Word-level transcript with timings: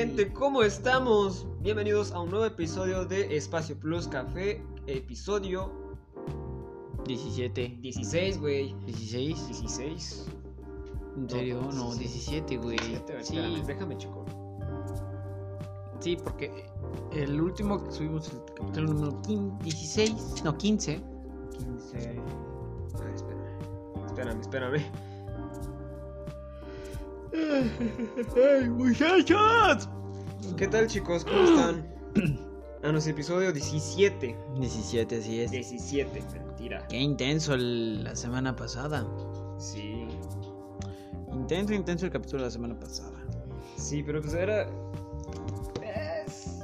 ¿qué 0.00 0.06
tal, 0.06 0.16
gente? 0.16 0.32
¿Cómo 0.32 0.62
estamos? 0.62 1.46
Bienvenidos 1.60 2.12
a 2.12 2.20
un 2.20 2.30
nuevo 2.30 2.46
episodio 2.46 3.04
de 3.04 3.36
Espacio 3.36 3.78
Plus 3.78 4.08
Café, 4.08 4.62
episodio 4.86 5.70
17. 7.04 7.76
16, 7.82 8.40
güey. 8.40 8.74
16. 8.86 9.48
16. 9.48 10.26
¿En 11.18 11.28
serio? 11.28 11.60
No, 11.60 11.72
No, 11.72 11.94
17. 11.94 12.56
17, 12.56 12.56
güey. 12.56 12.78
Sí, 13.22 13.62
déjame, 13.66 13.98
chico. 13.98 14.24
sí, 15.98 16.16
porque 16.16 16.64
el 17.12 17.38
último 17.38 17.84
que 17.84 17.92
subimos, 17.92 18.32
el 18.32 18.40
capítulo 18.56 18.94
número 18.94 19.20
15, 19.20 19.64
16, 19.64 20.44
no, 20.44 20.56
15. 20.56 21.02
15. 21.58 21.98
Ay, 21.98 23.14
espérame. 23.14 24.06
Espérame, 24.06 24.40
espérame. 24.40 25.09
¡Ay, 27.32 28.68
muchachos! 28.68 29.88
¿Qué 30.56 30.66
tal, 30.66 30.86
chicos? 30.86 31.24
¿Cómo 31.24 31.42
están? 31.44 31.86
No, 32.82 32.96
es 32.96 33.06
episodio 33.06 33.52
17. 33.52 34.36
17, 34.58 35.18
así 35.18 35.40
es. 35.42 35.50
17, 35.50 36.22
mentira. 36.32 36.86
Qué 36.88 36.98
intenso 36.98 37.54
el- 37.54 38.02
la 38.04 38.16
semana 38.16 38.56
pasada. 38.56 39.06
Sí. 39.58 40.08
Intenso, 41.32 41.74
intenso 41.74 42.06
el 42.06 42.12
capítulo 42.12 42.38
de 42.42 42.46
la 42.46 42.50
semana 42.50 42.78
pasada. 42.78 43.12
Sí, 43.76 44.02
pero 44.02 44.20
pues 44.20 44.34
era. 44.34 44.66
es- 46.26 46.58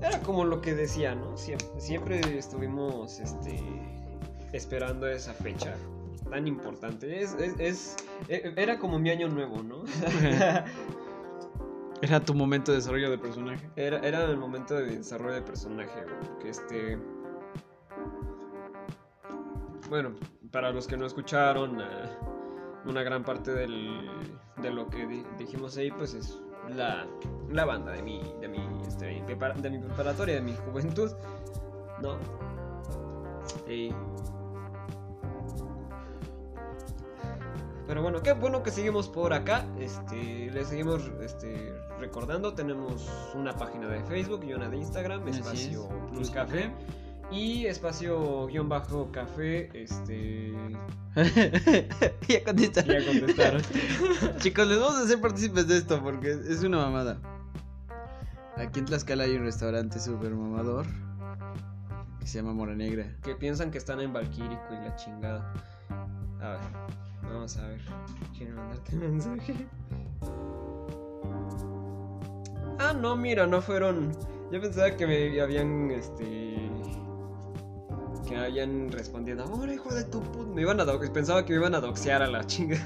Era 0.00 0.20
como 0.22 0.44
lo 0.44 0.60
que 0.60 0.74
decía, 0.74 1.14
¿no? 1.14 1.36
Siempre, 1.36 1.68
siempre 1.80 2.38
estuvimos 2.38 3.20
este, 3.20 3.60
esperando 4.52 5.06
esa 5.06 5.34
fecha 5.34 5.76
tan 6.30 6.46
importante. 6.46 7.20
Es, 7.22 7.34
es, 7.34 7.54
es- 7.58 7.96
e- 8.28 8.52
era 8.56 8.78
como 8.78 8.98
mi 8.98 9.10
año 9.10 9.28
nuevo, 9.28 9.62
¿no? 9.62 9.84
Era 12.00 12.20
tu 12.20 12.32
momento 12.32 12.70
de 12.70 12.78
desarrollo 12.78 13.10
de 13.10 13.18
personaje. 13.18 13.68
Era, 13.74 13.98
era 14.06 14.22
el 14.24 14.36
momento 14.36 14.74
de 14.74 14.84
desarrollo 14.98 15.34
de 15.34 15.42
personaje, 15.42 16.00
güey, 16.04 16.28
porque 16.28 16.48
este... 16.50 16.96
Bueno, 19.88 20.12
para 20.52 20.70
los 20.70 20.86
que 20.86 20.96
no 20.96 21.06
escucharon, 21.06 21.80
eh, 21.80 21.84
una 22.84 23.02
gran 23.02 23.24
parte 23.24 23.52
del- 23.52 24.08
de 24.62 24.70
lo 24.70 24.88
que 24.88 25.06
di- 25.08 25.24
dijimos 25.38 25.76
ahí, 25.76 25.90
pues 25.90 26.14
es 26.14 26.40
la, 26.68 27.04
la 27.50 27.64
banda 27.64 27.90
de 27.92 28.02
mi, 28.02 28.20
de, 28.40 28.46
mi, 28.48 28.60
este, 28.86 29.06
de 29.06 29.70
mi 29.70 29.78
preparatoria, 29.80 30.36
de 30.36 30.42
mi 30.42 30.54
juventud, 30.54 31.10
¿no? 32.00 32.16
Pero 37.88 38.02
bueno, 38.02 38.22
qué 38.22 38.34
bueno 38.34 38.62
que 38.62 38.70
seguimos 38.70 39.08
por 39.08 39.32
acá. 39.32 39.64
Este, 39.80 40.50
les 40.52 40.68
seguimos 40.68 41.10
este, 41.22 41.72
recordando. 41.98 42.52
Tenemos 42.52 43.08
una 43.34 43.56
página 43.56 43.88
de 43.88 44.04
Facebook 44.04 44.44
y 44.44 44.52
una 44.52 44.68
de 44.68 44.76
Instagram, 44.76 45.26
Así 45.26 45.38
espacio 45.38 45.88
es. 45.88 46.12
Plus 46.12 46.30
Café. 46.30 46.70
Y 47.30 47.64
espacio 47.64 48.46
guion 48.46 48.68
bajo 48.68 49.10
café. 49.10 49.70
Este. 49.72 50.52
ya 52.28 52.44
contestaron. 52.44 52.92
Ya 52.92 53.06
contestaron. 53.06 53.62
Chicos, 54.36 54.68
les 54.68 54.78
vamos 54.78 54.96
a 54.96 55.04
hacer 55.04 55.18
partícipes 55.22 55.66
de 55.66 55.78
esto 55.78 56.02
porque 56.02 56.32
es 56.32 56.62
una 56.62 56.76
mamada. 56.76 57.18
Aquí 58.58 58.80
en 58.80 58.84
Tlaxcala 58.84 59.24
hay 59.24 59.36
un 59.36 59.44
restaurante 59.44 59.98
súper 59.98 60.32
mamador 60.32 60.84
que 62.20 62.26
se 62.26 62.38
llama 62.38 62.52
Mora 62.52 62.74
Negra. 62.74 63.16
que 63.22 63.34
piensan 63.34 63.70
que 63.70 63.78
están 63.78 64.00
en 64.00 64.12
Valquírico 64.12 64.66
y 64.72 64.74
la 64.74 64.94
chingada. 64.96 65.54
A 66.40 66.50
ver, 66.50 66.60
vamos 67.48 67.56
a 67.56 67.68
ver. 67.68 67.80
¿Quieren 68.36 68.54
mandarte 68.56 68.96
mensaje? 68.96 69.54
Ah, 72.78 72.92
no, 72.92 73.16
mira, 73.16 73.46
no 73.46 73.60
fueron. 73.62 74.12
Yo 74.52 74.60
pensaba 74.60 74.90
que 74.96 75.06
me 75.06 75.40
habían, 75.40 75.90
este. 75.90 76.70
Que 78.28 78.36
habían 78.36 78.90
respondido, 78.92 79.42
ahora 79.44 79.72
hijo 79.72 79.92
de 79.94 80.04
tu 80.04 80.20
puta. 80.20 80.50
Me 80.54 80.62
iban 80.62 80.78
a 80.80 80.84
dox- 80.84 81.10
Pensaba 81.10 81.44
que 81.44 81.52
me 81.52 81.58
iban 81.60 81.74
a 81.74 81.80
doxear 81.80 82.22
a 82.22 82.26
la 82.26 82.44
chinga. 82.46 82.76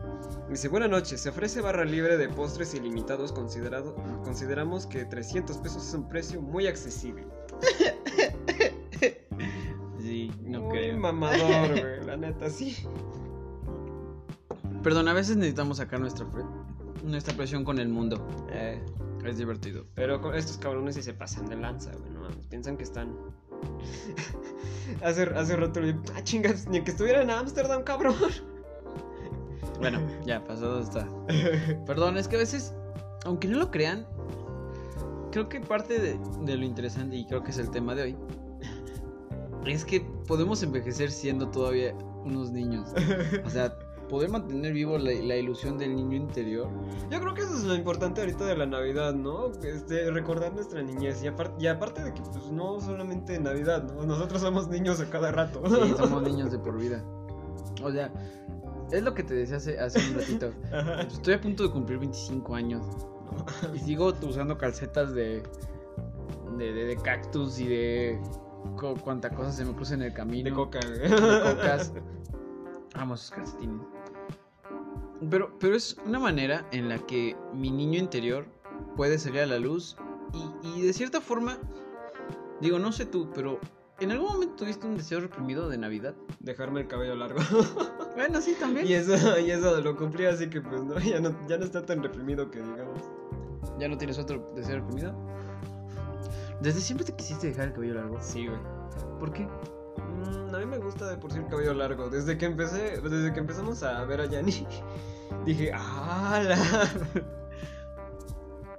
Dice, 0.48 0.68
buenas 0.68 0.90
noches, 0.90 1.20
se 1.20 1.30
ofrece 1.30 1.60
barra 1.60 1.84
libre 1.84 2.16
de 2.18 2.28
postres 2.28 2.74
ilimitados. 2.74 3.32
Considerado, 3.32 3.96
consideramos 4.22 4.86
que 4.86 5.04
300 5.04 5.56
pesos 5.58 5.86
es 5.88 5.94
un 5.94 6.08
precio 6.08 6.40
muy 6.40 6.66
accesible. 6.66 7.26
Sí, 10.00 10.32
no 10.42 10.62
Muy 10.62 10.70
creo. 10.78 10.98
mamador, 10.98 11.70
güey, 11.80 12.04
la 12.04 12.16
neta, 12.16 12.50
sí. 12.50 12.76
Perdón, 14.82 15.08
a 15.08 15.12
veces 15.12 15.36
necesitamos 15.36 15.76
sacar 15.78 16.00
nuestra, 16.00 16.26
nuestra 17.04 17.34
presión 17.36 17.64
con 17.64 17.78
el 17.78 17.88
mundo. 17.88 18.26
Eh, 18.50 18.82
Es 19.24 19.38
divertido. 19.38 19.84
pero 19.94 20.20
con 20.20 20.34
estos 20.34 20.58
cabrones 20.58 20.96
sí 20.96 21.02
se 21.02 21.14
pasan 21.14 21.48
de 21.48 21.56
lanza, 21.56 21.92
güey, 21.92 22.10
no 22.10 22.20
mames. 22.20 22.46
Piensan 22.46 22.76
que 22.76 22.82
están. 22.82 23.14
hace, 25.02 25.22
hace 25.22 25.56
rato 25.56 25.80
le 25.80 25.92
dije, 25.92 25.98
ah, 26.16 26.22
chingas, 26.24 26.66
ni 26.68 26.82
que 26.82 26.90
estuviera 26.90 27.22
en 27.22 27.30
Ámsterdam, 27.30 27.82
cabrón. 27.84 28.14
Bueno, 29.80 29.98
ya, 30.24 30.44
pasado 30.44 30.80
está. 30.80 31.08
Perdón, 31.86 32.16
es 32.16 32.28
que 32.28 32.36
a 32.36 32.38
veces, 32.38 32.72
aunque 33.24 33.48
no 33.48 33.58
lo 33.58 33.72
crean, 33.72 34.06
creo 35.32 35.48
que 35.48 35.60
parte 35.60 35.98
de, 35.98 36.20
de 36.44 36.56
lo 36.56 36.64
interesante, 36.64 37.16
y 37.16 37.26
creo 37.26 37.42
que 37.42 37.50
es 37.50 37.58
el 37.58 37.68
tema 37.70 37.96
de 37.96 38.02
hoy, 38.02 38.16
es 39.66 39.84
que 39.84 40.00
podemos 40.28 40.62
envejecer 40.62 41.10
siendo 41.10 41.48
todavía 41.48 41.94
unos 42.24 42.52
niños. 42.52 42.90
O 43.44 43.50
sea, 43.50 43.76
poder 44.12 44.28
mantener 44.30 44.74
vivo 44.74 44.98
la, 44.98 45.10
la 45.10 45.36
ilusión 45.36 45.78
del 45.78 45.96
niño 45.96 46.18
interior. 46.18 46.68
Yo 47.10 47.18
creo 47.18 47.32
que 47.32 47.40
eso 47.40 47.54
es 47.56 47.64
lo 47.64 47.74
importante 47.74 48.20
ahorita 48.20 48.44
de 48.44 48.54
la 48.58 48.66
Navidad, 48.66 49.14
¿no? 49.14 49.50
Este, 49.64 50.10
recordar 50.10 50.52
nuestra 50.52 50.82
niñez. 50.82 51.22
Y, 51.24 51.28
apar- 51.28 51.54
y 51.58 51.66
aparte 51.66 52.04
de 52.04 52.12
que, 52.12 52.20
pues, 52.20 52.50
no 52.50 52.78
solamente 52.78 53.38
Navidad, 53.40 53.84
¿no? 53.84 54.04
Nosotros 54.04 54.42
somos 54.42 54.68
niños 54.68 55.00
a 55.00 55.08
cada 55.08 55.32
rato. 55.32 55.62
Sí, 55.66 55.94
somos 55.96 56.22
niños 56.24 56.52
de 56.52 56.58
por 56.58 56.78
vida. 56.78 57.02
O 57.82 57.90
sea, 57.90 58.12
es 58.90 59.02
lo 59.02 59.14
que 59.14 59.22
te 59.22 59.32
decía 59.32 59.56
hace, 59.56 59.78
hace 59.80 59.98
un 60.10 60.16
ratito. 60.18 60.52
Estoy 61.10 61.32
a 61.34 61.40
punto 61.40 61.62
de 61.62 61.70
cumplir 61.70 61.98
25 61.98 62.54
años. 62.54 62.84
Y 63.74 63.78
sigo 63.78 64.12
usando 64.28 64.58
calcetas 64.58 65.14
de, 65.14 65.42
de, 66.58 66.72
de- 66.74 66.84
de 66.84 66.96
cactus 66.98 67.58
y 67.58 67.66
de 67.66 68.20
cuanta 69.02 69.30
cosa 69.30 69.52
se 69.52 69.64
me 69.64 69.72
cruza 69.74 69.94
en 69.94 70.02
el 70.02 70.12
camino. 70.12 70.50
De 70.50 70.54
coca. 70.54 70.80
De 70.80 71.08
cocas. 71.08 71.94
Amo 72.94 73.14
calcetines. 73.34 73.80
Pero, 75.30 75.56
pero 75.58 75.76
es 75.76 75.96
una 76.04 76.18
manera 76.18 76.66
en 76.72 76.88
la 76.88 76.98
que 76.98 77.36
mi 77.54 77.70
niño 77.70 77.98
interior 77.98 78.46
puede 78.96 79.18
salir 79.18 79.40
a 79.40 79.46
la 79.46 79.58
luz 79.58 79.96
y, 80.64 80.78
y 80.78 80.82
de 80.82 80.92
cierta 80.92 81.20
forma, 81.20 81.58
digo, 82.60 82.78
no 82.78 82.92
sé 82.92 83.06
tú, 83.06 83.30
pero 83.34 83.60
¿en 84.00 84.10
algún 84.10 84.28
momento 84.28 84.56
tuviste 84.56 84.86
un 84.86 84.96
deseo 84.96 85.20
reprimido 85.20 85.68
de 85.68 85.78
Navidad? 85.78 86.14
Dejarme 86.40 86.80
el 86.80 86.88
cabello 86.88 87.14
largo. 87.14 87.40
Bueno, 88.14 88.42
sí, 88.42 88.54
también. 88.60 88.86
Y 88.86 88.92
eso, 88.92 89.38
y 89.38 89.50
eso 89.50 89.80
lo 89.80 89.96
cumplí, 89.96 90.26
así 90.26 90.50
que 90.50 90.60
pues 90.60 90.84
no, 90.84 90.98
ya 90.98 91.18
no, 91.18 91.34
ya 91.48 91.56
no 91.56 91.64
está 91.64 91.86
tan 91.86 92.02
reprimido 92.02 92.50
que 92.50 92.58
digamos. 92.58 93.00
¿Ya 93.78 93.88
no 93.88 93.96
tienes 93.96 94.18
otro 94.18 94.46
deseo 94.54 94.76
reprimido? 94.76 95.14
¿Desde 96.60 96.80
siempre 96.80 97.06
te 97.06 97.14
quisiste 97.14 97.46
dejar 97.46 97.68
el 97.68 97.72
cabello 97.72 97.94
largo? 97.94 98.18
Sí, 98.20 98.46
güey. 98.46 98.60
¿Por 99.18 99.32
qué? 99.32 99.48
Mm, 100.08 100.54
a 100.54 100.58
mí 100.58 100.66
me 100.66 100.78
gusta 100.78 101.08
de 101.08 101.16
por 101.16 101.32
sí 101.32 101.38
el 101.38 101.46
cabello 101.46 101.74
largo. 101.74 102.08
Desde 102.10 102.38
que 102.38 102.46
empecé, 102.46 103.00
desde 103.00 103.32
que 103.32 103.40
empezamos 103.40 103.82
a 103.82 104.04
ver 104.04 104.20
a 104.20 104.26
Yanni, 104.26 104.66
dije, 105.46 105.72
¡ah! 105.74 106.40
la-". 106.44 106.88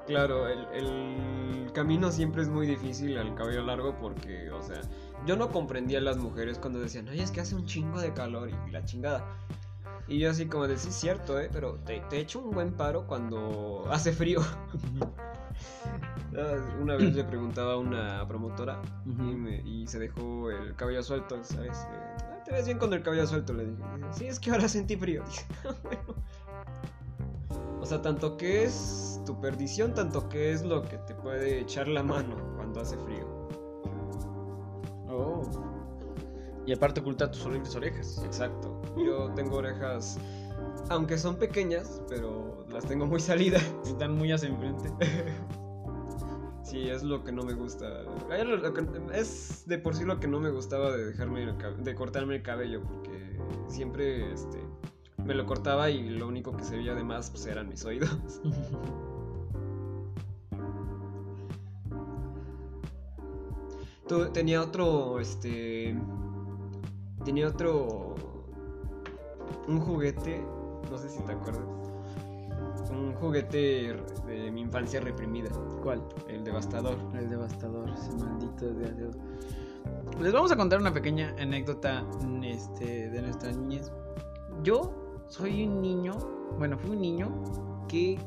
Claro, 0.06 0.50
el, 0.50 0.68
el 0.74 1.72
camino 1.72 2.12
siempre 2.12 2.42
es 2.42 2.50
muy 2.50 2.68
difícil 2.68 3.18
al 3.18 3.36
cabello 3.36 3.64
largo 3.64 3.98
porque, 3.98 4.52
o 4.52 4.62
sea, 4.62 4.82
yo 5.26 5.38
no 5.38 5.50
comprendía 5.50 6.00
a 6.00 6.02
las 6.02 6.18
mujeres 6.18 6.60
cuando 6.60 6.80
decían, 6.80 7.08
ay, 7.08 7.22
es 7.22 7.32
que 7.32 7.40
hace 7.40 7.56
un 7.56 7.66
chingo 7.66 8.02
de 8.02 8.14
calor 8.14 8.50
y 8.50 8.72
la 8.72 8.84
chingada. 8.84 9.26
Y 10.08 10.20
yo 10.20 10.30
así 10.32 10.48
como 10.48 10.68
de, 10.68 10.78
sí, 10.78 10.92
cierto, 10.92 11.40
¿eh? 11.40 11.50
Pero 11.52 11.76
te, 11.86 12.02
te 12.10 12.20
echo 12.20 12.40
un 12.40 12.52
buen 12.52 12.74
paro 12.74 13.08
cuando 13.08 13.86
hace 13.92 14.12
frío. 14.14 14.42
Una 16.82 16.96
vez 16.96 17.16
le 17.16 17.24
preguntaba 17.24 17.74
a 17.74 17.78
una 17.78 18.28
promotora 18.28 18.82
y, 19.06 19.10
me- 19.36 19.62
y 19.62 19.86
se 19.88 20.00
dejó 20.00 20.50
el 20.50 20.76
cabello 20.76 21.04
suelto, 21.04 21.42
¿sabes? 21.44 21.78
Eh, 21.92 22.16
"Ah, 22.32 22.44
te 22.44 22.52
ves 22.52 22.66
bien 22.66 22.80
con 22.80 22.92
el 22.94 23.04
cabello 23.04 23.28
suelto, 23.28 23.54
le 23.54 23.66
dije. 23.66 23.84
Sí, 24.12 24.26
es 24.26 24.40
que 24.40 24.52
ahora 24.52 24.68
sentí 24.68 24.96
frío. 24.96 25.24
Dije, 25.28 25.46
"Ah, 25.66 25.74
bueno. 25.84 26.02
O 27.80 27.86
sea, 27.86 28.02
tanto 28.02 28.36
que 28.38 28.64
es 28.64 29.22
tu 29.26 29.40
perdición, 29.42 29.94
tanto 29.94 30.28
que 30.30 30.52
es 30.54 30.64
lo 30.64 30.82
que 30.84 30.98
te 31.00 31.14
puede 31.16 31.60
echar 31.60 31.88
la 31.88 32.02
mano 32.02 32.36
cuando 32.56 32.80
hace 32.82 32.98
frío. 32.98 33.28
Oh. 35.08 35.42
Y 36.66 36.74
aparte 36.74 37.02
ocultar 37.02 37.32
tus 37.32 37.46
horribles 37.46 37.76
orejas. 37.76 38.22
Exacto. 38.26 38.82
Yo 38.98 39.30
tengo 39.36 39.58
orejas, 39.58 40.18
aunque 40.90 41.18
son 41.18 41.36
pequeñas, 41.36 42.02
pero 42.08 42.66
las 42.70 42.86
tengo 42.86 43.06
muy 43.06 43.20
salidas. 43.20 43.64
Están 43.86 44.16
muy 44.18 44.32
hacia 44.32 44.50
enfrente. 44.50 44.92
Sí, 46.64 46.90
es 46.90 47.04
lo 47.04 47.24
que 47.24 47.32
no 47.32 47.44
me 47.44 47.54
gusta. 47.54 47.86
Es 49.14 49.64
de 49.68 49.78
por 49.78 49.96
sí 49.96 50.06
lo 50.06 50.20
que 50.20 50.28
no 50.30 50.40
me 50.40 50.50
gustaba 50.50 50.92
de 50.96 51.06
dejarme 51.08 51.44
el 51.44 51.84
de 51.84 51.94
cortarme 51.94 52.38
el 52.38 52.42
cabello, 52.42 52.82
porque 52.82 53.38
siempre 53.68 54.32
este 54.34 54.60
me 55.24 55.36
lo 55.36 55.46
cortaba 55.46 55.90
y 55.92 56.10
lo 56.10 56.26
único 56.28 56.56
que 56.56 56.64
se 56.64 56.78
veía 56.78 56.94
además 56.94 57.30
pues 57.30 57.46
eran 57.46 57.68
mis 57.68 57.84
oídos. 57.86 58.18
Tu- 64.08 64.32
tenía 64.32 64.62
otro, 64.62 65.20
este, 65.20 65.96
tenía 67.24 67.48
otro, 67.48 68.16
un 69.68 69.80
juguete, 69.80 70.46
no 70.90 70.98
sé 70.98 71.10
si 71.10 71.20
te 71.24 71.32
acuerdas, 71.32 71.64
un 72.92 73.14
juguete 73.16 73.96
de 74.28 74.52
mi 74.52 74.62
infancia 74.62 75.00
reprimida, 75.00 75.50
¿Cuál? 75.82 76.04
el 76.28 76.44
devastador. 76.44 76.96
El 77.18 77.30
devastador, 77.30 77.90
ese 77.90 78.12
maldito 78.14 78.66
desgraciado. 78.66 79.12
Les 80.22 80.32
vamos 80.32 80.52
a 80.52 80.56
contar 80.56 80.80
una 80.80 80.94
pequeña 80.94 81.36
anécdota 81.40 82.06
este, 82.44 83.10
de 83.10 83.22
nuestra 83.22 83.52
niñez. 83.52 83.92
Yo 84.64 84.94
soy 85.28 85.66
un 85.66 85.82
niño, 85.82 86.14
bueno, 86.58 86.78
fui 86.78 86.92
un 86.92 87.02
niño 87.02 87.32
que 87.88 88.20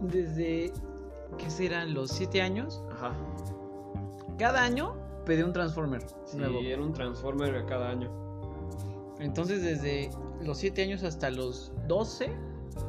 desde, 0.00 0.72
¿qué 1.38 1.50
serán? 1.50 1.94
Los 1.94 2.10
7 2.12 2.40
años, 2.40 2.82
Ajá. 2.90 3.12
cada 4.38 4.62
año 4.62 4.94
pedí 5.24 5.42
un 5.42 5.52
Transformer 5.52 6.02
Sí, 6.24 6.36
nuevo. 6.38 6.58
era 6.60 6.82
un 6.82 6.92
Transformer 6.92 7.64
cada 7.66 7.90
año. 7.90 8.10
Entonces 9.18 9.62
desde 9.62 10.10
los 10.42 10.58
7 10.58 10.82
años 10.82 11.02
hasta 11.04 11.30
los 11.30 11.72
12, 11.86 12.34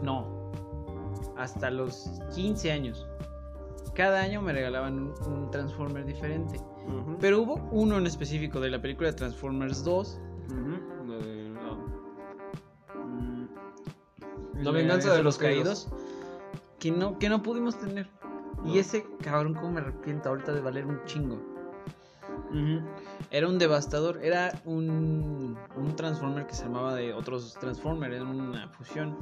no, 0.02 0.52
hasta 1.38 1.70
los 1.70 2.10
15 2.34 2.72
años. 2.72 3.08
Cada 3.94 4.22
año 4.22 4.42
me 4.42 4.54
regalaban 4.54 4.98
un, 5.00 5.14
un 5.32 5.52
Transformer 5.52 6.06
diferente. 6.06 6.60
Pero 7.20 7.42
hubo 7.42 7.56
uno 7.72 7.98
en 7.98 8.08
específico 8.08 8.60
de 8.60 8.70
la 8.72 8.82
película 8.82 9.10
de 9.10 9.14
Transformers 9.16 9.84
2. 9.84 10.20
Ujú. 10.50 11.06
Lo 11.08 11.20
de- 11.20 11.50
no. 11.50 11.78
La 14.62 14.72
venganza 14.72 15.14
de 15.14 15.24
los 15.24 15.38
caídos. 15.38 15.90
Que 16.80 16.92
no, 16.92 17.18
que 17.20 17.30
no 17.30 17.42
pudimos 17.44 17.78
tener. 17.80 18.10
No. 18.64 18.74
Y 18.74 18.80
ese 18.80 19.06
cabrón, 19.22 19.54
como 19.54 19.72
me 19.72 19.82
arrepiento 19.82 20.30
ahorita 20.30 20.54
de 20.54 20.62
valer 20.62 20.86
un 20.86 21.00
chingo. 21.06 21.38
Era 23.32 23.48
un 23.48 23.58
devastador. 23.58 24.20
Era 24.24 24.52
un, 24.66 25.58
un 25.76 25.96
Transformer 25.96 26.46
que 26.46 26.54
se 26.54 26.66
armaba 26.66 26.94
de 26.96 27.14
otros 27.14 27.54
Transformers. 27.60 28.16
Era 28.16 28.26
una 28.26 28.68
fusión. 28.70 29.18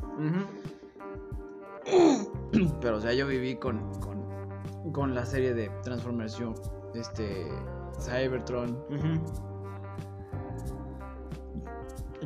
Pero, 2.81 2.98
o 2.98 3.02
sea, 3.02 3.13
yo 3.13 3.28
viví 3.28 3.56
con, 3.56 3.94
con, 4.00 4.92
con 4.92 5.16
la 5.16 5.25
serie 5.25 5.54
de 5.54 5.69
Transformers. 5.84 6.38
Yo, 6.38 6.54
este. 6.94 7.48
Cybertron. 8.00 8.78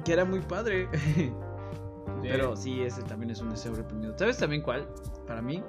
Que 0.03 0.13
era 0.13 0.25
muy 0.25 0.39
padre. 0.39 0.89
Sí. 2.21 2.31
Pero 2.31 2.55
sí, 2.55 2.81
ese 2.81 3.03
también 3.03 3.31
es 3.31 3.41
un 3.41 3.49
deseo 3.49 3.73
reprimido. 3.75 4.17
¿Sabes 4.17 4.37
también 4.37 4.61
cuál? 4.61 4.87
Para 5.27 5.41
mí. 5.41 5.63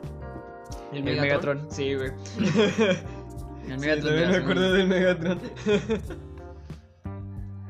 ¿El 0.93 0.99
El 0.99 1.05
Megatron? 1.05 1.59
Megatron. 1.59 1.71
Sí, 1.71 1.95
güey. 1.95 2.13
El 3.69 3.81
Sí, 3.81 3.87
Megatron 3.87 4.07
también 4.07 4.31
de 4.31 4.37
me 4.39 4.43
acuerdo 4.43 4.73
del 4.73 4.89
Megatron. 4.89 5.41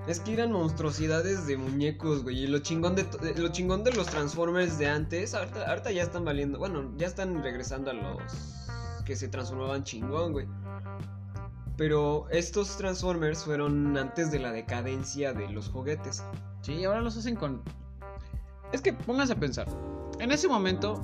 es 0.06 0.20
que 0.20 0.32
eran 0.34 0.52
monstruosidades 0.52 1.46
de 1.46 1.56
muñecos, 1.56 2.22
güey. 2.22 2.44
Y 2.44 2.46
lo 2.46 2.58
chingón 2.60 2.94
de- 2.94 3.34
lo 3.36 3.48
chingón 3.48 3.84
de 3.84 3.92
los 3.92 4.06
Transformers 4.06 4.78
de 4.78 4.88
antes, 4.88 5.34
ahorita, 5.34 5.68
ahorita 5.68 5.90
ya 5.92 6.02
están 6.04 6.24
valiendo. 6.24 6.58
Bueno, 6.58 6.92
ya 6.96 7.06
están 7.06 7.42
regresando 7.42 7.90
a 7.90 7.94
los 7.94 8.22
que 9.04 9.16
se 9.16 9.28
transformaban 9.28 9.84
chingón, 9.84 10.32
güey. 10.32 10.46
Pero 11.76 12.26
estos 12.30 12.76
Transformers 12.78 13.44
fueron 13.44 13.96
antes 13.98 14.30
de 14.30 14.38
la 14.38 14.52
decadencia 14.52 15.32
de 15.32 15.48
los 15.50 15.68
juguetes. 15.68 16.22
Sí, 16.62 16.84
ahora 16.84 17.00
los 17.02 17.16
hacen 17.16 17.36
con. 17.36 17.62
Es 18.72 18.80
que 18.80 18.92
pónganse 18.92 19.34
a 19.34 19.36
pensar. 19.36 19.68
En 20.18 20.32
ese 20.32 20.48
momento, 20.48 21.00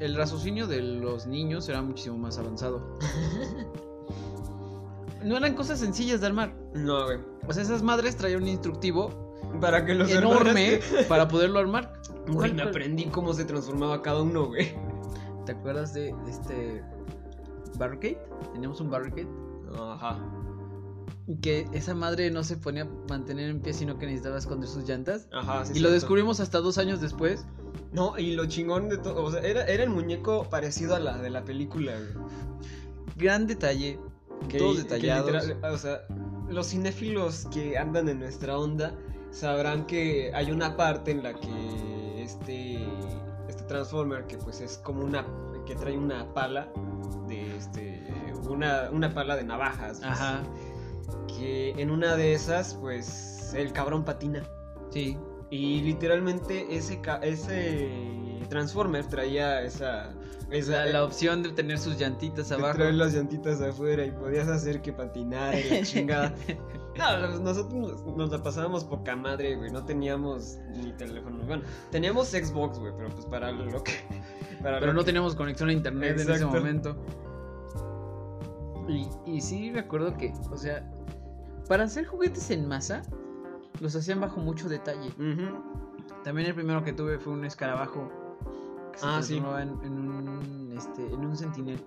el 0.00 0.16
raciocinio 0.16 0.66
de 0.66 0.80
los 0.80 1.26
niños 1.26 1.68
era 1.68 1.82
muchísimo 1.82 2.16
más 2.16 2.38
avanzado. 2.38 2.96
No 5.24 5.36
eran 5.36 5.54
cosas 5.54 5.80
sencillas 5.80 6.20
de 6.20 6.26
armar. 6.26 6.54
No, 6.74 7.04
güey. 7.06 7.18
O 7.48 7.52
sea, 7.52 7.62
esas 7.62 7.82
madres 7.82 8.16
traían 8.16 8.42
un 8.42 8.48
instructivo 8.48 9.34
Para 9.60 9.84
que 9.84 9.94
los 9.94 10.10
enorme 10.10 10.80
para 11.08 11.28
poderlo 11.28 11.58
armar. 11.58 11.92
Güey, 12.26 12.36
¿Cuál- 12.36 12.54
me 12.54 12.62
aprendí 12.62 13.06
cómo 13.06 13.32
se 13.34 13.44
transformaba 13.44 14.02
cada 14.02 14.22
uno, 14.22 14.46
güey. 14.46 14.74
¿Te 15.46 15.52
acuerdas 15.52 15.92
de, 15.94 16.14
de 16.24 16.30
este 16.30 16.82
Barricade? 17.78 18.18
Teníamos 18.52 18.80
un 18.80 18.90
Barricade. 18.90 19.28
Ajá. 19.78 20.18
Y 21.26 21.36
que 21.36 21.66
esa 21.72 21.94
madre 21.94 22.30
no 22.30 22.44
se 22.44 22.56
ponía 22.58 22.82
a 22.82 22.88
mantener 23.08 23.48
en 23.48 23.60
pie, 23.60 23.72
sino 23.72 23.98
que 23.98 24.04
necesitaba 24.06 24.36
esconder 24.38 24.68
sus 24.68 24.86
llantas. 24.86 25.26
Ajá, 25.32 25.64
sí. 25.64 25.72
y 25.72 25.74
lo 25.76 25.88
cierto. 25.88 25.92
descubrimos 25.94 26.40
hasta 26.40 26.60
dos 26.60 26.76
años 26.78 27.00
después. 27.00 27.46
No, 27.92 28.18
y 28.18 28.34
lo 28.34 28.46
chingón 28.46 28.88
de 28.88 28.98
todo, 28.98 29.22
o 29.22 29.30
sea, 29.30 29.40
era, 29.40 29.64
era 29.64 29.84
el 29.84 29.90
muñeco 29.90 30.44
parecido 30.50 30.94
a 30.94 30.98
la 31.00 31.16
de 31.18 31.30
la 31.30 31.44
película, 31.44 31.92
güey. 31.92 32.26
Gran 33.16 33.46
detalle. 33.46 33.98
Que- 34.48 34.58
todos 34.58 34.76
detallados. 34.78 35.30
literal- 35.32 35.72
o 35.74 35.78
sea, 35.78 36.02
los 36.48 36.68
cinéfilos 36.68 37.46
que 37.52 37.76
andan 37.78 38.08
en 38.08 38.18
nuestra 38.20 38.58
onda 38.58 38.94
sabrán 39.30 39.86
que 39.86 40.30
hay 40.34 40.50
una 40.52 40.76
parte 40.76 41.10
en 41.10 41.22
la 41.22 41.34
que 41.34 42.22
este 42.22 42.78
este 43.48 43.62
Transformer 43.64 44.26
que 44.26 44.36
pues 44.38 44.60
es 44.60 44.78
como 44.78 45.02
una 45.04 45.26
que 45.66 45.74
trae 45.74 45.96
una 45.96 46.32
pala 46.34 46.68
de 47.28 47.56
este 47.56 48.04
una, 48.48 48.90
una 48.92 49.12
pala 49.14 49.36
de 49.36 49.44
navajas. 49.44 49.98
pues, 50.00 50.10
Ajá. 50.10 50.42
Que 51.26 51.70
en 51.78 51.90
una 51.90 52.14
de 52.16 52.34
esas 52.34 52.74
pues 52.74 53.52
el 53.56 53.72
cabrón 53.72 54.04
patina. 54.04 54.42
Sí. 54.90 55.16
Y 55.50 55.80
literalmente 55.82 56.66
ese 56.76 57.00
ese 57.22 58.40
Transformer 58.48 59.06
traía 59.06 59.62
esa 59.62 60.12
esa 60.54 60.84
La, 60.86 61.04
opción 61.04 61.42
de 61.42 61.50
tener 61.50 61.78
sus 61.78 61.98
llantitas 61.98 62.48
de 62.48 62.54
abajo. 62.54 62.76
traer 62.78 62.94
las 62.94 63.12
llantitas 63.14 63.60
afuera 63.60 64.04
y 64.04 64.10
podías 64.12 64.48
hacer 64.48 64.80
que 64.82 64.92
patinara 64.92 65.58
y 65.58 65.68
la 65.70 65.82
chingada. 65.82 66.34
No, 66.96 67.28
pues, 67.28 67.40
nosotros 67.40 68.04
nos, 68.16 68.30
la 68.30 68.42
pasábamos 68.42 68.84
poca 68.84 69.16
madre, 69.16 69.56
güey. 69.56 69.70
No 69.72 69.84
teníamos 69.84 70.58
ni 70.76 70.92
teléfono. 70.92 71.44
Bueno, 71.44 71.64
teníamos 71.90 72.28
Xbox, 72.28 72.78
güey, 72.78 72.92
pero 72.96 73.08
pues 73.10 73.26
para 73.26 73.50
lo 73.50 73.82
que. 73.82 73.92
Para 74.62 74.78
Pero 74.78 74.92
lo 74.92 74.92
no 74.94 75.00
que- 75.00 75.06
teníamos 75.06 75.34
conexión 75.34 75.68
a 75.68 75.72
internet 75.72 76.12
en 76.12 76.20
ese 76.20 76.32
Exacto. 76.32 76.54
momento. 76.56 76.96
Y, 78.88 79.08
y 79.26 79.40
sí 79.40 79.70
me 79.70 79.80
acuerdo 79.80 80.16
que, 80.16 80.32
o 80.50 80.56
sea, 80.56 80.88
para 81.68 81.84
hacer 81.84 82.06
juguetes 82.06 82.50
en 82.50 82.68
masa, 82.68 83.02
los 83.80 83.96
hacían 83.96 84.20
bajo 84.20 84.40
mucho 84.40 84.68
detalle. 84.68 85.10
También 86.22 86.48
el 86.48 86.54
primero 86.54 86.84
que 86.84 86.92
tuve 86.92 87.18
fue 87.18 87.32
un 87.32 87.44
escarabajo. 87.44 88.10
Que 88.94 89.00
se 89.00 89.06
Ah, 89.06 89.20
sí. 89.22 89.34
transformaba 89.40 89.62
en, 89.62 89.68
en 89.84 89.98
un 89.98 90.72
este, 90.76 91.04
en 91.06 91.24
un 91.24 91.36
sentinel. 91.36 91.80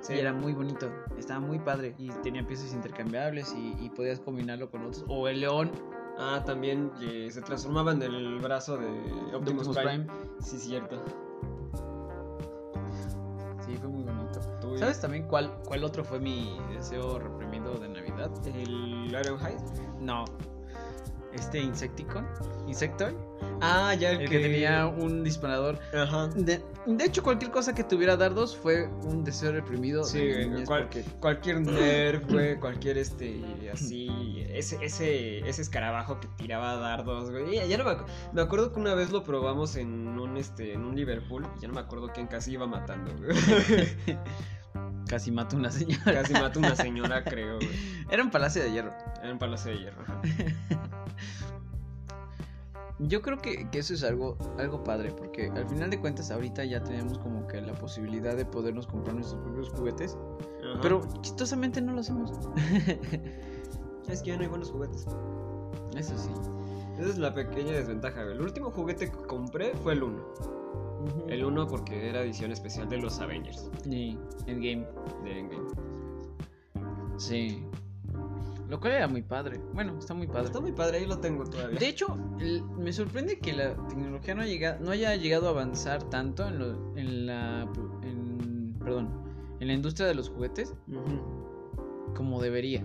Sí. 0.00 0.14
Y 0.14 0.18
era 0.18 0.32
muy 0.32 0.52
bonito, 0.52 0.88
estaba 1.18 1.40
muy 1.40 1.58
padre. 1.58 1.94
Y 1.98 2.10
tenía 2.22 2.46
piezas 2.46 2.72
intercambiables 2.74 3.54
y, 3.56 3.76
y 3.84 3.90
podías 3.90 4.20
combinarlo 4.20 4.70
con 4.70 4.82
otros. 4.82 5.04
O 5.08 5.28
el 5.28 5.40
león 5.40 5.70
Ah, 6.18 6.42
también 6.46 6.90
que 6.98 7.30
se 7.30 7.42
transformaba 7.42 7.92
en 7.92 8.00
el 8.02 8.38
brazo 8.38 8.78
de 8.78 8.86
de 8.86 9.36
Optimus, 9.36 9.68
Optimus 9.68 9.76
Prime. 9.76 10.04
Prime. 10.04 10.06
Sí, 10.40 10.58
cierto. 10.58 11.02
Sí, 13.64 13.76
fue 13.76 13.88
muy 13.88 14.02
bonito. 14.04 14.40
Tú- 14.60 14.78
¿Sabes 14.78 15.00
también 15.00 15.26
cuál, 15.26 15.52
cuál 15.66 15.84
otro 15.84 16.04
fue 16.04 16.18
mi 16.20 16.58
deseo 16.72 17.18
reprimido 17.18 17.74
de 17.74 17.88
Navidad? 17.88 18.30
El 18.46 19.08
Ironhide. 19.10 19.58
No. 20.00 20.24
Este 21.36 21.58
Insecticon. 21.60 22.26
Insectoid. 22.66 23.14
Ah, 23.60 23.94
ya 23.94 24.10
El 24.12 24.28
que 24.28 24.38
tenía 24.40 24.86
un 24.86 25.22
disparador. 25.22 25.78
Ajá. 25.94 26.28
De, 26.28 26.62
de 26.86 27.04
hecho, 27.04 27.22
cualquier 27.22 27.50
cosa 27.50 27.74
que 27.74 27.84
tuviera 27.84 28.16
dardos 28.16 28.56
fue 28.56 28.88
un 29.04 29.22
deseo 29.24 29.52
reprimido. 29.52 30.04
Sí, 30.04 30.18
de 30.18 30.64
cual- 30.64 30.82
porque- 30.84 31.04
cualquier 31.20 31.60
nerf, 31.62 32.26
güey, 32.30 32.58
cualquier 32.58 32.98
este, 32.98 33.42
así, 33.72 34.44
ese, 34.50 34.78
ese, 34.84 35.38
ese 35.48 35.62
escarabajo 35.62 36.18
que 36.20 36.28
tiraba 36.36 36.76
dardos, 36.76 37.30
güey. 37.30 37.66
Ya, 37.68 37.78
no 37.78 37.84
me, 37.84 37.90
acu- 37.92 38.06
me 38.32 38.42
acuerdo 38.42 38.72
que 38.72 38.80
una 38.80 38.94
vez 38.94 39.10
lo 39.10 39.22
probamos 39.22 39.76
en 39.76 40.08
un, 40.18 40.36
este, 40.36 40.72
en 40.74 40.84
un 40.84 40.96
Liverpool, 40.96 41.46
y 41.56 41.60
ya 41.60 41.68
no 41.68 41.74
me 41.74 41.80
acuerdo 41.80 42.10
quién 42.12 42.26
casi 42.26 42.52
iba 42.52 42.66
matando, 42.66 43.12
güey. 43.16 43.36
Casi 45.08 45.30
mató 45.30 45.56
una 45.56 45.70
señora. 45.70 46.02
casi 46.04 46.32
mató 46.32 46.58
una 46.58 46.74
señora, 46.74 47.22
creo, 47.22 47.56
güey. 47.58 47.70
Era 48.10 48.24
un 48.24 48.30
palacio 48.32 48.60
de 48.62 48.72
hierro. 48.72 48.92
En 49.22 49.30
un 49.30 49.38
palacio 49.38 49.70
de 49.70 49.78
hierro, 49.78 50.02
ajá. 50.02 50.20
Yo 52.98 53.20
creo 53.20 53.36
que, 53.38 53.68
que 53.70 53.78
eso 53.78 53.92
es 53.92 54.02
algo, 54.02 54.38
algo 54.58 54.82
padre, 54.82 55.12
porque 55.12 55.50
al 55.50 55.68
final 55.68 55.90
de 55.90 56.00
cuentas 56.00 56.30
ahorita 56.30 56.64
ya 56.64 56.82
tenemos 56.82 57.18
como 57.18 57.46
que 57.46 57.60
la 57.60 57.74
posibilidad 57.74 58.34
de 58.36 58.46
podernos 58.46 58.86
comprar 58.86 59.14
nuestros 59.14 59.40
propios 59.42 59.68
juguetes, 59.70 60.16
Ajá. 60.64 60.80
pero 60.80 61.02
chistosamente 61.20 61.80
no 61.82 61.92
lo 61.92 62.00
hacemos. 62.00 62.32
es 64.08 64.22
que 64.22 64.30
ya 64.30 64.36
no 64.36 64.42
hay 64.42 64.48
buenos 64.48 64.70
juguetes. 64.70 65.06
Eso 65.94 66.16
sí. 66.16 66.30
Esa 66.98 67.10
es 67.10 67.18
la 67.18 67.34
pequeña 67.34 67.72
desventaja. 67.72 68.22
El 68.22 68.40
último 68.40 68.70
juguete 68.70 69.10
que 69.10 69.18
compré 69.26 69.74
fue 69.76 69.92
el 69.92 70.02
1. 70.02 70.24
El 71.28 71.44
1 71.44 71.66
porque 71.68 72.08
era 72.08 72.22
edición 72.22 72.50
especial 72.50 72.88
de 72.88 72.98
los 72.98 73.20
Avengers 73.20 73.70
Y 73.84 74.18
Endgame. 74.46 74.86
de 75.22 75.38
Endgame. 75.38 75.68
Sí. 77.18 77.62
Lo 78.68 78.80
cual 78.80 78.94
era 78.94 79.06
muy 79.08 79.22
padre. 79.22 79.60
Bueno, 79.74 79.96
está 79.98 80.12
muy 80.14 80.26
padre. 80.26 80.46
Está 80.46 80.60
muy 80.60 80.72
padre, 80.72 80.98
ahí 80.98 81.06
lo 81.06 81.18
tengo 81.18 81.44
todavía. 81.44 81.78
De 81.78 81.88
hecho, 81.88 82.16
el- 82.40 82.62
me 82.64 82.92
sorprende 82.92 83.38
que 83.38 83.52
la 83.52 83.74
tecnología 83.88 84.34
no, 84.34 84.42
ha 84.42 84.46
llegado, 84.46 84.84
no 84.84 84.90
haya 84.90 85.14
llegado 85.16 85.46
a 85.46 85.50
avanzar 85.50 86.02
tanto 86.04 86.46
en, 86.48 86.58
lo- 86.58 86.96
en 86.96 87.26
la 87.26 87.62
en, 88.02 88.74
perdón, 88.80 89.08
en 89.60 89.68
la 89.68 89.72
industria 89.74 90.06
de 90.08 90.14
los 90.14 90.28
juguetes 90.30 90.74
como 92.14 92.40
debería. 92.40 92.82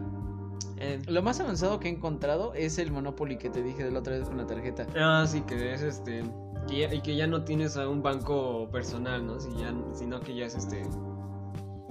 Eh, 0.77 0.99
Lo 1.07 1.21
más 1.21 1.39
avanzado 1.39 1.79
que 1.79 1.87
he 1.87 1.91
encontrado 1.91 2.53
es 2.53 2.77
el 2.79 2.91
Monopoly 2.91 3.37
que 3.37 3.49
te 3.49 3.61
dije 3.61 3.83
de 3.83 3.91
la 3.91 3.99
otra 3.99 4.17
vez 4.17 4.27
con 4.27 4.37
la 4.37 4.47
tarjeta. 4.47 4.87
Ah, 4.97 5.25
sí, 5.27 5.41
que 5.41 5.73
es 5.73 5.81
este. 5.81 6.23
que 6.67 6.77
ya- 6.79 6.93
y 6.93 7.01
que 7.01 7.15
ya 7.15 7.27
no 7.27 7.43
tienes 7.43 7.75
a 7.77 7.87
un 7.89 8.01
banco 8.03 8.69
personal, 8.71 9.25
¿no? 9.25 9.39
Si 9.39 9.49
ya, 9.57 9.73
sino 9.93 10.19
que 10.19 10.35
ya 10.35 10.45
es 10.45 10.55
este. 10.55 10.83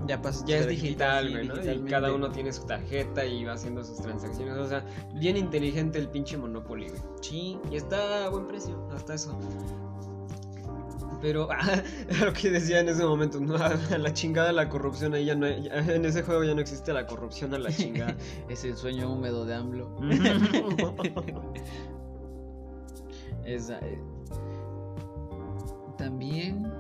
Ya, 0.07 0.21
pasa, 0.23 0.45
Ya 0.47 0.59
es 0.59 0.67
digital, 0.69 1.27
sí, 1.27 1.33
güey, 1.33 1.49
¿no? 1.49 1.55
Y 1.73 1.83
cada 1.91 2.13
uno 2.13 2.31
tiene 2.31 2.53
su 2.53 2.65
tarjeta 2.67 3.25
y 3.25 3.45
va 3.45 3.53
haciendo 3.53 3.85
sus 3.85 3.99
transacciones. 3.99 4.57
O 4.57 4.67
sea, 4.67 4.85
bien 5.15 5.37
inteligente 5.37 5.99
el 5.99 6.09
pinche 6.09 6.37
Monopoly, 6.37 6.89
güey. 6.89 7.01
Sí. 7.21 7.59
Y 7.71 7.77
está 7.77 8.25
a 8.25 8.29
buen 8.31 8.47
precio, 8.49 8.89
hasta 8.95 9.15
eso. 9.15 9.39
Pero, 11.21 11.49
ah, 11.53 11.83
lo 12.25 12.33
que 12.33 12.51
decía 12.51 12.81
en 12.81 12.89
ese 12.89 13.05
momento, 13.05 13.39
no, 13.41 13.55
a 13.57 13.99
la 13.99 14.13
chingada 14.15 14.53
la 14.53 14.71
corrupción, 14.71 15.13
ahí 15.13 15.27
ya 15.27 15.35
no 15.35 15.45
hay- 15.47 15.63
ya- 15.65 15.75
en 15.95 16.05
ese 16.07 16.23
juego 16.23 16.45
ya 16.45 16.55
no 16.55 16.63
existe 16.63 16.93
la 16.95 17.07
corrupción 17.07 17.53
a 17.55 17.59
la 17.59 17.71
chingada. 17.71 18.17
Es 18.49 18.65
el 18.65 18.77
sueño 18.77 19.13
húmedo 19.13 19.45
de 19.45 19.55
AMLO. 19.55 19.97
Esa, 23.45 23.79
eh. 23.81 24.01
También. 25.99 26.73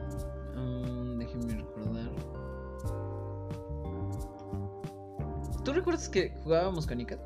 ¿Tú 5.64 5.72
recuerdas 5.72 6.08
que 6.08 6.30
jugábamos 6.42 6.86
canicas? 6.86 7.18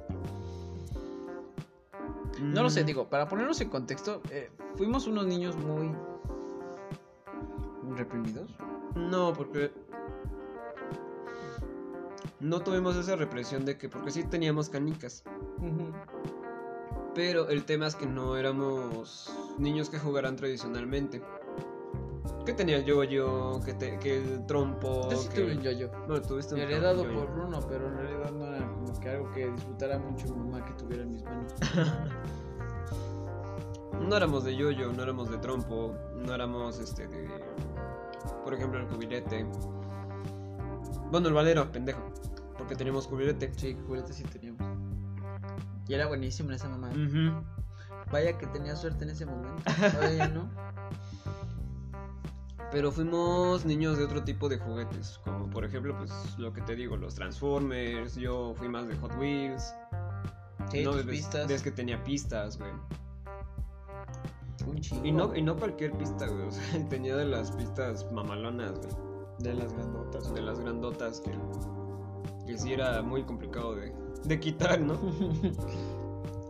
No 2.41 2.63
lo 2.63 2.71
sé, 2.71 2.83
Mm, 2.83 2.87
digo, 2.87 3.09
para 3.09 3.29
ponernos 3.29 3.61
en 3.61 3.69
contexto, 3.69 4.21
eh, 4.31 4.51
fuimos 4.77 5.07
unos 5.07 5.27
niños 5.27 5.57
muy 5.57 5.95
reprimidos. 7.97 8.51
No, 8.97 9.33
porque 9.33 9.71
no 12.41 12.61
tuvimos 12.61 12.97
esa 12.97 13.17
represión 13.17 13.65
de 13.65 13.79
que, 13.79 13.89
porque 13.89 14.11
sí 14.11 14.25
teníamos 14.25 14.69
canicas. 14.69 15.23
Pero 17.15 17.49
el 17.49 17.65
tema 17.65 17.87
es 17.87 17.95
que 17.95 18.07
no 18.07 18.37
éramos 18.37 19.33
niños 19.59 19.89
que 19.89 19.99
jugaran 19.99 20.35
tradicionalmente. 20.37 21.23
Que 22.45 22.53
tenía 22.53 22.77
el 22.77 22.85
yo-yo, 22.85 23.61
que, 23.65 23.73
te- 23.75 23.99
que 23.99 24.19
el 24.19 24.45
trompo. 24.47 25.09
Yo 25.11 25.17
sí 25.17 25.29
que... 25.31 25.41
tuve 25.41 25.57
un 25.57 25.63
yo-yo. 25.63 25.89
Bueno, 26.07 26.21
tuviste 26.23 26.55
un 26.55 26.61
Heredado 26.61 27.05
yo-yo. 27.05 27.19
por 27.21 27.35
Bruno, 27.35 27.61
pero 27.69 27.89
en 27.89 27.97
realidad 27.97 28.31
no 28.33 28.47
era 28.47 28.67
como 28.71 29.01
que 29.01 29.09
algo 29.09 29.31
que 29.33 29.51
disfrutara 29.51 29.99
mucho 29.99 30.27
mi 30.35 30.45
mamá 30.51 30.65
que 30.65 30.73
tuviera 30.75 31.03
en 31.05 31.13
mis 31.13 31.23
manos. 31.25 31.55
No 34.09 34.17
éramos 34.17 34.45
de 34.45 34.55
yo-yo, 34.55 34.93
no 34.93 35.03
éramos 35.03 35.31
de 35.31 35.39
trompo, 35.39 35.95
no 36.15 36.35
éramos 36.35 36.79
este 36.79 37.07
de. 37.09 37.27
Por 38.45 38.53
ejemplo, 38.53 38.79
el 38.81 38.87
cubilete. 38.87 39.47
Bueno, 41.11 41.29
el 41.29 41.35
valero, 41.35 41.71
pendejo. 41.73 42.01
Porque 42.59 42.75
teníamos 42.75 43.07
cubilete. 43.07 43.51
Sí, 43.57 43.77
juguetes 43.87 44.17
sí 44.17 44.25
teníamos. 44.25 44.61
Y 45.89 45.95
era 45.95 46.07
buenísimo 46.07 46.51
esa 46.53 46.69
mamá. 46.69 46.91
Vaya 48.13 48.37
que 48.37 48.47
tenía 48.49 48.77
suerte 48.77 49.05
en 49.05 49.11
ese 49.11 49.25
momento. 49.25 49.63
Vaya, 50.01 50.29
¿no? 50.29 50.51
Pero 52.75 52.91
fuimos 52.91 53.65
niños 53.65 53.99
de 53.99 54.05
otro 54.05 54.25
tipo 54.25 54.49
de 54.49 54.59
juguetes, 54.59 55.21
como 55.23 55.49
por 55.49 55.65
ejemplo, 55.65 55.97
pues 55.97 56.11
lo 56.39 56.53
que 56.53 56.61
te 56.63 56.75
digo, 56.75 56.97
los 56.97 57.15
Transformers, 57.15 58.17
yo 58.17 58.53
fui 58.57 58.69
más 58.69 58.89
de 58.89 58.97
Hot 58.97 59.17
Wheels. 59.17 59.73
Sí, 60.73 60.83
no, 60.83 60.93
ves, 60.93 61.07
pistas. 61.07 61.47
ves 61.47 61.63
que 61.63 61.71
tenía 61.71 62.03
pistas, 62.03 62.59
güey. 62.59 62.73
Un 64.67 64.81
chingo. 64.81 65.07
Y 65.07 65.13
no, 65.13 65.37
y 65.37 65.43
no 65.43 65.55
cualquier 65.55 65.93
pista, 65.93 66.27
güey, 66.27 66.49
o 66.49 66.51
sea, 66.51 66.89
tenía 66.89 67.15
de 67.15 67.27
las 67.27 67.53
pistas 67.53 68.11
mamalonas, 68.11 68.73
güey. 68.73 68.93
De 69.39 69.55
las 69.55 69.73
grandotas. 69.73 70.35
De 70.35 70.43
las 70.43 70.59
grandotas 70.59 71.21
que, 71.21 71.31
que 72.45 72.59
sí 72.59 72.73
era 72.73 73.03
muy 73.03 73.23
complicado 73.23 73.77
de, 73.77 73.95
de 74.25 74.41
quitar, 74.41 74.81
¿no? 74.81 74.99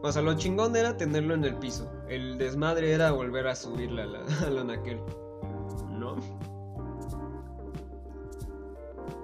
O 0.03 0.13
sea, 0.13 0.21
lo 0.21 0.35
chingón 0.37 0.77
era 0.77 0.99
tenerlo 0.99 1.33
en 1.33 1.45
el 1.45 1.57
piso. 1.57 1.91
El 2.11 2.37
desmadre 2.37 2.93
era 2.93 3.11
volver 3.13 3.47
a 3.47 3.55
subirla 3.55 4.03
a 4.03 4.07
la, 4.07 4.19
a 4.47 4.51
la 4.51 4.65
naquel. 4.65 5.01
¿No? 5.99 6.17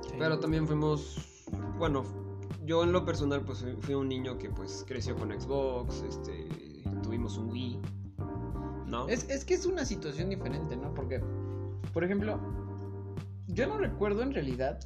Sí. 0.03 0.15
Pero 0.19 0.39
también 0.39 0.67
fuimos, 0.67 1.49
bueno, 1.79 2.05
yo 2.65 2.83
en 2.85 2.93
lo 2.93 3.05
personal 3.05 3.43
pues 3.43 3.61
fui, 3.61 3.73
fui 3.81 3.95
un 3.95 4.09
niño 4.09 4.39
que 4.39 4.51
pues 4.51 4.85
creció 4.87 5.17
con 5.17 5.31
Xbox, 5.33 6.03
este, 6.03 6.49
tuvimos 7.03 7.37
un 7.39 7.51
Wii, 7.51 7.81
¿no? 8.87 9.09
Es, 9.09 9.29
es 9.29 9.45
que 9.45 9.55
es 9.55 9.67
una 9.67 9.85
situación 9.85 10.31
diferente, 10.31 10.77
¿no? 10.77 10.93
Porque, 10.95 11.21
por 11.93 12.05
ejemplo, 12.05 12.39
yo 13.49 13.67
no 13.67 13.79
recuerdo 13.79 14.23
en 14.23 14.33
realidad 14.33 14.79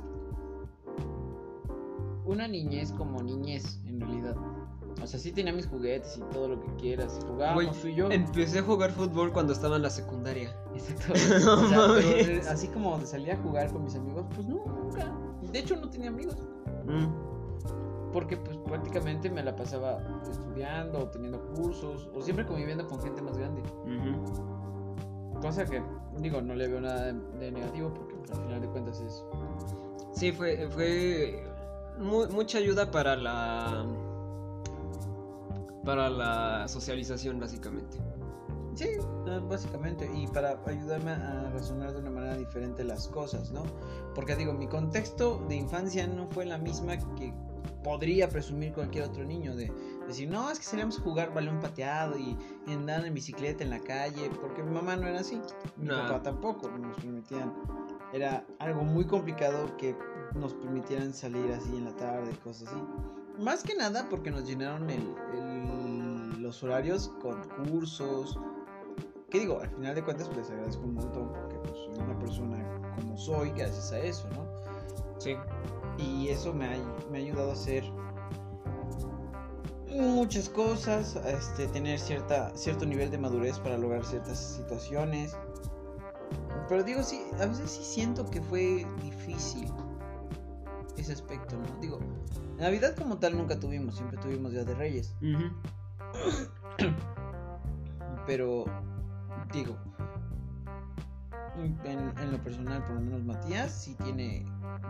una 2.24 2.48
niñez 2.48 2.92
como 2.92 3.22
niñez, 3.22 3.80
en 3.84 4.00
realidad. 4.00 4.36
O 5.02 5.06
sea, 5.06 5.18
sí 5.20 5.32
tenía 5.32 5.52
mis 5.52 5.66
juguetes 5.66 6.16
y 6.16 6.20
todo 6.32 6.48
lo 6.48 6.60
que 6.60 6.68
quieras. 6.76 7.18
Jugábamos 7.28 7.78
tú 7.80 7.88
y 7.88 7.94
yo. 7.96 8.10
Empecé 8.10 8.60
a 8.60 8.62
jugar 8.62 8.90
fútbol 8.92 9.32
cuando 9.32 9.52
estaba 9.52 9.76
en 9.76 9.82
la 9.82 9.90
secundaria. 9.90 10.54
Exacto. 10.74 11.12
O 11.50 11.68
sea, 11.68 11.88
pero, 11.94 12.48
así 12.50 12.68
como 12.68 13.00
salir 13.04 13.32
a 13.32 13.36
jugar 13.38 13.70
con 13.72 13.84
mis 13.84 13.96
amigos, 13.96 14.24
pues 14.34 14.46
no, 14.46 14.64
nunca. 14.64 15.12
De 15.52 15.58
hecho, 15.58 15.76
no 15.76 15.90
tenía 15.90 16.08
amigos. 16.08 16.36
Mm, 16.86 18.12
Porque 18.12 18.36
pues 18.36 18.56
prácticamente 18.58 19.28
me 19.30 19.42
la 19.42 19.54
pasaba 19.56 19.98
estudiando 20.30 21.00
o 21.00 21.08
teniendo 21.08 21.40
cursos 21.54 22.08
o 22.14 22.22
siempre 22.22 22.46
conviviendo 22.46 22.86
con 22.86 23.00
gente 23.02 23.20
más 23.20 23.36
grande. 23.36 23.62
ujú. 23.62 25.40
Cosa 25.40 25.66
que, 25.66 25.82
digo, 26.18 26.40
no 26.40 26.54
le 26.54 26.68
veo 26.68 26.80
nada 26.80 27.12
de, 27.12 27.12
de 27.38 27.50
negativo 27.52 27.92
porque 27.92 28.14
pues, 28.14 28.30
al 28.30 28.38
final 28.44 28.60
de 28.62 28.68
cuentas 28.68 29.00
es... 29.00 29.24
Sí, 30.12 30.32
fue, 30.32 30.68
fue 30.70 31.44
mu- 31.98 32.28
mucha 32.28 32.58
ayuda 32.58 32.90
para 32.90 33.14
la 33.16 33.84
para 35.84 36.08
la 36.10 36.66
socialización 36.68 37.38
básicamente. 37.40 37.98
Sí, 38.74 38.86
eh, 38.88 39.40
básicamente. 39.48 40.10
Y 40.14 40.26
para 40.26 40.58
ayudarme 40.66 41.12
a 41.12 41.50
razonar 41.52 41.92
de 41.92 42.00
una 42.00 42.10
manera 42.10 42.36
diferente 42.36 42.82
las 42.84 43.06
cosas, 43.08 43.52
¿no? 43.52 43.62
Porque 44.14 44.34
digo, 44.34 44.52
mi 44.52 44.66
contexto 44.66 45.44
de 45.48 45.56
infancia 45.56 46.06
no 46.08 46.26
fue 46.28 46.44
la 46.44 46.58
misma 46.58 46.96
que 47.14 47.32
podría 47.84 48.28
presumir 48.28 48.72
cualquier 48.72 49.04
otro 49.04 49.24
niño 49.24 49.54
de 49.54 49.70
decir, 50.08 50.28
no, 50.30 50.50
es 50.50 50.58
que 50.58 50.64
salíamos 50.64 50.98
a 50.98 51.02
jugar 51.02 51.32
balón 51.34 51.60
pateado 51.60 52.18
y, 52.18 52.36
andar 52.66 53.04
en 53.06 53.12
bicicleta 53.14 53.62
en 53.62 53.70
la 53.70 53.78
calle, 53.80 54.30
porque 54.40 54.62
mi 54.62 54.70
mamá 54.72 54.96
no 54.96 55.06
era 55.06 55.20
así, 55.20 55.40
mi 55.76 55.86
Nah. 55.88 56.08
papá 56.08 56.22
tampoco, 56.22 56.68
no 56.70 56.78
nos 56.78 56.96
permitían. 56.96 57.52
Era 58.12 58.44
algo 58.58 58.82
muy 58.84 59.04
complicado 59.06 59.76
que 59.76 59.94
nos 60.34 60.54
permitieran 60.54 61.12
salir 61.12 61.52
así 61.52 61.76
en 61.76 61.84
la 61.84 61.94
tarde 61.96 62.32
cosas 62.42 62.68
así. 62.68 62.82
Más 63.38 63.62
que 63.62 63.74
nada 63.76 64.06
porque 64.08 64.30
nos 64.30 64.46
llenaron 64.46 64.88
el, 64.90 65.02
el- 65.34 65.53
los 66.44 66.62
horarios 66.62 67.10
con 67.22 67.42
cursos. 67.70 68.38
Que 69.30 69.40
digo, 69.40 69.60
al 69.60 69.70
final 69.70 69.94
de 69.94 70.04
cuentas 70.04 70.28
pues 70.28 70.40
les 70.40 70.50
agradezco 70.50 70.84
un 70.84 70.94
montón 70.94 71.32
porque 71.32 71.56
pues, 71.56 71.72
soy 71.72 72.04
una 72.04 72.18
persona 72.18 72.80
como 72.96 73.16
soy 73.16 73.50
gracias 73.50 73.90
a 73.92 73.98
eso, 73.98 74.28
¿no? 74.30 74.46
Sí. 75.18 75.36
Y 75.98 76.28
eso 76.28 76.52
me 76.52 76.66
ha, 76.66 76.76
me 77.10 77.18
ha 77.18 77.20
ayudado 77.22 77.50
a 77.50 77.52
hacer 77.54 77.82
muchas 79.88 80.48
cosas, 80.48 81.16
a 81.16 81.30
este, 81.30 81.66
tener 81.68 81.98
cierta, 81.98 82.54
cierto 82.56 82.84
nivel 82.84 83.10
de 83.10 83.18
madurez 83.18 83.58
para 83.58 83.78
lograr 83.78 84.04
ciertas 84.04 84.38
situaciones. 84.38 85.36
Pero 86.68 86.82
digo, 86.82 87.02
sí, 87.02 87.22
a 87.40 87.46
veces 87.46 87.70
sí 87.70 87.82
siento 87.82 88.26
que 88.26 88.42
fue 88.42 88.86
difícil 89.02 89.72
ese 90.96 91.12
aspecto, 91.12 91.56
¿no? 91.56 91.80
Digo, 91.80 92.00
Navidad 92.58 92.94
como 92.96 93.18
tal 93.18 93.36
nunca 93.36 93.58
tuvimos, 93.58 93.96
siempre 93.96 94.18
tuvimos 94.18 94.52
Día 94.52 94.64
de 94.64 94.74
Reyes. 94.74 95.14
Pero, 98.26 98.64
digo, 99.52 99.76
en, 101.56 102.18
en 102.18 102.32
lo 102.32 102.38
personal, 102.38 102.82
por 102.84 102.94
lo 102.94 103.00
menos 103.00 103.24
Matías 103.24 103.72
sí 103.72 103.96
tiene 104.02 104.44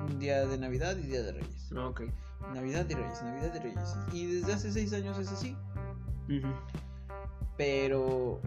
un 0.08 0.18
día 0.18 0.46
de 0.46 0.58
Navidad 0.58 0.96
y 0.96 1.02
día 1.02 1.22
de 1.22 1.32
Reyes. 1.32 1.70
Ah, 1.76 1.88
Ok. 1.88 2.02
Navidad 2.52 2.84
y 2.90 2.94
Reyes, 2.94 3.22
Navidad 3.22 3.54
y 3.54 3.58
Reyes. 3.58 3.96
Y 4.12 4.26
desde 4.26 4.52
hace 4.52 4.70
seis 4.70 4.92
años 4.92 5.18
es 5.18 5.32
así. 5.32 5.56
Pero, 7.56 8.40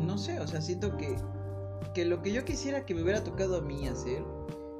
no 0.00 0.18
sé, 0.18 0.40
o 0.40 0.46
sea, 0.46 0.60
siento 0.60 0.96
que, 0.96 1.16
que 1.94 2.04
lo 2.04 2.20
que 2.22 2.32
yo 2.32 2.44
quisiera 2.44 2.84
que 2.84 2.94
me 2.94 3.02
hubiera 3.02 3.22
tocado 3.22 3.58
a 3.58 3.60
mí 3.60 3.86
hacer, 3.86 4.24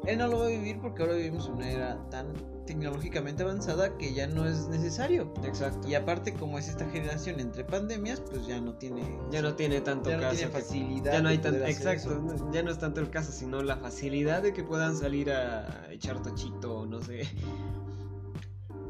él 0.07 0.19
no 0.19 0.29
lo 0.29 0.39
va 0.39 0.47
a 0.47 0.49
vivir 0.49 0.79
porque 0.81 1.03
ahora 1.03 1.15
vivimos 1.15 1.47
en 1.49 1.55
una 1.55 1.71
era 1.71 2.11
tan 2.11 2.33
tecnológicamente 2.67 3.43
avanzada 3.43 3.97
que 3.97 4.13
ya 4.13 4.27
no 4.27 4.47
es 4.47 4.69
necesario. 4.69 5.33
Exacto. 5.45 5.89
Y 5.89 5.95
aparte, 5.95 6.35
como 6.35 6.59
es 6.59 6.69
esta 6.69 6.89
generación 6.91 7.41
entre 7.41 7.65
pandemias, 7.65 8.21
pues 8.21 8.47
ya 8.47 8.61
no 8.61 8.75
tiene. 8.75 9.19
Ya 9.31 9.41
no 9.43 9.55
tiene 9.55 9.81
tanto 9.81 10.11
ya 10.11 10.17
no 10.17 10.23
caso. 10.23 10.37
tiene 10.37 10.53
que- 10.53 10.59
facilidad. 10.61 11.13
ya 11.13 11.23
no 11.23 11.29
hay 11.31 11.39
tan, 11.39 11.53
poder 11.55 11.67
hacer 11.71 11.77
exacto, 11.99 12.35
eso. 12.35 12.51
ya 12.53 12.63
no 12.63 12.71
es 12.71 12.79
tanto 12.79 13.01
el 13.01 13.11
caso, 13.11 13.33
sino 13.33 13.63
la 13.63 13.77
facilidad 13.79 14.43
de 14.43 14.53
que 14.53 14.63
puedan 14.65 14.97
salir 14.97 15.31
a 15.31 15.91
echar 15.91 16.23
tochito, 16.23 16.85
no 16.87 17.01
sé. 17.01 17.27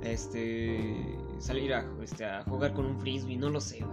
este 0.02 1.16
salir 1.38 1.72
a, 1.74 1.84
este, 2.02 2.24
a 2.24 2.42
jugar 2.44 2.72
con 2.74 2.86
un 2.86 3.00
frisbee, 3.00 3.36
no 3.36 3.48
lo 3.50 3.60
sé. 3.60 3.84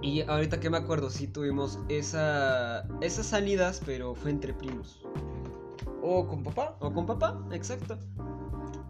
Y 0.00 0.22
ahorita 0.22 0.60
que 0.60 0.70
me 0.70 0.76
acuerdo, 0.76 1.10
sí 1.10 1.26
tuvimos 1.26 1.78
esa, 1.88 2.86
esas 3.00 3.26
salidas, 3.26 3.82
pero 3.84 4.14
fue 4.14 4.30
entre 4.30 4.54
primos. 4.54 5.02
O 6.02 6.26
con 6.26 6.42
papá. 6.42 6.76
O 6.80 6.92
con 6.92 7.06
papá, 7.06 7.40
exacto. 7.52 7.98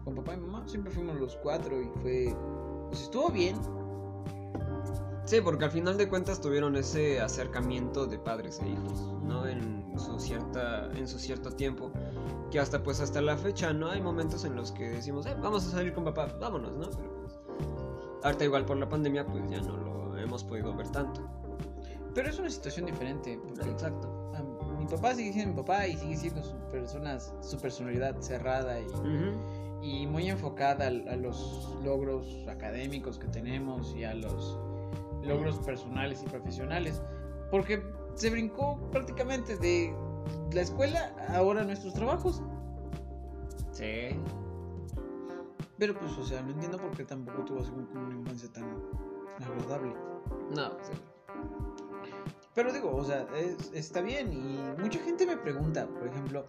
Con 0.05 0.15
papá 0.15 0.35
y 0.35 0.37
mamá, 0.37 0.67
siempre 0.67 0.91
fuimos 0.91 1.19
los 1.19 1.35
cuatro 1.37 1.81
y 1.81 1.89
fue... 2.01 2.35
Pues 2.89 3.01
estuvo 3.01 3.29
bien. 3.29 3.55
Sí, 5.25 5.41
porque 5.41 5.65
al 5.65 5.71
final 5.71 5.97
de 5.97 6.09
cuentas 6.09 6.41
tuvieron 6.41 6.75
ese 6.75 7.21
acercamiento 7.21 8.07
de 8.07 8.17
padres 8.17 8.59
e 8.63 8.69
hijos, 8.69 9.13
¿no? 9.23 9.47
En 9.47 9.93
su 9.99 10.19
cierta, 10.19 10.89
en 10.95 11.07
su 11.07 11.19
cierto 11.19 11.51
tiempo. 11.51 11.91
Que 12.49 12.59
hasta 12.59 12.81
pues 12.81 12.99
hasta 12.99 13.21
la 13.21 13.37
fecha, 13.37 13.71
¿no? 13.73 13.89
Hay 13.89 14.01
momentos 14.01 14.43
en 14.45 14.55
los 14.55 14.71
que 14.71 14.89
decimos, 14.89 15.27
eh, 15.27 15.35
vamos 15.39 15.67
a 15.67 15.71
salir 15.71 15.93
con 15.93 16.03
papá, 16.03 16.35
vámonos, 16.39 16.71
¿no? 16.77 16.89
Pero 16.89 17.21
pues, 17.21 17.39
ahorita 18.23 18.45
igual 18.45 18.65
por 18.65 18.77
la 18.77 18.89
pandemia, 18.89 19.27
pues 19.27 19.47
ya 19.51 19.61
no 19.61 19.77
lo 19.77 20.08
hemos 20.21 20.43
podido 20.43 20.75
ver 20.75 20.89
tanto. 20.89 21.27
Pero 22.13 22.29
es 22.29 22.39
una 22.39 22.49
situación 22.49 22.85
diferente. 22.85 23.39
porque, 23.47 23.69
Exacto. 23.69 24.31
ah, 24.35 24.43
mi 24.77 24.85
papá 24.85 25.13
sigue 25.13 25.33
siendo 25.33 25.51
mi 25.53 25.61
papá 25.61 25.87
y 25.87 25.95
sigue 25.97 26.17
siendo 26.17 26.43
su, 26.43 26.55
persona, 26.71 27.19
su 27.19 27.57
personalidad 27.59 28.19
cerrada 28.19 28.79
y, 29.81 30.07
muy 30.07 30.29
enfocada 30.29 30.87
a, 30.87 31.15
los 31.15 31.77
logros 31.83 32.45
académicos 32.47 33.17
que 33.17 33.27
tenemos 33.27 33.95
y 33.95 34.03
a 34.03 34.13
los 34.13 34.59
logros 35.23 35.57
personales 35.59 36.23
y 36.25 36.29
profesionales. 36.29 37.01
Porque 37.51 37.81
se 38.15 38.29
brincó 38.29 38.77
prácticamente 38.91 39.55
de 39.57 39.93
la 40.53 40.61
escuela 40.61 41.13
ahora 41.29 41.63
nuestros 41.63 41.93
trabajos. 41.93 42.41
Sí. 43.71 44.19
Pero 45.77 45.97
pues, 45.97 46.11
o 46.17 46.25
sea, 46.25 46.41
no 46.41 46.51
entiendo 46.51 46.77
por 46.77 46.91
qué 46.91 47.05
tampoco 47.05 47.45
tuvo 47.45 47.61
una 47.93 48.15
infancia 48.15 48.51
tan 48.51 48.65
agradable. 49.45 49.93
No, 50.55 50.69
sí. 50.83 50.93
Pero 52.55 52.73
digo, 52.73 52.93
o 52.95 53.03
sea, 53.05 53.25
es- 53.35 53.71
está 53.73 54.01
bien 54.01 54.33
y 54.33 54.59
mucha 54.81 54.99
gente 54.99 55.25
me 55.25 55.37
pregunta, 55.37 55.87
por 55.87 56.07
ejemplo, 56.07 56.45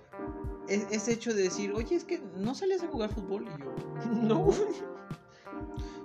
es- 0.69 0.87
ese 0.91 1.13
hecho 1.13 1.33
de 1.35 1.43
decir, 1.43 1.73
oye, 1.73 1.95
es 1.95 2.05
que 2.05 2.21
no 2.37 2.55
salías 2.55 2.83
a 2.83 2.89
jugar 2.89 3.11
fútbol 3.11 3.45
y 3.47 3.63
yo, 3.63 3.75
No. 4.23 4.49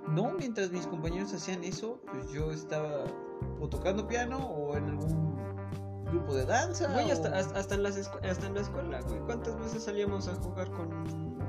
No, 0.07 0.31
mientras 0.33 0.71
mis 0.71 0.85
compañeros 0.85 1.33
hacían 1.33 1.63
eso, 1.63 1.99
pues 2.11 2.29
yo 2.31 2.51
estaba 2.51 3.05
o 3.59 3.67
tocando 3.67 4.07
piano 4.07 4.37
o 4.37 4.75
en 4.77 4.85
algún 4.89 5.35
grupo 6.05 6.35
de 6.35 6.45
danza. 6.45 6.91
Güey, 6.93 7.09
o- 7.09 7.13
hasta, 7.13 7.35
hasta, 7.35 7.75
en 7.75 7.83
las 7.83 7.97
hasta 7.97 8.45
en 8.47 8.53
la 8.53 8.61
escuela, 8.61 9.01
güey. 9.01 9.19
¿Cuántas 9.21 9.57
veces 9.57 9.83
salíamos 9.83 10.27
a 10.27 10.35
jugar 10.35 10.69
con, 10.71 11.39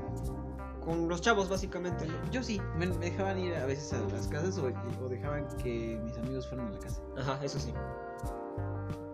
con 0.86 1.08
los 1.08 1.20
chavos, 1.20 1.48
básicamente? 1.50 2.06
¿no? 2.06 2.30
Yo 2.30 2.42
sí, 2.42 2.62
me, 2.78 2.86
me 2.86 3.10
dejaban 3.10 3.38
ir 3.38 3.54
a 3.56 3.66
veces 3.66 3.92
a 3.92 3.98
las 4.14 4.28
casas 4.28 4.56
o, 4.56 4.72
o 5.04 5.08
dejaban 5.08 5.46
que 5.58 6.00
mis 6.02 6.16
amigos 6.16 6.48
fueran 6.48 6.68
a 6.68 6.70
la 6.70 6.78
casa. 6.78 7.02
Ajá, 7.18 7.44
eso 7.44 7.58
sí. 7.58 7.74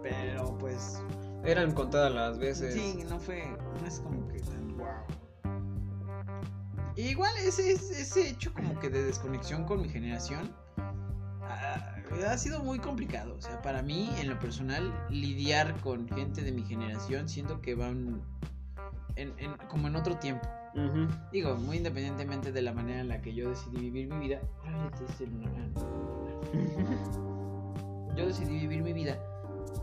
Pero 0.02 0.56
pues 0.58 1.02
Eran 1.44 1.72
contadas 1.72 2.12
las 2.12 2.38
veces. 2.38 2.74
sí, 2.74 3.02
no 3.08 3.18
fue, 3.18 3.44
no 3.80 3.86
es 3.86 4.00
como 4.00 4.28
que 4.28 4.40
tan 4.40 4.76
wow. 4.76 4.86
Igual 6.96 7.32
ese, 7.38 7.72
ese 7.72 8.02
ese 8.02 8.28
hecho 8.28 8.52
como 8.52 8.78
que 8.78 8.90
de 8.90 9.02
desconexión 9.04 9.64
con 9.64 9.80
mi 9.80 9.88
generación 9.88 10.54
ah, 11.42 11.96
ha 12.28 12.36
sido 12.38 12.62
muy 12.62 12.78
complicado. 12.80 13.34
O 13.34 13.40
sea, 13.40 13.62
para 13.62 13.80
mí, 13.82 14.10
en 14.20 14.28
lo 14.28 14.38
personal, 14.38 14.92
lidiar 15.08 15.74
con 15.80 16.06
gente 16.08 16.42
de 16.42 16.52
mi 16.52 16.62
generación 16.64 17.28
siento 17.30 17.62
que 17.62 17.74
van 17.74 18.20
en- 19.16 19.32
en- 19.38 19.56
como 19.68 19.88
en 19.88 19.96
otro 19.96 20.18
tiempo. 20.18 20.46
Digo, 21.30 21.54
muy 21.56 21.76
independientemente 21.78 22.50
de 22.50 22.62
la 22.62 22.72
manera 22.72 23.00
en 23.00 23.08
la 23.08 23.20
que 23.20 23.34
yo 23.34 23.50
decidí 23.50 23.78
vivir 23.78 24.08
mi 24.08 24.28
vida. 24.28 24.40
Yo 28.16 28.26
decidí 28.26 28.58
vivir 28.58 28.82
mi 28.82 28.92
vida, 28.92 29.18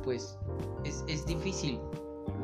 pues 0.03 0.37
es, 0.83 1.03
es 1.07 1.25
difícil 1.25 1.79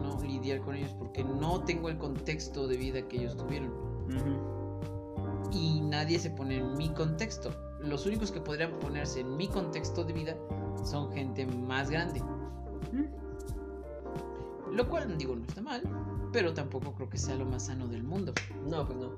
no 0.02 0.20
lidiar 0.22 0.62
con 0.62 0.76
ellos 0.76 0.92
porque 0.98 1.24
no 1.24 1.64
tengo 1.64 1.90
el 1.90 1.98
contexto 2.00 2.68
de 2.68 2.78
vida 2.78 3.08
que 3.08 3.18
ellos 3.18 3.38
tuvieron. 3.38 3.70
Ujú. 3.70 5.50
Y 5.52 5.82
nadie 5.82 6.18
se 6.18 6.32
pone 6.32 6.58
en 6.58 6.76
mi 6.76 6.90
contexto. 6.90 7.52
Los 7.80 8.06
únicos 8.06 8.32
que 8.32 8.42
podrían 8.42 8.72
ponerse 8.80 9.20
en 9.20 9.38
mi 9.38 9.48
contexto 9.48 10.04
de 10.04 10.14
vida 10.14 10.36
son 10.84 11.12
gente 11.12 11.46
más 11.46 11.90
grande. 11.90 12.22
Lo 14.72 14.90
cual, 14.90 15.18
digo, 15.18 15.36
no 15.36 15.46
está 15.46 15.62
mal, 15.62 15.84
pero 16.36 16.54
tampoco 16.54 16.94
creo 16.94 17.10
que 17.10 17.18
sea 17.18 17.36
lo 17.36 17.46
más 17.46 17.68
sano 17.68 17.88
del 17.88 18.04
mundo. 18.04 18.34
No, 18.68 18.86
pues 18.86 19.00
no. 19.00 19.12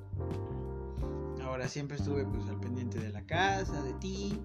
Ahora 1.44 1.68
siempre 1.68 1.98
estuve 1.98 2.24
pues 2.26 2.48
al 2.48 2.60
pendiente 2.60 3.00
de 3.00 3.10
la 3.10 3.26
casa, 3.26 3.82
de 3.82 3.94
ti, 3.94 4.40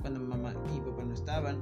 cuando 0.00 0.18
mi 0.18 0.26
mamá 0.26 0.52
y 0.66 0.80
mi 0.80 0.80
papá 0.80 1.04
no 1.04 1.14
estaban. 1.14 1.60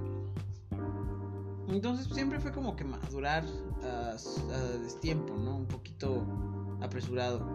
Entonces 1.69 2.07
siempre 2.11 2.41
fue 2.41 2.53
como 2.53 2.75
que 2.75 2.85
madurar 2.85 3.45
a, 3.85 4.13
a 4.13 4.61
destiempo, 4.79 5.35
¿no? 5.37 5.59
Un 5.59 5.67
poquito 5.67 6.25
apresurado 6.81 7.47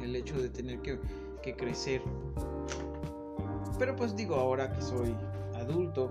el 0.00 0.16
hecho 0.16 0.40
de 0.40 0.48
tener 0.48 0.80
que, 0.80 0.98
que 1.42 1.54
crecer. 1.56 2.00
Pero 3.78 3.94
pues 3.96 4.16
digo, 4.16 4.36
ahora 4.36 4.72
que 4.72 4.80
soy 4.80 5.14
adulto, 5.56 6.08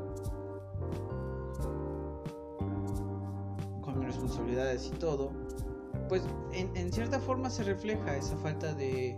con 3.81 3.97
mis 3.97 4.10
responsabilidades 4.10 4.91
y 4.93 4.97
todo, 4.99 5.31
pues 6.07 6.23
en, 6.51 6.75
en 6.75 6.91
cierta 6.91 7.19
forma 7.19 7.49
se 7.49 7.63
refleja 7.63 8.15
esa 8.15 8.35
falta 8.37 8.73
de, 8.73 9.17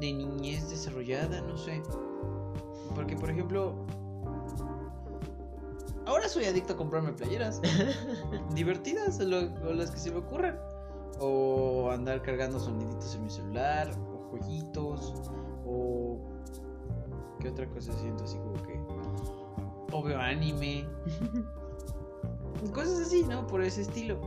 de 0.00 0.12
niñez 0.12 0.68
desarrollada, 0.70 1.40
no 1.42 1.56
sé. 1.56 1.82
Porque, 2.94 3.16
por 3.16 3.30
ejemplo, 3.30 3.74
ahora 6.06 6.28
soy 6.28 6.44
adicto 6.46 6.72
a 6.72 6.76
comprarme 6.76 7.12
playeras 7.12 7.60
divertidas, 8.54 9.20
o, 9.20 9.24
lo- 9.24 9.52
o 9.68 9.72
las 9.74 9.90
que 9.90 9.98
se 9.98 10.10
me 10.10 10.18
ocurran. 10.18 10.58
O 11.20 11.90
andar 11.90 12.22
cargando 12.22 12.60
soniditos 12.60 13.14
en 13.16 13.24
mi 13.24 13.30
celular, 13.30 13.90
o 14.12 14.28
jueguitos, 14.30 15.14
o. 15.66 16.16
¿Qué 17.40 17.48
otra 17.48 17.68
cosa 17.68 17.92
siento 17.92 18.24
así 18.24 18.36
como 18.38 18.54
que.? 18.62 18.80
O 19.92 20.02
veo 20.02 20.18
anime. 20.18 20.86
Cosas 22.74 23.00
así, 23.00 23.24
¿no? 23.24 23.46
Por 23.46 23.62
ese 23.62 23.82
estilo. 23.82 24.18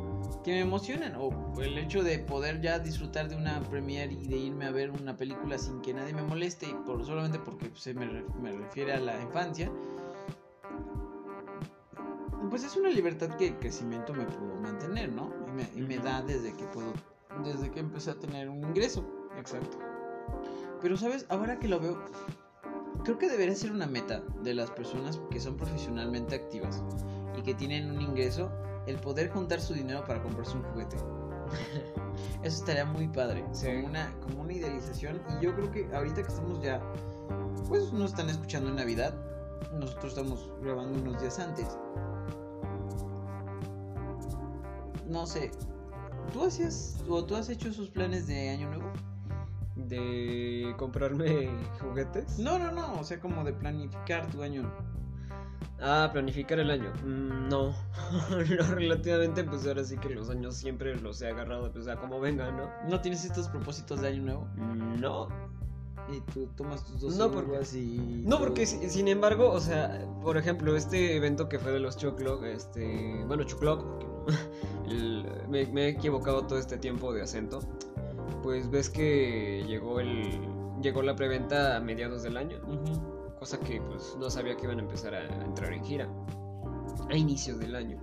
Que 0.44 0.52
me 0.52 0.62
emocionan. 0.62 1.16
O 1.18 1.32
el 1.62 1.78
hecho 1.78 2.04
de 2.04 2.18
poder 2.20 2.62
ya 2.62 2.80
disfrutar 2.80 3.30
de 3.30 3.36
una 3.36 3.62
premiere 3.70 4.14
y 4.14 4.28
de 4.28 4.38
irme 4.38 4.66
a 4.66 4.72
ver 4.72 4.90
una 4.92 5.16
película 5.16 5.58
sin 5.58 5.82
que 5.82 5.94
nadie 5.94 6.14
me 6.14 6.24
moleste. 6.24 6.68
Y 6.68 6.74
por, 6.86 7.06
solamente 7.06 7.38
porque 7.40 7.70
se 7.76 7.94
me, 7.94 8.06
re- 8.08 8.26
me 8.42 8.52
refiere 8.52 8.94
a 8.94 9.00
la 9.00 9.22
infancia. 9.22 9.72
Pues 12.50 12.64
es 12.64 12.76
una 12.76 12.90
libertad 12.90 13.30
que 13.38 13.48
el 13.48 13.60
crecimiento 13.60 14.14
me 14.14 14.26
pudo 14.26 14.56
mantener, 14.62 15.12
¿no? 15.12 15.32
Y 15.48 15.52
me, 15.52 15.70
y 15.76 15.88
me 15.88 15.98
da 16.00 16.22
desde 16.22 16.54
que 16.54 16.66
puedo. 16.66 16.92
Desde 17.46 17.72
que 17.72 17.80
empecé 17.80 18.12
a 18.12 18.16
tener 18.16 18.50
un 18.50 18.64
ingreso. 18.64 19.06
Exacto. 19.38 19.78
Pero, 20.82 20.98
¿sabes? 20.98 21.26
Ahora 21.30 21.60
que 21.60 21.68
lo 21.70 21.80
veo, 21.80 22.04
creo 23.06 23.18
que 23.18 23.30
debería 23.30 23.56
ser 23.56 23.72
una 23.72 23.86
meta 23.86 24.22
de 24.44 24.54
las 24.54 24.70
personas 24.72 25.22
que 25.30 25.40
son 25.40 25.56
profesionalmente 25.56 26.36
activas 26.36 26.84
y 27.38 27.42
que 27.44 27.54
tienen 27.54 27.90
un 27.92 28.02
ingreso, 28.02 28.52
el 28.88 28.98
poder 28.98 29.30
juntar 29.32 29.62
su 29.62 29.74
dinero 29.74 30.04
para 30.06 30.22
comprarse 30.22 30.58
un 30.58 30.64
juguete. 30.64 30.98
Eso 32.44 32.60
estaría 32.60 32.86
muy 32.86 33.08
padre, 33.08 33.44
Sí. 33.52 33.68
como, 33.68 33.88
una, 33.88 34.14
como 34.22 34.42
una 34.42 34.54
idealización. 34.54 35.22
Y 35.40 35.44
yo 35.46 35.56
creo 35.56 35.72
que 35.72 35.90
ahorita 35.94 36.16
que 36.24 36.28
estamos 36.30 36.62
ya, 36.62 36.82
pues 37.68 37.92
nos 37.94 38.12
están 38.12 38.30
escuchando 38.30 38.70
en 38.70 38.76
Navidad, 38.78 39.14
nosotros 39.74 40.14
estamos 40.14 40.52
grabando 40.62 41.00
unos 41.00 41.22
días 41.22 41.40
antes. 41.40 41.78
No 45.08 45.26
sé, 45.26 45.52
¿tú 46.32 46.46
hacías 46.46 47.04
o 47.10 47.24
tú 47.26 47.36
has 47.36 47.50
hecho 47.50 47.70
esos 47.70 47.90
planes 47.90 48.28
de 48.28 48.50
Año 48.50 48.70
Nuevo? 48.70 48.92
De 49.76 50.74
comprarme 50.78 51.50
juguetes. 51.82 52.40
No, 52.40 52.58
no, 52.58 52.72
no, 52.72 53.00
o 53.00 53.04
sea, 53.04 53.20
como 53.20 53.44
de 53.44 53.54
planificar 53.54 54.30
tu 54.32 54.42
año. 54.42 54.72
Ah, 55.82 56.10
planificar 56.12 56.60
el 56.60 56.70
año. 56.72 56.92
Mm, 57.04 57.50
no. 57.50 57.74
no, 58.30 58.76
relativamente, 58.76 59.44
pues 59.44 59.66
ahora 59.68 59.84
sí 59.84 59.98
que 59.98 60.10
los 60.10 60.30
años 60.30 60.56
siempre 60.56 60.96
los 61.00 61.22
he 61.22 61.28
agarrado, 61.30 61.72
pues 61.72 61.88
a 61.88 61.96
como 61.98 62.20
venga, 62.20 62.52
¿no? 62.52 62.70
¿No 62.90 63.02
tienes 63.02 63.26
estos 63.26 63.48
propósitos 63.48 64.02
de 64.02 64.10
año 64.10 64.22
nuevo? 64.24 64.48
No. 65.00 65.28
Y 66.12 66.20
tú 66.34 66.48
tomas 66.58 66.84
tus 66.86 67.00
dos 67.02 67.16
No, 67.16 67.32
porque- 67.32 67.60
y... 67.78 68.24
No, 68.26 68.40
porque 68.40 68.66
si- 68.66 68.90
sin 68.90 69.08
embargo, 69.08 69.52
o 69.52 69.60
sea, 69.60 70.06
por 70.22 70.36
ejemplo, 70.38 70.76
este 70.76 71.16
evento 71.16 71.48
que 71.48 71.58
fue 71.60 71.72
de 71.72 71.80
los 71.80 71.96
Choclock, 71.98 72.44
este, 72.44 73.24
bueno, 73.28 73.44
Choclock, 73.44 73.84
porque 73.84 74.06
no, 74.06 74.26
el- 74.92 75.26
me, 75.50 75.66
me 75.68 75.86
he 75.86 75.90
equivocado 75.90 76.46
todo 76.48 76.58
este 76.60 76.78
tiempo 76.78 77.14
de 77.14 77.22
acento, 77.22 77.60
pues 78.44 78.70
ves 78.72 78.90
que 78.90 79.64
llegó 79.68 80.00
el, 80.00 80.40
llegó 80.82 81.02
la 81.04 81.16
preventa 81.16 81.78
a 81.78 81.80
mediados 81.80 82.24
del 82.24 82.38
año, 82.38 82.58
Ujú. 82.68 83.21
Cosa 83.42 83.60
que 83.60 83.82
pues 83.82 84.16
no 84.20 84.30
sabía 84.30 84.56
que 84.56 84.66
iban 84.66 84.78
a 84.78 84.84
empezar 84.84 85.16
a 85.16 85.26
entrar 85.44 85.74
en 85.74 85.84
gira, 85.84 86.08
a 87.10 87.16
inicios 87.16 87.58
del 87.58 87.76
año. 87.76 88.00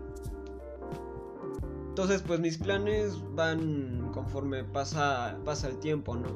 Entonces, 1.91 2.23
pues 2.23 2.41
mis 2.41 2.59
planes 2.59 3.23
van 3.37 4.11
conforme 4.13 4.65
pasa, 4.65 5.39
pasa 5.45 5.69
el 5.69 5.79
tiempo, 5.79 6.17
¿no? 6.17 6.29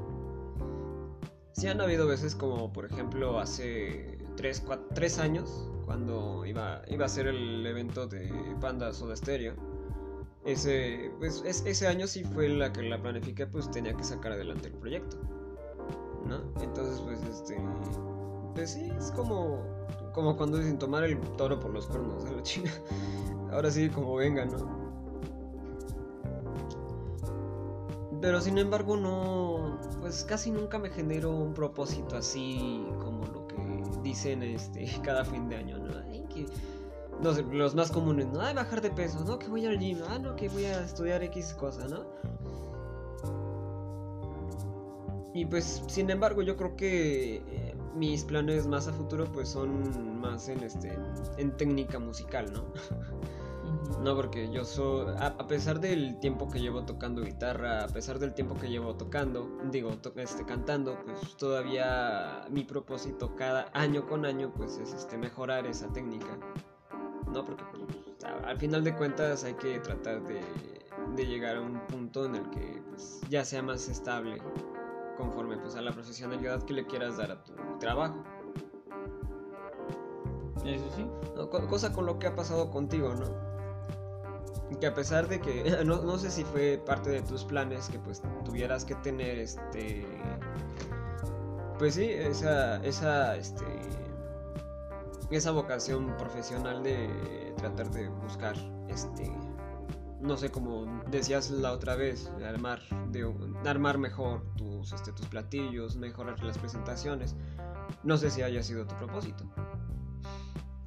Sí 1.51 1.67
han 1.67 1.81
habido 1.81 2.07
veces 2.07 2.37
como, 2.37 2.73
por 2.73 2.85
ejemplo, 2.85 3.41
hace 3.41 4.19
3, 4.37 4.67
3 4.95 5.19
años, 5.19 5.69
cuando 5.85 6.47
iba, 6.47 6.83
iba 6.87 7.05
a 7.05 7.09
ser 7.09 7.27
el 7.27 7.67
evento 7.67 8.07
de 8.07 8.33
Panda 8.61 8.93
Soda 8.93 9.17
Stereo. 9.17 9.55
Ese, 10.45 11.11
pues, 11.19 11.43
ese 11.45 11.89
año 11.89 12.07
sí 12.07 12.23
fue 12.23 12.49
la 12.49 12.73
que 12.73 12.83
la 12.83 13.03
planifiqué, 13.03 13.49
pues 13.49 13.69
tenía 13.69 13.95
que 13.97 14.05
sacar 14.05 14.31
adelante 14.31 14.69
el 14.69 14.75
proyecto. 14.75 15.17
¿No? 16.25 16.37
Entonces, 16.63 17.01
pues, 17.01 17.21
este... 17.25 17.57
Pues 18.55 18.71
sí, 18.73 18.93
es 18.99 19.11
como, 19.13 19.61
como 20.13 20.37
cuando 20.37 20.59
dicen 20.59 20.79
tomar 20.79 21.05
el 21.05 21.19
toro 21.37 21.59
por 21.59 21.73
los 21.73 21.87
cuernos 21.87 22.25
de 22.25 22.37
la 22.37 22.43
china. 22.43 22.71
Ahora 23.53 23.71
sí, 23.71 23.89
como 23.89 24.15
venga, 24.17 24.45
¿no? 24.45 24.83
Pero 28.21 28.41
sin 28.41 28.57
embargo 28.57 28.97
no, 28.97 29.81
pues 30.01 30.25
casi 30.25 30.53
nunca 30.53 30.79
me 30.79 30.91
genero 30.91 31.31
un 31.31 31.55
propósito 31.55 32.17
así 32.17 32.87
como 33.01 33.27
lo 33.27 33.49
que 33.49 33.57
dicen 34.03 34.45
este 34.45 34.89
cada 35.03 35.25
fin 35.25 35.49
de 35.49 35.57
año, 35.57 35.79
¿no? 35.79 35.93
que, 36.29 36.47
no 37.21 37.35
sé, 37.35 37.43
los 37.43 37.75
más 37.75 37.91
comunes, 37.91 38.29
¿no? 38.29 38.41
Ay, 38.41 38.55
bajar 38.55 38.81
de 38.81 38.91
peso, 38.91 39.25
¿no? 39.25 39.39
Que 39.39 39.49
voy 39.49 39.67
al 39.67 39.79
gym, 39.79 39.99
ah, 40.09 40.19
no, 40.19 40.37
que 40.37 40.49
voy 40.49 40.65
a 40.67 40.83
estudiar 40.85 41.23
X 41.25 41.55
cosa, 41.55 41.87
¿no? 41.89 42.05
Y 45.35 45.47
pues, 45.47 45.83
sin 45.87 46.11
embargo, 46.11 46.43
yo 46.43 46.57
creo 46.57 46.77
que 46.77 47.37
eh, 47.37 47.75
mis 47.95 48.25
planes 48.25 48.67
más 48.67 48.89
a 48.89 48.93
futuro 48.93 49.31
pues 49.33 49.49
son 49.49 50.21
más 50.21 50.49
en 50.49 50.63
este 50.63 50.97
en 51.39 51.57
técnica 51.57 51.99
musical, 51.99 52.53
¿no? 52.53 52.65
No, 54.03 54.17
porque 54.17 54.51
yo 54.51 54.65
soy, 54.65 55.15
a, 55.19 55.47
pesar 55.47 55.79
del 55.81 56.19
tiempo 56.19 56.49
que 56.49 56.59
llevo 56.59 56.85
tocando 56.85 57.23
guitarra, 57.23 57.85
a 57.85 57.87
pesar 57.87 58.19
del 58.19 58.35
tiempo 58.35 58.57
que 58.57 58.69
llevo 58.69 58.97
tocando, 58.97 59.49
digo, 59.71 59.97
este, 60.17 60.45
cantando, 60.45 60.99
pues 61.05 61.37
todavía 61.37 62.45
mi 62.51 62.65
propósito 62.65 63.37
cada 63.37 63.69
año 63.73 64.07
con 64.09 64.27
año, 64.27 64.53
pues 64.57 64.79
es 64.79 64.93
este, 64.93 65.17
mejorar 65.17 65.67
esa 65.67 65.93
técnica. 65.93 66.37
No, 67.33 67.45
porque 67.45 67.63
pues, 67.71 68.25
al 68.45 68.59
final 68.59 68.83
de 68.83 68.95
cuentas 68.97 69.45
hay 69.45 69.55
que 69.55 69.79
tratar 69.79 70.23
de, 70.25 70.41
de, 71.15 71.27
llegar 71.27 71.57
a 71.57 71.61
un 71.61 71.79
punto 71.87 72.27
en 72.27 72.35
el 72.35 72.51
que 72.51 72.83
pues, 72.91 73.21
ya 73.29 73.45
sea 73.45 73.63
más 73.63 73.89
estable 73.89 74.43
conforme 75.17 75.57
pues, 75.59 75.77
a 75.77 75.83
la 75.83 75.93
profesionalidad 75.93 76.63
que 76.63 76.75
le 76.75 76.87
quieras 76.87 77.17
dar 77.17 77.33
a 77.33 77.43
tu 77.43 77.53
trabajo. 77.79 78.23
Eso 80.65 80.85
sí. 80.95 81.07
cosa 81.69 81.93
con 81.93 82.07
lo 82.07 82.19
que 82.19 82.29
ha 82.29 82.35
pasado 82.35 82.71
contigo, 82.71 83.15
¿no? 83.15 83.53
que 84.81 84.87
a 84.87 84.95
pesar 84.95 85.29
de 85.29 85.41
que 85.41 85.85
no, 85.85 86.19
sé 86.19 86.31
si 86.31 86.45
fue 86.45 86.83
parte 86.85 87.11
de 87.11 87.23
tus 87.23 87.45
planes 87.45 87.89
que 87.89 87.99
pues 87.99 88.23
tuvieras 88.45 88.85
que 88.85 88.95
tener 88.97 89.39
este 89.39 90.07
pues 91.79 91.95
sí 91.95 92.05
esa 92.11 92.77
esa 92.85 93.37
este 93.37 93.65
esa 95.31 95.51
vocación 95.51 96.15
profesional 96.19 96.83
de 96.83 97.55
tratar 97.57 97.91
de 97.91 98.09
buscar 98.09 98.55
este 98.89 99.33
no 100.23 100.37
sé 100.37 100.51
como 100.51 101.03
decías 101.11 101.51
la 101.51 101.73
otra 101.73 101.97
vez 101.97 102.31
armar 102.47 102.81
de 103.11 103.31
armar 103.67 103.99
mejor 103.99 104.45
tus 104.57 104.93
este, 104.93 105.13
tus 105.13 105.27
platillos 105.27 105.97
mejorar 105.97 106.43
las 106.43 106.59
presentaciones 106.59 107.37
no 108.03 108.17
sé 108.17 108.31
si 108.31 108.43
haya 108.43 108.63
sido 108.63 108.87
tu 108.87 108.97
propósito 108.97 109.45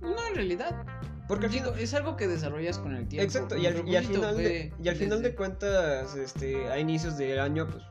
no 0.02 0.28
en 0.28 0.36
realidad 0.36 0.86
porque 1.28 1.48
es 1.80 1.93
algo 1.93 2.15
que 2.15 2.28
desarrollas 2.28 2.78
con 2.78 2.95
el 2.95 3.08
tiempo. 3.08 3.24
Exacto, 3.24 3.58
y 3.58 3.65
al, 3.65 3.74
final, 3.74 4.38
de, 4.38 4.71
y 4.80 4.89
al 4.89 4.95
final 4.95 5.24
de 5.24 5.34
cuentas, 5.34 6.15
este, 6.15 6.69
a 6.69 6.78
inicios 6.78 7.17
del 7.17 7.39
año, 7.39 7.67
pues 7.67 7.84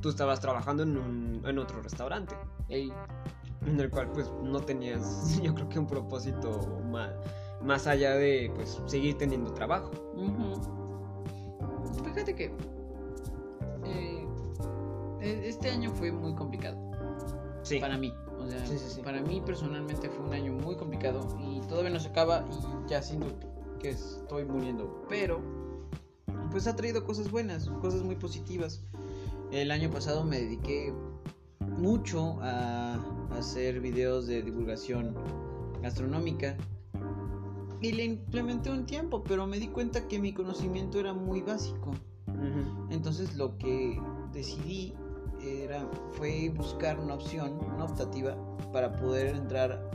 tú 0.00 0.08
estabas 0.08 0.40
trabajando 0.40 0.82
en, 0.82 0.96
un, 0.96 1.42
en 1.46 1.58
otro 1.58 1.80
restaurante. 1.80 2.34
En 2.68 3.78
el 3.78 3.88
cual 3.90 4.10
pues 4.10 4.28
no 4.42 4.60
tenías, 4.60 5.40
yo 5.42 5.54
creo 5.54 5.68
que 5.68 5.78
un 5.78 5.86
propósito 5.86 6.80
más, 6.90 7.12
más 7.62 7.86
allá 7.86 8.14
de 8.14 8.50
pues 8.54 8.80
seguir 8.86 9.16
teniendo 9.16 9.52
trabajo. 9.54 9.90
Fíjate 12.04 12.34
que 12.34 12.52
eh, 13.84 14.26
e, 15.20 15.48
este 15.48 15.70
año 15.70 15.90
fue 15.90 16.12
muy 16.12 16.34
complicado. 16.34 16.76
Sí. 17.62 17.78
Para 17.78 17.96
mí. 17.96 18.12
O 18.38 18.46
sea, 18.48 19.04
para 19.04 19.22
mí 19.22 19.40
personalmente 19.44 20.08
fue 20.08 20.26
un 20.26 20.32
año 20.32 20.52
muy 20.52 20.74
complicado 20.74 21.20
y 21.40 21.60
todavía 21.68 21.90
no 21.90 22.00
se 22.00 22.08
acaba 22.08 22.44
y 22.50 22.90
ya 22.90 23.00
siento 23.00 23.28
que 23.78 23.90
estoy 23.90 24.44
muriendo. 24.44 25.06
Pero, 25.08 25.40
pues 26.50 26.66
ha 26.66 26.74
traído 26.74 27.04
cosas 27.04 27.30
buenas, 27.30 27.68
cosas 27.80 28.02
muy 28.02 28.16
positivas. 28.16 28.82
El 29.52 29.70
año 29.70 29.90
pasado 29.90 30.24
me 30.24 30.40
dediqué 30.40 30.92
mucho 31.60 32.38
a 32.42 32.98
hacer 33.36 33.80
videos 33.80 34.26
de 34.26 34.42
divulgación 34.42 35.14
gastronómica 35.82 36.56
y 37.82 37.92
le 37.92 38.04
implementé 38.04 38.70
un 38.70 38.86
tiempo, 38.86 39.24
pero 39.24 39.46
me 39.46 39.58
di 39.58 39.66
cuenta 39.66 40.06
que 40.06 40.20
mi 40.20 40.32
conocimiento 40.32 41.00
era 41.00 41.12
muy 41.12 41.42
básico. 41.42 41.92
Entonces 42.90 43.36
lo 43.36 43.58
que 43.58 44.00
decidí 44.32 44.94
era, 45.40 45.88
fue 46.12 46.52
buscar 46.56 46.98
una 46.98 47.14
opción, 47.14 47.58
una 47.74 47.84
optativa, 47.84 48.36
para 48.72 48.94
poder 48.96 49.34
entrar 49.34 49.90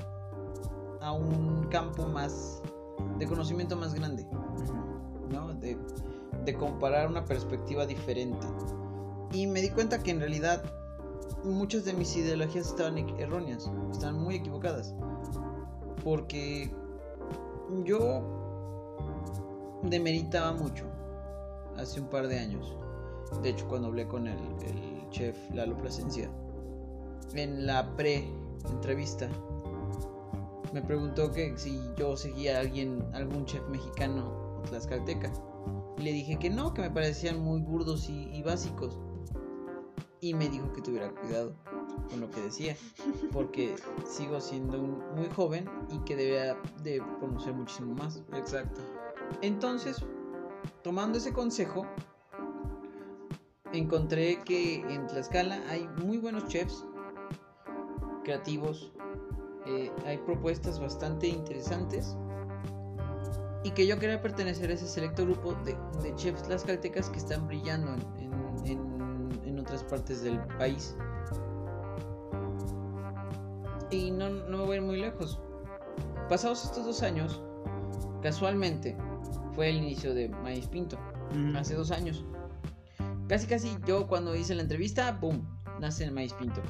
a 1.02 1.14
un 1.14 1.68
campo 1.70 2.06
más 2.06 2.62
de 3.18 3.26
conocimiento 3.26 3.76
más 3.78 3.94
grande, 3.94 4.28
¿no? 5.32 5.54
De, 5.54 5.78
de 6.44 6.54
comparar 6.56 7.08
una 7.08 7.24
perspectiva 7.24 7.86
diferente. 7.86 8.46
Y 9.32 9.48
me 9.48 9.62
di 9.62 9.70
cuenta 9.70 10.04
que 10.04 10.12
en 10.12 10.20
realidad 10.20 10.62
muchas 11.44 11.86
de 11.86 11.94
mis 11.94 12.16
ideologías 12.18 12.68
estaban 12.68 12.98
erróneas, 12.98 13.72
estaban 13.92 14.22
muy 14.22 14.36
equivocadas. 14.36 14.94
Porque 16.04 16.72
yo 17.84 18.22
demeritaba 19.84 20.54
mucho 20.54 20.86
hace 21.78 22.00
un 22.02 22.08
par 22.08 22.28
de 22.28 22.40
años. 22.40 22.76
De 23.42 23.50
hecho, 23.50 23.68
cuando 23.68 23.88
hablé 23.88 24.08
con 24.08 24.28
el 24.28 24.38
chef 25.10 25.36
Lalo 25.54 25.78
Plasencia, 25.78 26.30
en 27.34 27.66
la 27.66 27.96
pre-entrevista, 27.96 29.30
me 30.74 30.82
preguntó 30.82 31.32
que 31.32 31.58
si 31.58 31.80
yo 31.98 32.16
seguía 32.16 32.58
a 32.58 32.62
alguien, 32.62 33.04
algún 33.14 33.46
chef 33.46 33.68
mexicano 33.70 34.60
o 34.60 34.62
tlaxcalteca. 34.70 35.32
Y 35.98 36.04
le 36.04 36.12
dije 36.12 36.38
que 36.38 36.50
no, 36.50 36.74
que 36.74 36.82
me 36.82 36.92
parecían 36.92 37.40
muy 37.40 37.62
burdos 37.62 38.10
y, 38.10 38.42
básicos. 38.44 38.98
Y 40.22 40.34
me 40.34 40.50
dijo 40.50 40.72
que 40.74 40.82
tuviera 40.82 41.14
cuidado 41.14 41.54
con 42.10 42.22
lo 42.22 42.30
que 42.32 42.42
decía, 42.42 42.76
porque 43.32 43.76
sigo 44.06 44.40
siendo 44.40 44.78
muy 44.80 45.30
joven 45.36 45.70
y 45.92 46.00
que 46.00 46.16
debía 46.16 46.58
de 46.84 47.02
conocer 47.20 47.54
muchísimo 47.54 47.94
más. 47.96 48.22
Exacto. 48.34 48.82
Entonces, 49.42 50.04
tomando 50.84 51.18
ese 51.18 51.34
consejo, 51.34 51.86
encontré 53.74 54.42
que 54.44 54.82
en 54.82 55.08
Tlaxcala 55.08 55.62
hay 55.70 55.88
muy 56.04 56.18
buenos 56.18 56.48
chefs 56.48 56.86
creativos, 58.24 58.92
eh, 59.66 59.92
hay 60.06 60.18
propuestas 60.18 60.80
bastante 60.80 61.28
interesantes 61.28 62.16
y 63.64 63.72
que 63.72 63.86
yo 63.86 64.00
quería 64.00 64.22
pertenecer 64.22 64.70
a 64.70 64.74
ese 64.74 64.88
selecto 64.88 65.26
grupo 65.26 65.54
de, 65.66 65.76
chefs 66.16 66.44
tlaxcaltecas 66.44 67.10
que 67.10 67.18
están 67.18 67.48
brillando 67.48 67.96
en, 68.18 68.82
en, 69.46 69.60
otras 69.60 69.84
partes 69.84 70.22
del 70.22 70.40
país. 70.58 70.96
Y 73.90 74.12
no, 74.12 74.30
no 74.30 74.58
me 74.58 74.64
voy 74.66 74.74
a 74.74 74.80
ir 74.80 74.86
muy 74.86 74.98
lejos. 74.98 75.40
Pasados 76.30 76.66
estos 76.66 76.86
dos 76.86 77.04
años, 77.04 77.42
casualmente 78.22 78.98
fue 79.54 79.70
el 79.70 79.78
inicio 79.78 80.14
de 80.14 80.30
Maíz 80.30 80.68
Pinto, 80.68 80.98
hace 81.56 81.76
dos 81.76 81.92
años. 81.92 82.26
Casi 83.28 83.46
casi 83.46 83.78
yo 83.86 84.08
cuando 84.08 84.36
hice 84.36 84.56
la 84.56 84.62
entrevista, 84.62 85.12
¡boom! 85.12 85.46
Nace 85.82 86.06
el 86.06 86.12
maíz 86.12 86.34
pinto. 86.34 86.62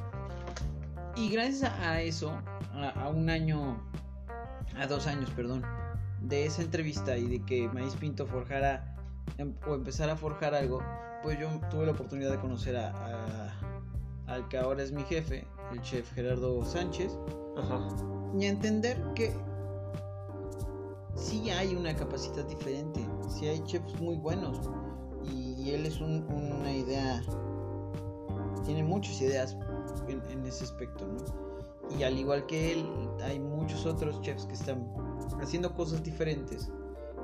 Y 1.15 1.29
gracias 1.29 1.71
a 1.79 2.01
eso, 2.01 2.31
a, 2.73 3.09
un 3.09 3.29
año, 3.29 3.79
a 4.75 4.87
dos 4.87 5.07
años, 5.07 5.29
perdón, 5.31 5.63
de 6.21 6.45
esa 6.45 6.63
entrevista 6.63 7.17
y 7.17 7.27
de 7.27 7.45
que 7.45 7.69
Maíz 7.69 7.95
Pinto 7.95 8.25
forjara 8.25 8.95
em, 9.37 9.53
o 9.67 9.75
empezara 9.75 10.13
a 10.13 10.15
forjar 10.15 10.55
algo, 10.55 10.81
pues 11.23 11.39
yo 11.39 11.47
tuve 11.69 11.85
la 11.85 11.91
oportunidad 11.91 12.31
de 12.31 12.39
conocer 12.39 12.75
a, 12.75 13.53
al 14.27 14.47
que 14.47 14.57
ahora 14.57 14.83
es 14.83 14.91
mi 14.91 15.03
jefe, 15.03 15.47
el 15.71 15.81
chef 15.81 16.11
Gerardo 16.13 16.63
Sánchez, 16.63 17.17
y 18.37 18.45
a 18.45 18.49
entender 18.49 19.01
que 19.15 19.33
sí 21.15 21.49
hay 21.49 21.75
una 21.75 21.95
capacidad 21.95 22.45
diferente, 22.45 23.05
sí 23.29 23.47
hay 23.47 23.63
chefs 23.63 23.99
muy 23.99 24.15
buenos, 24.15 24.69
y 25.23 25.71
él 25.71 25.85
es 25.85 25.99
una 25.99 26.71
idea, 26.71 27.21
tiene 28.65 28.83
muchas 28.83 29.19
ideas 29.21 29.57
en, 30.07 30.45
ese 30.45 30.63
aspecto, 30.63 31.05
¿no? 31.07 31.97
Y 31.97 32.03
al 32.03 32.17
igual 32.17 32.45
que 32.45 32.73
él, 32.73 32.85
hay 33.23 33.39
muchos 33.39 33.85
otros 33.85 34.21
chefs 34.21 34.45
que 34.45 34.53
están 34.53 34.87
haciendo 35.41 35.73
cosas 35.73 36.03
diferentes, 36.03 36.69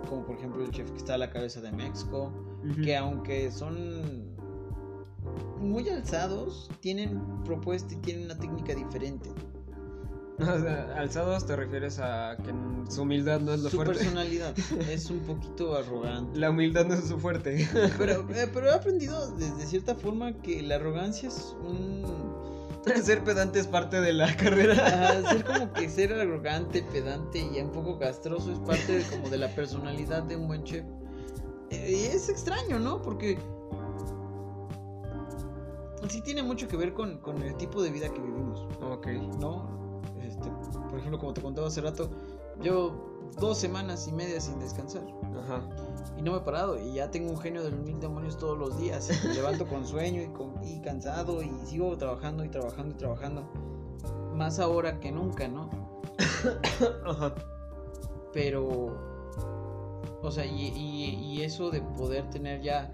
como 0.10 0.26
por 0.26 0.36
ejemplo 0.38 0.64
el 0.64 0.72
chef 0.72 0.90
que 0.92 0.98
está 0.98 1.16
a 1.16 1.18
la 1.18 1.30
cabeza 1.30 1.62
de 1.62 1.72
México, 1.72 2.32
que 2.84 2.96
aunque 2.96 3.52
son 3.52 4.33
muy 5.60 5.88
alzados 5.90 6.70
tienen 6.82 7.22
propuesta 7.46 7.94
y 7.94 7.98
tienen 7.98 8.26
una 8.26 8.38
técnica 8.38 8.74
diferente. 8.76 9.30
O 10.40 10.46
sea, 10.46 10.96
alzados 10.98 11.46
te 11.46 11.56
refieres 11.56 12.00
a 12.00 12.36
que 12.38 12.52
su 12.92 13.04
humildad 13.04 13.40
no 13.40 13.54
es 13.54 13.62
lo 13.62 13.70
Su 13.70 13.76
fuerte. 13.78 13.94
personalidad 14.00 14.54
es 14.90 15.10
un 15.12 15.20
poquito 15.20 15.76
arrogante. 15.76 16.40
La 16.40 16.50
humildad 16.50 16.86
no 16.88 16.96
es 16.96 17.06
su 17.08 17.20
fuerte. 17.20 17.68
Pero, 17.98 18.26
eh, 18.34 18.50
pero 18.52 18.68
he 18.68 18.74
aprendido 18.74 19.30
desde 19.36 19.66
cierta 19.68 19.94
forma 19.96 20.34
que 20.42 20.62
la 20.64 20.76
arrogancia 20.76 21.30
es 21.30 21.56
un... 21.62 22.04
Ser 23.04 23.24
pedante 23.24 23.60
es 23.60 23.68
parte 23.68 24.02
de 24.02 24.12
la 24.12 24.36
carrera. 24.36 25.22
Ser 25.30 25.46
como 25.46 25.72
que 25.72 25.88
ser 25.88 26.12
arrogante, 26.14 26.84
pedante 26.92 27.40
y 27.40 27.62
un 27.62 27.72
poco 27.72 27.98
castroso 27.98 28.52
es 28.52 28.60
parte 28.60 28.98
de, 28.98 29.04
como 29.04 29.30
de 29.30 29.38
la 29.38 29.48
personalidad 29.56 30.24
de 30.24 30.36
un 30.36 30.48
buen 30.48 30.64
chef. 30.66 30.84
Eh, 31.70 31.92
Y 31.92 32.14
es 32.14 32.28
extraño, 32.28 32.80
¿no? 32.80 33.02
Porque 33.02 33.38
sí 36.10 36.22
tiene 36.22 36.44
mucho 36.44 36.68
que 36.68 36.78
ver 36.78 36.94
con, 36.94 37.18
con 37.20 37.42
el 37.42 37.56
tipo 37.56 37.82
de 37.82 37.90
vida 37.92 38.10
que 38.10 38.20
vivimos, 38.22 38.68
Ok. 38.82 39.08
¿no? 39.40 40.02
Este, 40.22 40.50
por 40.90 40.98
ejemplo, 41.00 41.20
como 41.20 41.34
te 41.34 41.42
contaba 41.42 41.68
hace 41.68 41.82
rato, 41.82 42.10
yo 42.62 43.30
dos 43.40 43.58
semanas 43.58 44.08
y 44.08 44.14
media 44.14 44.40
sin 44.40 44.60
descansar. 44.60 45.04
Ajá. 45.44 45.62
Y 46.18 46.22
no 46.22 46.32
me 46.34 46.38
he 46.38 46.42
parado 46.42 46.80
y 46.80 46.94
ya 46.94 47.10
tengo 47.10 47.32
un 47.32 47.38
genio 47.40 47.64
de 47.64 47.72
los 47.72 47.80
mil 47.80 48.00
demonios 48.00 48.38
todos 48.38 48.58
los 48.58 48.78
días. 48.78 49.10
Me 49.26 49.34
levanto 49.34 49.66
con 49.68 49.86
sueño 49.88 50.22
y, 50.22 50.28
con- 50.28 50.64
y 50.64 50.80
cansado 50.82 51.42
y 51.42 51.50
sigo 51.66 51.98
trabajando 51.98 52.46
y 52.46 52.50
trabajando 52.50 52.94
y 52.94 52.98
trabajando. 52.98 53.44
Más 54.36 54.60
ahora 54.60 55.00
que 55.00 55.12
nunca, 55.12 55.48
¿no? 55.48 55.70
Ajá. 57.06 57.34
Pero, 58.34 58.96
o 60.22 60.32
sea, 60.32 60.46
y, 60.46 60.68
y- 60.70 61.16
y 61.36 61.42
eso 61.44 61.70
de 61.72 61.82
poder 61.82 62.30
tener 62.30 62.62
ya... 62.62 62.92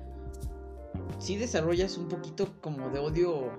Sí 1.17 1.37
desarrollas 1.37 1.97
un 1.97 2.07
poquito 2.07 2.47
como 2.61 2.89
de 2.89 2.99
odio 2.99 3.51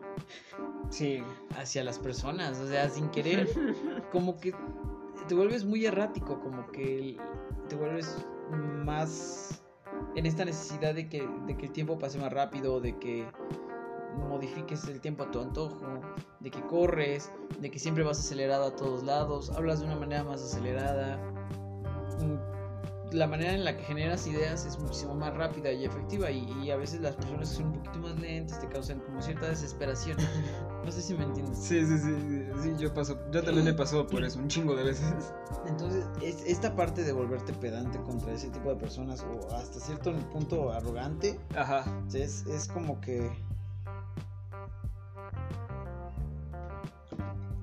Sí. 0.91 1.23
hacia 1.57 1.85
las 1.85 1.99
personas, 1.99 2.59
o 2.59 2.67
sea, 2.67 2.89
sin 2.89 3.09
querer, 3.11 3.49
como 4.13 4.39
que 4.41 4.55
te 5.29 5.35
vuelves 5.35 5.65
muy 5.65 5.87
errático, 5.87 6.41
como 6.41 6.67
que 6.73 7.17
te 7.69 7.77
vuelves 7.77 8.17
más 8.85 9.63
en 10.17 10.27
esta 10.27 10.45
necesidad 10.45 10.95
de 10.95 11.09
que, 11.09 11.29
de 11.47 11.57
que 11.57 11.67
el 11.67 11.73
tiempo 11.73 11.99
pase 11.99 12.19
más 12.19 12.33
rápido, 12.33 12.81
de 12.81 12.99
que 12.99 13.25
modifiques 14.29 14.89
el 14.89 15.01
tiempo 15.01 15.23
a 15.23 15.31
tu 15.31 15.41
antojo, 15.41 16.01
de 16.41 16.51
que 16.51 16.61
corres, 16.67 17.31
de 17.61 17.71
que 17.71 17.79
siempre 17.79 18.03
vas 18.03 18.19
acelerado 18.19 18.65
a 18.65 18.75
todos 18.75 19.05
lados, 19.05 19.51
hablas 19.51 19.81
de 19.81 19.87
una 19.87 19.97
manera 19.97 20.25
más 20.25 20.43
acelerada. 20.43 21.21
La 23.13 23.27
manera 23.27 23.55
en 23.55 23.65
la 23.65 23.77
que 23.77 23.83
generas 23.83 24.27
ideas 24.27 24.65
es 24.67 24.79
muchísimo 24.79 25.15
más 25.15 25.35
rápida 25.37 25.73
y 25.73 25.85
efectiva 25.85 26.31
y, 26.31 26.47
y 26.63 26.71
a 26.71 26.77
veces 26.77 27.01
las 27.01 27.17
personas 27.17 27.51
que 27.51 27.57
son 27.57 27.67
un 27.67 27.73
poquito 27.75 27.99
más 27.99 28.21
lentas 28.21 28.61
te 28.61 28.69
causan 28.69 29.01
como 29.01 29.21
cierta 29.21 29.49
desesperación. 29.49 30.17
No 30.85 30.91
sé 30.91 31.03
si 31.03 31.13
me 31.13 31.25
entiendes. 31.25 31.59
Sí, 31.59 31.85
sí, 31.85 31.99
sí, 31.99 32.47
sí, 32.63 32.73
yo 32.79 32.93
paso, 32.95 33.19
yo 33.31 33.43
también 33.43 33.69
he 33.69 33.75
pasado 33.75 34.07
por 34.07 34.25
eso 34.25 34.39
un 34.39 34.49
chingo 34.49 34.75
de 34.75 34.83
veces. 34.83 35.13
Entonces, 35.67 36.07
es, 36.23 36.43
esta 36.47 36.75
parte 36.75 37.05
de 37.05 37.13
volverte 37.13 37.53
pedante 37.53 38.01
contra 38.01 38.33
ese 38.33 38.49
tipo 38.49 38.71
de 38.71 38.77
personas 38.77 39.23
o 39.23 39.55
hasta 39.55 39.79
cierto 39.79 40.13
punto 40.33 40.73
arrogante, 40.73 41.39
Ajá. 41.55 41.85
es, 42.15 42.47
es 42.47 42.67
como 42.69 42.99
que... 43.03 43.31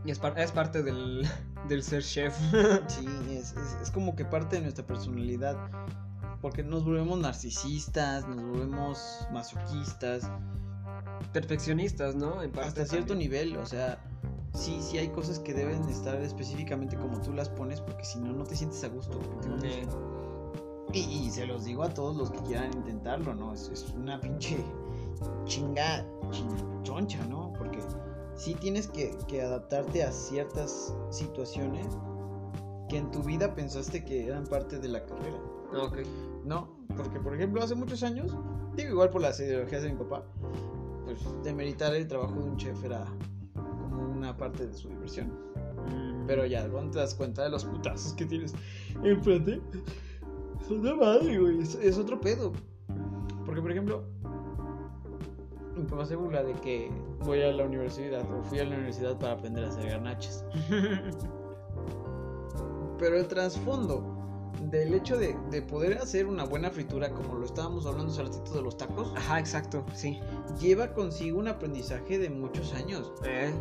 Y 0.07 0.11
es, 0.11 0.17
par- 0.19 0.39
es 0.39 0.51
parte 0.51 0.81
del, 0.81 1.27
del 1.69 1.83
ser 1.83 2.01
chef. 2.01 2.35
Sí, 2.87 3.05
es, 3.29 3.51
es, 3.55 3.77
es 3.83 3.91
como 3.91 4.15
que 4.15 4.25
parte 4.25 4.55
de 4.55 4.63
nuestra 4.63 4.85
personalidad. 4.87 5.55
Porque 6.41 6.63
nos 6.63 6.83
volvemos 6.85 7.19
narcisistas, 7.19 8.27
nos 8.27 8.41
volvemos 8.41 8.99
masoquistas, 9.31 10.29
Perfeccionistas, 11.33 12.15
¿no? 12.15 12.41
En 12.43 12.51
parte 12.51 12.67
hasta 12.81 12.85
cierto 12.85 13.09
también. 13.09 13.31
nivel. 13.31 13.57
O 13.57 13.65
sea, 13.65 13.99
sí, 14.53 14.79
sí 14.81 14.97
hay 14.99 15.09
cosas 15.09 15.39
que 15.39 15.53
deben 15.53 15.83
estar 15.89 16.15
específicamente 16.21 16.95
como 16.95 17.19
tú 17.21 17.33
las 17.33 17.49
pones, 17.49 17.81
porque 17.81 18.05
si 18.05 18.19
no, 18.19 18.31
no 18.33 18.43
te 18.43 18.55
sientes 18.55 18.83
a 18.83 18.87
gusto. 18.87 19.19
Y, 20.93 20.99
y 20.99 21.31
se 21.31 21.45
los 21.45 21.65
digo 21.65 21.83
a 21.83 21.89
todos 21.93 22.15
los 22.15 22.31
que 22.31 22.39
quieran 22.43 22.71
intentarlo, 22.73 23.35
¿no? 23.35 23.53
Es, 23.53 23.67
es 23.73 23.83
una 23.95 24.19
pinche 24.21 24.63
chinga, 25.45 26.05
chin- 26.31 26.83
choncha, 26.83 27.25
¿no? 27.25 27.46
Sí 28.37 28.53
tienes 28.55 28.87
que, 28.87 29.17
que 29.27 29.41
adaptarte 29.41 30.03
a 30.03 30.11
ciertas 30.11 30.95
situaciones 31.09 31.87
que 32.87 32.97
en 32.97 33.11
tu 33.11 33.21
vida 33.23 33.53
pensaste 33.53 34.05
que 34.05 34.27
eran 34.27 34.45
parte 34.45 34.79
de 34.79 34.87
la 34.87 35.05
carrera. 35.05 35.37
ok. 35.73 35.97
No, 36.45 36.77
porque 36.95 37.19
por 37.19 37.35
ejemplo 37.35 37.61
hace 37.61 37.75
muchos 37.75 38.03
años, 38.03 38.33
digo 38.75 38.91
igual 38.91 39.09
por 39.09 39.21
las 39.21 39.39
ideologías 39.39 39.83
de 39.83 39.89
mi 39.91 39.97
papá, 39.97 40.23
pues 41.03 41.19
demeritar 41.43 41.93
el 41.93 42.07
trabajo 42.07 42.35
de 42.35 42.49
un 42.49 42.57
chef 42.57 42.81
era 42.83 43.05
como 43.53 44.11
una 44.13 44.37
parte 44.37 44.67
de 44.67 44.73
su 44.73 44.87
diversión. 44.87 45.27
Mm, 45.87 46.27
Pero 46.27 46.45
ya, 46.45 46.69
cuando 46.69 46.91
te 46.91 46.99
das 46.99 47.15
cuenta 47.15 47.43
de 47.43 47.49
los 47.49 47.65
putazos 47.65 48.13
que 48.13 48.25
tienes 48.25 48.53
enfrente, 49.03 49.61
son 50.67 50.81
de 50.81 50.93
madre, 50.93 51.37
güey. 51.39 51.59
Es, 51.59 51.75
es 51.75 51.97
otro 51.97 52.19
pedo. 52.21 52.53
Porque, 53.45 53.61
por 53.61 53.71
ejemplo, 53.71 54.03
mi 55.75 55.83
papá 55.83 56.05
se 56.05 56.15
burla 56.15 56.43
de 56.43 56.53
que 56.53 56.91
voy 57.25 57.41
a 57.41 57.51
la 57.51 57.65
universidad 57.65 58.21
o 58.31 58.43
fui 58.43 58.59
a 58.59 58.65
la 58.65 58.75
universidad 58.75 59.17
para 59.17 59.33
aprender 59.33 59.65
a 59.65 59.69
hacer 59.69 59.89
garnaches. 59.89 60.43
Pero 62.99 63.17
el 63.17 63.27
trasfondo 63.27 64.13
del 64.61 64.93
hecho 64.95 65.17
de, 65.17 65.35
de 65.51 65.61
poder 65.61 65.99
hacer 65.99 66.25
una 66.25 66.43
buena 66.43 66.71
fritura, 66.71 67.11
como 67.13 67.35
lo 67.35 67.45
estábamos 67.45 67.85
hablando 67.85 68.11
hace 68.11 68.23
ratito 68.23 68.53
de 68.53 68.61
los 68.63 68.75
tacos, 68.75 69.13
Ajá, 69.15 69.39
exacto, 69.39 69.85
sí. 69.93 70.19
lleva 70.59 70.93
consigo 70.93 71.37
un 71.39 71.47
aprendizaje 71.47 72.17
de 72.17 72.29
muchos 72.29 72.73
años. 72.73 73.11
Eh, 73.23 73.53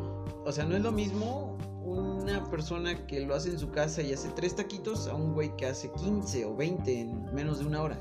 O 0.46 0.52
sea, 0.52 0.64
no 0.64 0.74
es 0.76 0.82
lo 0.82 0.92
mismo 0.92 1.58
una 1.84 2.42
persona 2.50 3.06
que 3.06 3.20
lo 3.20 3.34
hace 3.34 3.50
en 3.50 3.58
su 3.58 3.70
casa 3.70 4.00
y 4.02 4.12
hace 4.12 4.28
tres 4.30 4.56
taquitos 4.56 5.06
a 5.06 5.14
un 5.14 5.34
güey 5.34 5.54
que 5.56 5.66
hace 5.66 5.90
15 5.92 6.46
o 6.46 6.56
20 6.56 7.00
en 7.00 7.24
menos 7.34 7.58
de 7.60 7.66
una 7.66 7.82
hora. 7.82 7.98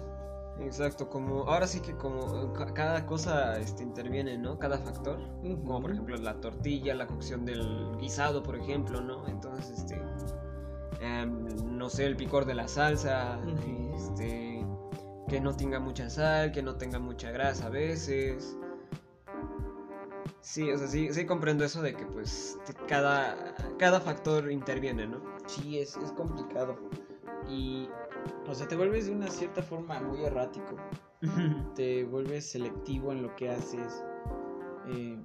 Exacto, 0.66 1.10
como 1.10 1.44
ahora 1.44 1.68
sí 1.68 1.80
que 1.82 1.96
como 1.96 2.54
ca- 2.54 2.74
cada 2.74 3.06
cosa 3.06 3.58
este, 3.60 3.84
interviene, 3.84 4.38
¿no? 4.38 4.58
Cada 4.60 4.78
factor. 4.80 5.20
Como 5.42 5.82
por 5.82 5.92
ejemplo 5.92 6.16
la 6.18 6.40
tortilla, 6.42 6.94
la 6.96 7.08
cocción 7.08 7.46
del 7.46 7.96
guisado, 8.00 8.44
por 8.44 8.56
ejemplo, 8.56 9.02
¿no? 9.02 9.28
Entonces, 9.28 9.80
este, 9.80 10.02
em, 11.02 11.46
no 11.78 11.90
sé, 11.90 12.06
el 12.06 12.16
picor 12.16 12.46
de 12.46 12.56
la 12.56 12.68
salsa, 12.68 13.40
este, 13.96 14.66
que 15.28 15.40
no 15.40 15.56
tenga 15.56 15.80
mucha 15.80 16.10
sal, 16.10 16.52
que 16.52 16.62
no 16.62 16.76
tenga 16.76 17.00
mucha 17.00 17.32
grasa 17.32 17.68
a 17.68 17.70
veces. 17.70 18.58
Sí, 20.42 20.70
o 20.72 20.78
sea, 20.78 20.88
sí, 20.88 21.12
sí 21.12 21.26
comprendo 21.26 21.66
eso 21.66 21.82
de 21.82 21.96
que 21.96 22.06
pues 22.06 22.58
cada, 22.88 23.36
cada 23.80 24.00
factor 24.00 24.52
interviene, 24.52 25.08
¿no? 25.08 25.20
Sí, 25.48 25.80
es, 25.80 25.98
es 25.98 26.12
complicado. 26.12 26.78
Y, 27.50 27.90
o 28.48 28.54
sea, 28.54 28.68
te 28.68 28.76
vuelves 28.76 29.08
de 29.08 29.14
una 29.14 29.30
cierta 29.30 29.62
forma 29.62 30.00
muy 30.02 30.24
errático. 30.24 30.76
Te 31.76 32.04
vuelves 32.04 32.46
selectivo 32.46 33.12
en 33.12 33.24
lo 33.24 33.36
que 33.36 33.50
haces. 33.50 34.04
Eh, 34.88 35.18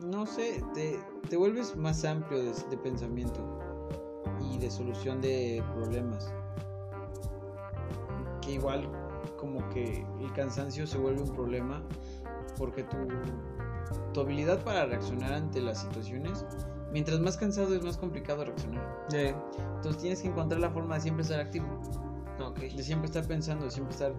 no 0.00 0.26
sé, 0.26 0.64
te, 0.74 0.98
te 1.28 1.36
vuelves 1.36 1.76
más 1.76 2.04
amplio 2.04 2.42
de, 2.42 2.52
de 2.70 2.76
pensamiento 2.78 3.40
y 4.40 4.58
de 4.58 4.70
solución 4.70 5.20
de 5.20 5.62
problemas. 5.74 6.32
Que 8.40 8.52
igual 8.52 8.88
como 9.36 9.66
que 9.70 10.04
el 10.20 10.32
cansancio 10.32 10.86
se 10.86 10.98
vuelve 10.98 11.22
un 11.22 11.34
problema 11.34 11.82
porque 12.58 12.82
tu, 12.84 12.96
tu 14.12 14.20
habilidad 14.20 14.62
para 14.64 14.86
reaccionar 14.86 15.32
ante 15.32 15.60
las 15.60 15.80
situaciones, 15.80 16.44
mientras 16.92 17.20
más 17.20 17.36
cansado 17.36 17.74
es 17.74 17.82
más 17.84 17.96
complicado 17.96 18.44
reaccionar. 18.44 19.06
Eh, 19.12 19.34
Entonces 19.76 20.00
tienes 20.00 20.22
que 20.22 20.28
encontrar 20.28 20.60
la 20.60 20.70
forma 20.70 20.96
de 20.96 21.00
siempre 21.00 21.22
estar 21.22 21.40
activo, 21.40 21.66
ok. 22.44 22.58
de 22.58 22.82
siempre 22.82 23.06
estar 23.06 23.26
pensando, 23.26 23.64
de 23.64 23.70
siempre 23.70 23.92
estar 23.94 24.12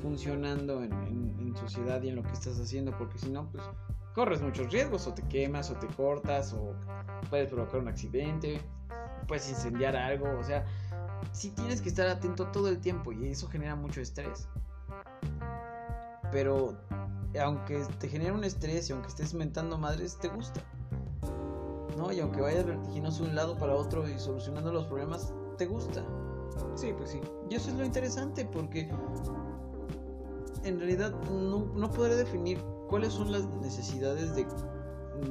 funcionando 0.00 0.82
en, 0.82 0.92
en- 0.92 1.36
en 1.38 1.56
sociedad 1.56 2.00
y 2.02 2.08
en 2.08 2.16
lo 2.16 2.22
que 2.22 2.32
estás 2.32 2.58
haciendo, 2.58 2.96
porque 2.96 3.18
si 3.18 3.30
no, 3.30 3.50
pues 3.50 3.62
corres 4.14 4.40
muchos 4.42 4.70
riesgos, 4.72 5.06
o 5.06 5.14
te 5.14 5.22
quemas, 5.28 5.70
o 5.70 5.74
te 5.74 5.86
cortas, 5.88 6.52
o 6.54 6.74
puedes 7.30 7.48
provocar 7.50 7.80
un 7.80 7.88
accidente, 7.88 8.60
puedes 9.26 9.48
incendiar 9.50 9.96
algo, 9.96 10.26
o 10.38 10.44
sea, 10.44 10.64
sí 11.32 11.50
tienes 11.50 11.80
que 11.80 11.88
estar 11.90 12.06
atento 12.08 12.46
todo 12.48 12.68
el 12.68 12.78
tiempo 12.78 13.12
y 13.12 13.28
eso 13.28 13.48
genera 13.48 13.74
mucho 13.76 14.00
estrés. 14.00 14.48
Pero 16.30 16.74
aunque 17.42 17.82
te 17.98 18.08
genere 18.08 18.32
un 18.32 18.44
estrés 18.44 18.88
y 18.88 18.92
aunque 18.92 19.08
estés 19.08 19.34
mentando 19.34 19.78
madres, 19.78 20.18
te 20.18 20.28
gusta. 20.28 20.60
¿No? 21.96 22.12
Y 22.12 22.20
aunque 22.20 22.40
vayas 22.40 22.66
vertiginoso 22.66 23.24
de 23.24 23.30
un 23.30 23.36
lado 23.36 23.58
para 23.58 23.74
otro 23.74 24.08
y 24.08 24.18
solucionando 24.18 24.72
los 24.72 24.86
problemas, 24.86 25.34
te 25.58 25.66
gusta. 25.66 26.04
Sí, 26.74 26.92
pues 26.96 27.10
sí. 27.10 27.20
Y 27.50 27.54
eso 27.54 27.70
es 27.70 27.76
lo 27.76 27.84
interesante 27.84 28.44
porque 28.44 28.88
en 30.64 30.78
realidad 30.78 31.12
no, 31.30 31.66
no 31.74 31.90
podré 31.90 32.14
definir 32.16 32.58
cuáles 32.88 33.12
son 33.12 33.32
las 33.32 33.46
necesidades 33.56 34.34
de, 34.34 34.46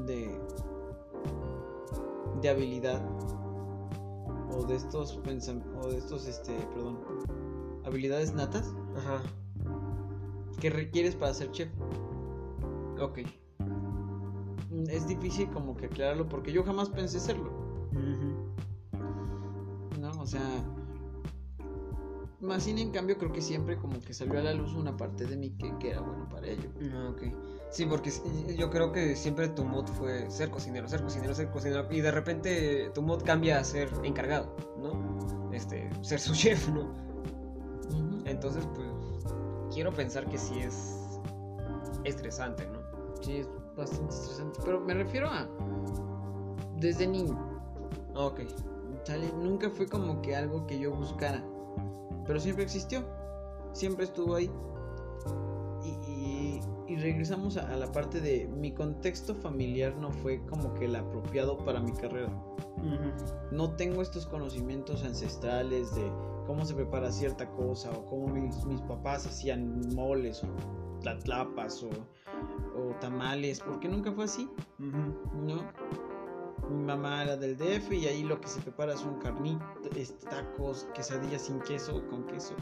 de, 0.05 0.39
de 2.41 2.49
habilidad 2.49 3.01
o 4.53 4.65
de 4.65 4.75
estos 4.75 5.17
o 5.17 5.87
de 5.87 5.97
estos 5.97 6.27
este 6.27 6.53
perdón 6.73 6.99
habilidades 7.85 8.33
natas 8.33 8.73
Ajá. 8.97 9.21
que 10.59 10.69
requieres 10.69 11.15
para 11.15 11.33
ser 11.33 11.51
chef 11.51 11.69
Ok. 13.01 13.19
Es 14.89 15.07
difícil 15.07 15.49
como 15.49 15.75
que 15.75 15.87
aclararlo 15.87 16.27
porque 16.29 16.51
yo 16.51 16.63
jamás 16.63 16.89
pensé 16.89 17.19
serlo. 17.19 17.51
¿No? 19.99 20.11
O 20.19 20.25
sea, 20.25 20.41
más 22.39 22.63
sin 22.63 22.79
en 22.79 22.91
cambio 22.91 23.17
creo 23.17 23.31
que 23.31 23.41
siempre 23.41 23.77
como 23.77 23.99
que 23.99 24.13
salió 24.13 24.39
a 24.39 24.43
la 24.43 24.53
luz 24.53 24.73
una 24.73 24.97
parte 24.97 25.25
de 25.25 25.37
mí 25.37 25.51
que, 25.51 25.77
que 25.77 25.91
era 25.91 26.01
bueno 26.01 26.27
para 26.29 26.47
ello. 26.47 26.69
Ah, 26.93 27.09
ok. 27.11 27.23
Sí, 27.69 27.85
porque 27.85 28.09
s- 28.09 28.21
yo 28.57 28.69
creo 28.69 28.91
que 28.91 29.15
siempre 29.15 29.47
tu 29.49 29.63
mod 29.63 29.85
fue 29.87 30.29
ser 30.31 30.49
cocinero, 30.49 30.87
ser 30.87 31.03
cocinero, 31.03 31.35
ser 31.35 31.49
cocinero. 31.51 31.87
Y 31.91 32.01
de 32.01 32.11
repente 32.11 32.91
tu 32.95 33.01
mod 33.01 33.21
cambia 33.23 33.59
a 33.59 33.63
ser 33.63 33.89
encargado, 34.03 34.55
¿no? 34.79 35.51
Este, 35.53 35.89
ser 36.01 36.19
su 36.19 36.33
chef, 36.35 36.67
¿no? 36.69 36.91
Entonces, 38.25 38.67
pues, 38.73 38.87
quiero 39.73 39.91
pensar 39.93 40.27
que 40.27 40.37
sí 40.37 40.59
es 40.59 41.19
estresante, 42.03 42.67
¿no? 42.67 42.79
Sí, 43.21 43.37
es 43.37 43.47
bastante 43.75 44.13
estresante. 44.13 44.59
Pero 44.65 44.79
me 44.79 44.93
refiero 44.93 45.27
a 45.29 45.47
desde 46.77 47.07
niño. 47.07 47.37
Ok. 48.15 48.41
¿sale? 49.03 49.31
Nunca 49.33 49.69
fue 49.69 49.87
como 49.87 50.21
que 50.21 50.35
algo 50.35 50.65
que 50.67 50.79
yo 50.79 50.91
buscara. 50.95 51.43
Pero 52.25 52.39
siempre 52.39 52.63
existió. 52.63 53.03
Siempre 53.73 54.05
estuvo 54.05 54.35
ahí. 54.35 54.49
Y, 55.83 55.89
y- 56.11 56.61
y 56.87 56.95
regresamos 56.97 57.55
a, 57.55 57.71
a 57.71 57.77
la 57.77 57.89
parte 57.91 58.19
de 58.19 58.47
mi 58.49 58.73
contexto 58.73 59.33
familiar 59.33 59.95
no 59.95 60.11
fue 60.11 60.45
como 60.47 60.73
que 60.73 60.85
el 60.85 60.95
apropiado 60.97 61.57
para 61.63 61.79
mi 61.79 61.93
carrera. 61.93 62.29
No 63.51 63.71
tengo 63.75 64.01
estos 64.01 64.25
conocimientos 64.25 65.03
ancestrales 65.03 65.95
de 65.95 66.11
cómo 66.47 66.65
se 66.65 66.73
prepara 66.73 67.09
cierta 67.11 67.49
cosa 67.51 67.91
o 67.91 68.05
cómo 68.07 68.27
mis, 68.27 68.65
mis 68.65 68.81
papás 68.81 69.25
hacían 69.25 69.95
moles 69.95 70.43
o 70.43 70.47
tlatlapas 70.99 71.81
o, 71.83 71.89
o 72.75 72.93
tamales, 72.99 73.59
porque 73.59 73.87
nunca 73.87 74.11
fue 74.11 74.25
así. 74.25 74.49
¿no? 74.77 75.63
Mi 76.69 76.83
mamá 76.83 77.23
era 77.23 77.35
del 77.35 77.57
DF 77.57 77.91
y 77.91 78.07
ahí 78.07 78.23
lo 78.23 78.39
que 78.39 78.47
se 78.47 78.61
prepara 78.61 78.95
son 78.95 79.19
carnitas, 79.19 80.15
tacos, 80.29 80.87
quesadillas 80.93 81.43
sin 81.43 81.59
queso, 81.59 82.07
con 82.07 82.25
queso. 82.27 82.55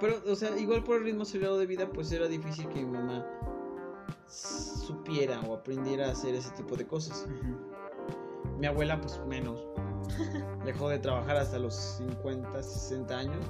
Pero, 0.00 0.22
o 0.30 0.34
sea, 0.34 0.56
igual 0.56 0.84
por 0.84 0.96
el 0.96 1.04
ritmo 1.04 1.22
acelerado 1.22 1.58
de 1.58 1.66
vida, 1.66 1.88
pues 1.90 2.10
era 2.12 2.28
difícil 2.28 2.68
que 2.68 2.84
mi 2.84 2.92
mamá 2.92 3.26
supiera 4.26 5.40
o 5.40 5.54
aprendiera 5.54 6.08
a 6.08 6.12
hacer 6.12 6.34
ese 6.34 6.50
tipo 6.52 6.76
de 6.76 6.86
cosas. 6.86 7.26
Mi 8.58 8.66
abuela, 8.66 9.00
pues 9.00 9.20
menos. 9.26 9.60
Dejó 10.64 10.88
de 10.88 10.98
trabajar 10.98 11.36
hasta 11.36 11.58
los 11.58 11.74
50, 11.74 12.62
60 12.62 13.18
años. 13.18 13.46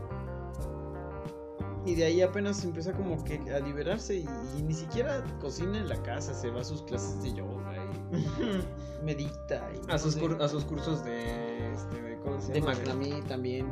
Y 1.89 1.95
de 1.95 2.05
ahí 2.05 2.21
apenas 2.21 2.63
empieza 2.65 2.93
como 2.93 3.25
que 3.25 3.39
a 3.51 3.61
liberarse 3.61 4.17
y, 4.17 4.29
y 4.59 4.63
ni 4.63 4.75
siquiera 4.75 5.25
cocina 5.41 5.79
en 5.79 5.89
la 5.89 5.97
casa, 6.03 6.35
se 6.35 6.51
va 6.51 6.61
a 6.61 6.65
sus 6.65 6.83
clases 6.83 7.23
de 7.23 7.33
yoga 7.33 7.73
y 8.13 9.05
medita. 9.05 9.71
Y 9.75 9.79
A 9.91 9.93
no 9.95 9.99
sus, 9.99 10.15
sé, 10.15 10.29
a 10.39 10.49
sus 10.49 10.65
cursos 10.67 11.03
de, 11.05 11.73
este, 11.73 12.03
de 12.03 12.19
¿cómo 12.19 12.41
se 12.43 12.53
de 12.53 12.61
llama? 12.61 12.75
macramé 12.75 13.23
también. 13.23 13.67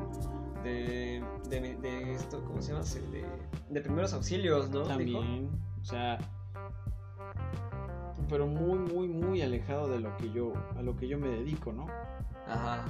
De, 0.64 1.22
de, 1.50 1.60
de, 1.60 1.76
de 1.76 2.12
esto, 2.14 2.42
¿cómo 2.44 2.62
se 2.62 2.72
llama? 2.72 2.84
De, 3.12 3.24
de 3.68 3.80
primeros 3.82 4.14
auxilios, 4.14 4.70
¿no? 4.70 4.80
Dijo. 4.80 4.88
También, 4.88 5.50
o 5.82 5.84
sea, 5.84 6.18
pero 8.30 8.46
muy, 8.46 8.78
muy, 8.78 9.08
muy 9.08 9.42
alejado 9.42 9.88
de 9.88 10.00
lo 10.00 10.16
que 10.16 10.30
yo, 10.32 10.54
a 10.78 10.82
lo 10.82 10.96
que 10.96 11.06
yo 11.06 11.18
me 11.18 11.28
dedico, 11.28 11.72
¿no? 11.72 11.86
Ajá. 12.46 12.84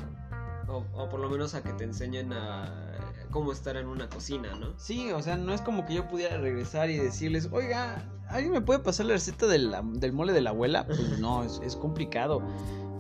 O, 0.94 1.08
por 1.08 1.20
lo 1.20 1.28
menos 1.28 1.54
a 1.54 1.62
que 1.62 1.72
te 1.72 1.84
enseñen 1.84 2.32
a 2.32 2.98
cómo 3.30 3.52
estar 3.52 3.76
en 3.76 3.86
una 3.86 4.08
cocina, 4.08 4.54
¿no? 4.58 4.78
Sí, 4.78 5.10
o 5.12 5.22
sea, 5.22 5.36
no 5.36 5.52
es 5.52 5.60
como 5.60 5.86
que 5.86 5.94
yo 5.94 6.08
pudiera 6.08 6.36
regresar 6.38 6.90
y 6.90 6.98
decirles, 6.98 7.48
oiga, 7.52 8.08
¿alguien 8.28 8.52
me 8.52 8.60
puede 8.60 8.80
pasar 8.80 9.06
la 9.06 9.14
receta 9.14 9.46
de 9.46 9.58
del 9.94 10.12
mole 10.12 10.32
de 10.32 10.40
la 10.40 10.50
abuela? 10.50 10.86
Pues 10.86 11.18
no, 11.18 11.44
es 11.44 11.76
complicado, 11.76 12.42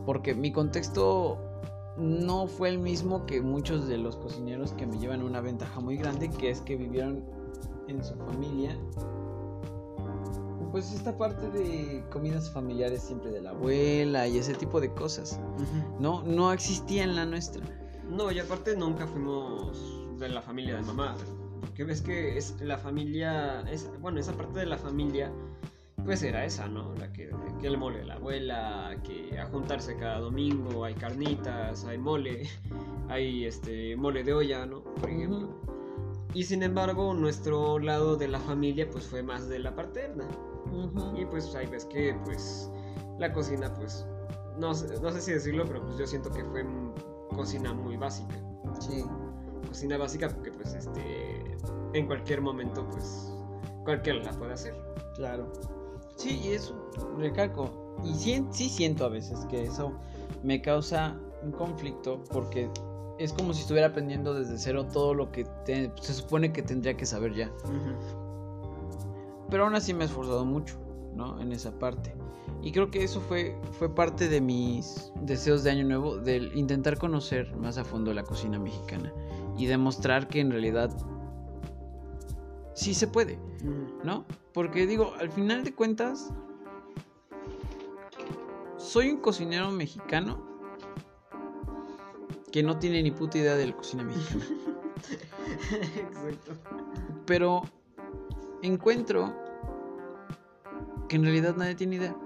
porque 0.04 0.34
mi 0.34 0.52
contexto 0.52 1.38
no 1.98 2.46
fue 2.46 2.68
el 2.68 2.78
mismo 2.78 3.26
que 3.26 3.40
muchos 3.40 3.88
de 3.88 3.98
los 3.98 4.16
cocineros 4.16 4.72
que 4.72 4.86
me 4.86 4.98
llevan 4.98 5.22
una 5.22 5.40
ventaja 5.40 5.80
muy 5.80 5.96
grande, 5.96 6.30
que 6.30 6.50
es 6.50 6.60
que 6.60 6.76
vivieron 6.76 7.24
en 7.88 8.04
su 8.04 8.14
familia. 8.16 8.76
Pues 10.76 10.92
esta 10.92 11.16
parte 11.16 11.48
de 11.52 12.04
comidas 12.10 12.50
familiares 12.50 13.00
siempre 13.00 13.30
de 13.30 13.40
la 13.40 13.48
abuela 13.48 14.28
y 14.28 14.36
ese 14.36 14.52
tipo 14.52 14.78
de 14.78 14.92
cosas, 14.92 15.40
no, 15.98 16.22
no 16.24 16.52
existía 16.52 17.02
en 17.02 17.16
la 17.16 17.24
nuestra. 17.24 17.64
No, 18.10 18.30
y 18.30 18.38
aparte 18.40 18.76
nunca 18.76 19.06
fuimos 19.06 20.06
de 20.18 20.28
la 20.28 20.42
familia 20.42 20.76
de 20.76 20.82
mamá. 20.82 21.16
Porque 21.62 21.84
ves 21.84 22.02
que 22.02 22.36
es 22.36 22.60
la 22.60 22.76
familia. 22.76 23.62
Es, 23.70 23.90
bueno, 24.02 24.20
esa 24.20 24.34
parte 24.34 24.58
de 24.58 24.66
la 24.66 24.76
familia. 24.76 25.32
Pues 26.04 26.22
era 26.22 26.44
esa, 26.44 26.68
¿no? 26.68 26.92
La 26.96 27.10
que, 27.10 27.30
que 27.58 27.66
el 27.68 27.78
mole 27.78 28.00
de 28.00 28.04
la 28.04 28.16
abuela, 28.16 29.00
que 29.02 29.40
a 29.40 29.46
juntarse 29.46 29.96
cada 29.96 30.18
domingo, 30.18 30.84
hay 30.84 30.92
carnitas, 30.92 31.86
hay 31.86 31.96
mole, 31.96 32.50
hay 33.08 33.46
este 33.46 33.96
mole 33.96 34.24
de 34.24 34.34
olla, 34.34 34.66
¿no? 34.66 34.84
Por 34.84 35.08
ejemplo. 35.08 35.58
Y 36.34 36.44
sin 36.44 36.62
embargo, 36.62 37.14
nuestro 37.14 37.78
lado 37.78 38.16
de 38.16 38.28
la 38.28 38.40
familia 38.40 38.86
pues 38.90 39.06
fue 39.06 39.22
más 39.22 39.48
de 39.48 39.58
la 39.58 39.74
paterna. 39.74 40.28
Y 41.16 41.24
pues 41.26 41.54
ahí 41.54 41.66
ves 41.66 41.84
que 41.86 42.14
pues 42.24 42.70
la 43.18 43.32
cocina 43.32 43.72
pues 43.74 44.06
no, 44.58 44.74
sé- 44.74 45.00
no 45.00 45.10
sé 45.12 45.20
si 45.20 45.32
decirlo, 45.32 45.64
pero 45.66 45.82
pues 45.84 45.96
yo 45.98 46.06
siento 46.06 46.30
que 46.30 46.44
fue 46.44 46.64
cocina 47.34 47.72
muy 47.74 47.96
básica. 47.96 48.34
Sí. 48.80 49.04
Cocina 49.68 49.96
básica 49.98 50.28
porque 50.28 50.50
pues 50.52 50.74
este 50.74 51.56
en 51.92 52.06
cualquier 52.06 52.40
momento 52.40 52.86
pues 52.90 53.32
cualquiera 53.84 54.22
la 54.22 54.32
puede 54.32 54.52
hacer. 54.52 54.74
Claro. 55.14 55.52
Sí, 56.16 56.40
y 56.44 56.52
eso 56.52 56.74
recalco. 57.18 57.94
Y 58.04 58.14
sí, 58.14 58.44
sí 58.50 58.68
siento 58.68 59.04
a 59.04 59.08
veces 59.08 59.44
que 59.46 59.64
eso 59.64 59.92
me 60.42 60.60
causa 60.62 61.18
un 61.42 61.52
conflicto 61.52 62.22
porque 62.32 62.70
es 63.18 63.32
como 63.32 63.52
si 63.54 63.62
estuviera 63.62 63.88
aprendiendo 63.88 64.34
desde 64.34 64.58
cero 64.58 64.86
todo 64.92 65.14
lo 65.14 65.30
que 65.32 65.44
te- 65.64 65.90
se 66.00 66.12
supone 66.14 66.52
que 66.52 66.62
tendría 66.62 66.96
que 66.96 67.06
saber 67.06 67.34
ya. 67.34 67.50
Pero 69.50 69.64
aún 69.64 69.74
así 69.74 69.94
me 69.94 70.04
he 70.04 70.06
esforzado 70.06 70.44
mucho, 70.44 70.78
¿no? 71.14 71.40
En 71.40 71.52
esa 71.52 71.78
parte. 71.78 72.14
Y 72.62 72.72
creo 72.72 72.90
que 72.90 73.04
eso 73.04 73.20
fue, 73.20 73.56
fue 73.78 73.94
parte 73.94 74.28
de 74.28 74.40
mis 74.40 75.12
deseos 75.22 75.62
de 75.62 75.70
año 75.70 75.84
nuevo, 75.84 76.16
del 76.16 76.56
intentar 76.56 76.98
conocer 76.98 77.54
más 77.56 77.78
a 77.78 77.84
fondo 77.84 78.12
la 78.12 78.24
cocina 78.24 78.58
mexicana 78.58 79.12
y 79.56 79.66
demostrar 79.66 80.28
que 80.28 80.40
en 80.40 80.50
realidad 80.50 80.90
sí 82.74 82.94
se 82.94 83.06
puede. 83.06 83.38
¿no? 84.04 84.24
Porque 84.52 84.86
digo, 84.86 85.14
al 85.18 85.30
final 85.30 85.64
de 85.64 85.74
cuentas, 85.74 86.32
soy 88.76 89.10
un 89.10 89.18
cocinero 89.18 89.70
mexicano 89.70 90.44
que 92.52 92.62
no 92.62 92.78
tiene 92.78 93.02
ni 93.02 93.10
puta 93.10 93.38
idea 93.38 93.56
de 93.56 93.66
la 93.66 93.76
cocina 93.76 94.04
mexicana. 94.04 94.46
Exacto. 95.96 96.52
Pero 97.26 97.62
encuentro 98.62 99.34
que 101.08 101.16
en 101.16 101.22
realidad 101.22 101.54
nadie 101.56 101.74
tiene 101.74 101.96
idea. 101.96 102.16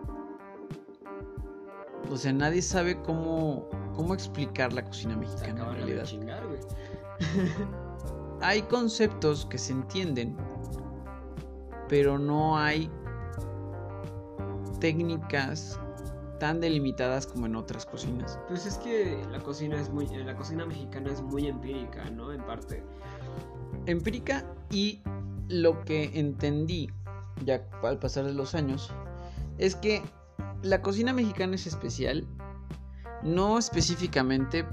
O 2.11 2.17
sea, 2.17 2.33
nadie 2.33 2.63
sabe 2.63 3.01
cómo, 3.03 3.69
cómo 3.95 4.15
explicar 4.15 4.73
la 4.73 4.85
cocina 4.85 5.17
mexicana 5.17 5.67
en 5.69 5.75
realidad. 5.75 6.05
chingar. 6.05 6.43
Hay 8.43 8.63
conceptos 8.63 9.47
que 9.47 9.59
se 9.59 9.73
entienden, 9.73 10.35
pero 11.89 12.19
no 12.19 12.57
hay 12.57 12.91
técnicas 14.81 15.79
tan 16.39 16.59
delimitadas 16.59 17.27
como 17.27 17.45
en 17.45 17.55
otras 17.55 17.85
cocinas. 17.85 18.39
Pues 18.49 18.65
es 18.65 18.79
que 18.79 19.23
la 19.31 19.41
cocina 19.41 19.79
es 19.79 19.91
muy 19.91 20.07
la 20.07 20.35
cocina 20.35 20.65
mexicana 20.65 21.13
es 21.13 21.21
muy 21.21 21.49
empírica, 21.49 22.09
¿no? 22.11 22.33
En 22.33 22.41
parte. 22.47 22.83
Empírica 23.85 24.47
y 24.71 25.03
lo 25.51 25.85
que 25.85 26.19
entendí 26.19 26.91
ya 27.45 27.63
al 27.83 27.99
pasar 27.99 28.25
de 28.25 28.35
los 28.35 28.55
años 28.55 28.91
es 29.59 29.75
que 29.75 30.03
la 30.63 30.81
cocina 30.81 31.13
mexicana 31.13 31.55
es 31.55 31.67
especial 31.67 32.27
no 33.23 33.59
específicamente 33.59 34.65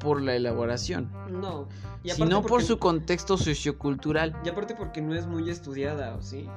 por 0.00 0.22
la 0.22 0.36
elaboración, 0.36 1.10
No. 1.28 1.66
Y 2.04 2.10
sino 2.10 2.42
por 2.42 2.62
su 2.62 2.78
contexto 2.78 3.36
sociocultural. 3.36 4.36
Y 4.44 4.48
aparte 4.48 4.76
porque 4.76 5.02
no 5.02 5.14
es 5.14 5.26
muy 5.26 5.50
estudiada, 5.50 6.14
¿o 6.14 6.22
sí? 6.22 6.48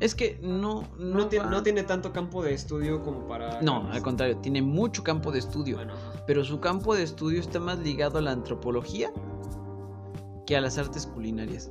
Es 0.00 0.14
que 0.14 0.40
no 0.42 0.82
No, 0.98 1.18
no, 1.18 1.28
tiene, 1.28 1.46
no 1.46 1.62
tiene 1.62 1.82
tanto 1.82 2.12
campo 2.12 2.42
de 2.42 2.54
estudio 2.54 3.02
como 3.02 3.28
para. 3.28 3.60
No, 3.60 3.90
al 3.90 4.02
contrario, 4.02 4.38
tiene 4.38 4.62
mucho 4.62 5.04
campo 5.04 5.30
de 5.30 5.40
estudio. 5.40 5.76
Bueno, 5.76 5.94
pero 6.26 6.42
su 6.44 6.60
campo 6.60 6.94
de 6.94 7.02
estudio 7.02 7.40
está 7.40 7.60
más 7.60 7.78
ligado 7.78 8.18
a 8.18 8.22
la 8.22 8.32
antropología 8.32 9.12
que 10.46 10.56
a 10.56 10.60
las 10.60 10.78
artes 10.78 11.06
culinarias, 11.06 11.70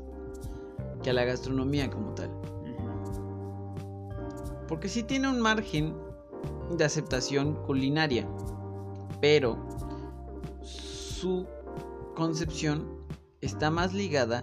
que 1.03 1.11
a 1.11 1.13
la 1.13 1.25
gastronomía 1.25 1.89
como 1.89 2.13
tal. 2.15 2.31
Porque 4.67 4.89
sí 4.89 5.03
tiene 5.03 5.29
un 5.29 5.39
margen 5.39 5.95
de 6.77 6.85
aceptación 6.85 7.53
culinaria, 7.65 8.27
pero 9.21 9.67
su 10.61 11.45
concepción 12.15 12.87
está 13.41 13.69
más 13.69 13.93
ligada 13.93 14.41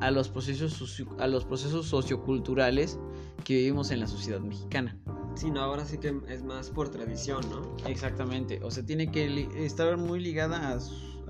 a 0.00 0.10
los 0.10 0.28
procesos, 0.28 1.04
a 1.18 1.26
los 1.26 1.44
procesos 1.44 1.86
socioculturales 1.86 2.98
que 3.44 3.54
vivimos 3.54 3.90
en 3.90 4.00
la 4.00 4.06
sociedad 4.06 4.40
mexicana. 4.40 4.96
Sí, 5.34 5.50
no, 5.50 5.60
ahora 5.60 5.84
sí 5.84 5.98
que 5.98 6.20
es 6.28 6.42
más 6.42 6.70
por 6.70 6.88
tradición, 6.88 7.48
¿no? 7.50 7.76
Exactamente, 7.86 8.60
o 8.62 8.70
sea, 8.70 8.84
tiene 8.84 9.10
que 9.10 9.48
estar 9.64 9.96
muy 9.96 10.20
ligada 10.20 10.76
a, 10.76 10.78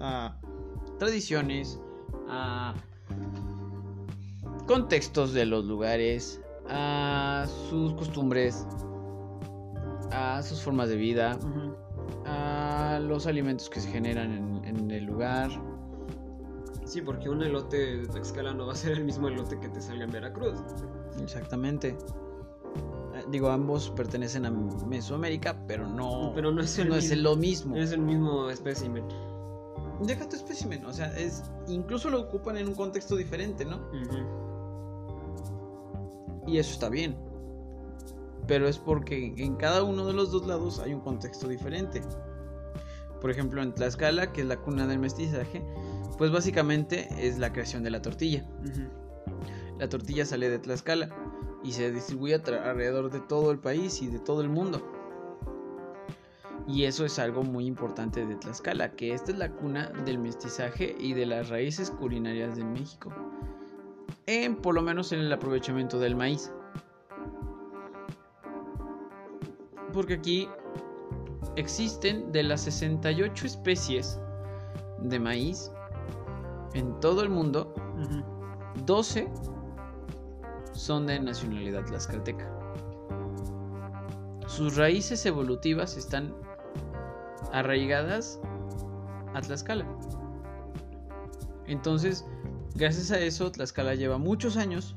a 0.00 0.40
tradiciones, 0.98 1.78
a 2.28 2.74
contextos 4.68 5.32
de 5.32 5.46
los 5.46 5.64
lugares, 5.64 6.40
a 6.68 7.46
sus 7.68 7.94
costumbres, 7.94 8.66
a 10.12 10.42
sus 10.42 10.60
formas 10.62 10.88
de 10.90 10.96
vida, 10.96 11.38
a 12.26 13.00
los 13.02 13.26
alimentos 13.26 13.68
que 13.70 13.80
se 13.80 13.90
generan 13.90 14.30
en, 14.32 14.64
en 14.64 14.90
el 14.90 15.04
lugar. 15.04 15.50
Sí, 16.84 17.02
porque 17.02 17.28
un 17.28 17.42
elote 17.42 17.96
de 17.98 18.06
Tlaxcala 18.06 18.54
no 18.54 18.66
va 18.66 18.72
a 18.72 18.76
ser 18.76 18.92
el 18.92 19.04
mismo 19.04 19.28
elote 19.28 19.58
que 19.58 19.68
te 19.68 19.80
salga 19.80 20.04
en 20.04 20.10
Veracruz. 20.10 20.58
Exactamente. 21.22 21.88
Eh, 23.14 23.24
Digo, 23.30 23.50
ambos 23.50 23.90
pertenecen 23.90 24.46
a 24.46 24.50
Mesoamérica, 24.50 25.56
pero 25.66 25.86
no, 25.86 26.32
Pero 26.34 26.50
no 26.52 26.62
es 26.62 26.78
el 26.78 26.88
no 26.88 26.94
es 26.96 27.10
mismo. 27.10 27.22
lo 27.22 27.36
mismo. 27.36 27.76
Es 27.76 27.92
el 27.92 28.00
mismo 28.00 28.48
espécimen. 28.48 29.04
Deja 30.02 30.28
tu 30.28 30.36
espécimen, 30.36 30.84
o 30.86 30.92
sea, 30.92 31.08
es 31.18 31.42
incluso 31.66 32.08
lo 32.08 32.20
ocupan 32.20 32.56
en 32.56 32.68
un 32.68 32.74
contexto 32.74 33.16
diferente, 33.16 33.64
¿no? 33.64 33.80
Y 36.48 36.58
eso 36.58 36.72
está 36.72 36.88
bien. 36.88 37.14
Pero 38.46 38.66
es 38.66 38.78
porque 38.78 39.34
en 39.36 39.56
cada 39.56 39.82
uno 39.82 40.06
de 40.06 40.14
los 40.14 40.32
dos 40.32 40.46
lados 40.46 40.78
hay 40.78 40.94
un 40.94 41.00
contexto 41.00 41.46
diferente. 41.46 42.00
Por 43.20 43.30
ejemplo, 43.30 43.62
en 43.62 43.74
Tlaxcala, 43.74 44.32
que 44.32 44.40
es 44.40 44.46
la 44.46 44.56
cuna 44.56 44.86
del 44.86 44.98
mestizaje, 44.98 45.62
pues 46.16 46.30
básicamente 46.32 47.08
es 47.18 47.38
la 47.38 47.52
creación 47.52 47.82
de 47.82 47.90
la 47.90 48.00
tortilla. 48.00 48.46
La 49.78 49.88
tortilla 49.88 50.24
sale 50.24 50.48
de 50.48 50.58
Tlaxcala 50.58 51.10
y 51.62 51.72
se 51.72 51.92
distribuye 51.92 52.36
alrededor 52.36 53.10
de 53.10 53.20
todo 53.20 53.50
el 53.50 53.58
país 53.58 54.00
y 54.00 54.06
de 54.06 54.18
todo 54.18 54.40
el 54.40 54.48
mundo. 54.48 54.82
Y 56.66 56.84
eso 56.84 57.04
es 57.04 57.18
algo 57.18 57.42
muy 57.42 57.66
importante 57.66 58.24
de 58.24 58.36
Tlaxcala, 58.36 58.92
que 58.92 59.12
esta 59.12 59.32
es 59.32 59.38
la 59.38 59.50
cuna 59.50 59.90
del 60.04 60.18
mestizaje 60.18 60.94
y 60.98 61.12
de 61.12 61.26
las 61.26 61.48
raíces 61.48 61.90
culinarias 61.90 62.56
de 62.56 62.64
México. 62.64 63.12
En, 64.26 64.56
por 64.56 64.74
lo 64.74 64.82
menos 64.82 65.12
en 65.12 65.20
el 65.20 65.32
aprovechamiento 65.32 65.98
del 65.98 66.16
maíz. 66.16 66.52
Porque 69.92 70.14
aquí 70.14 70.48
existen 71.56 72.30
de 72.30 72.42
las 72.42 72.62
68 72.62 73.46
especies 73.46 74.20
de 75.02 75.18
maíz 75.18 75.72
en 76.74 76.98
todo 77.00 77.22
el 77.22 77.30
mundo, 77.30 77.74
12 78.84 79.28
son 80.72 81.06
de 81.06 81.18
nacionalidad 81.18 81.84
tlaxcalteca. 81.86 82.48
Sus 84.46 84.76
raíces 84.76 85.24
evolutivas 85.26 85.96
están 85.96 86.34
arraigadas 87.52 88.40
a 89.34 89.40
Tlaxcala. 89.40 89.86
Entonces, 91.66 92.26
gracias 92.78 93.10
a 93.10 93.18
eso, 93.18 93.50
Tlaxcala 93.50 93.94
lleva 93.94 94.18
muchos 94.18 94.56
años 94.56 94.94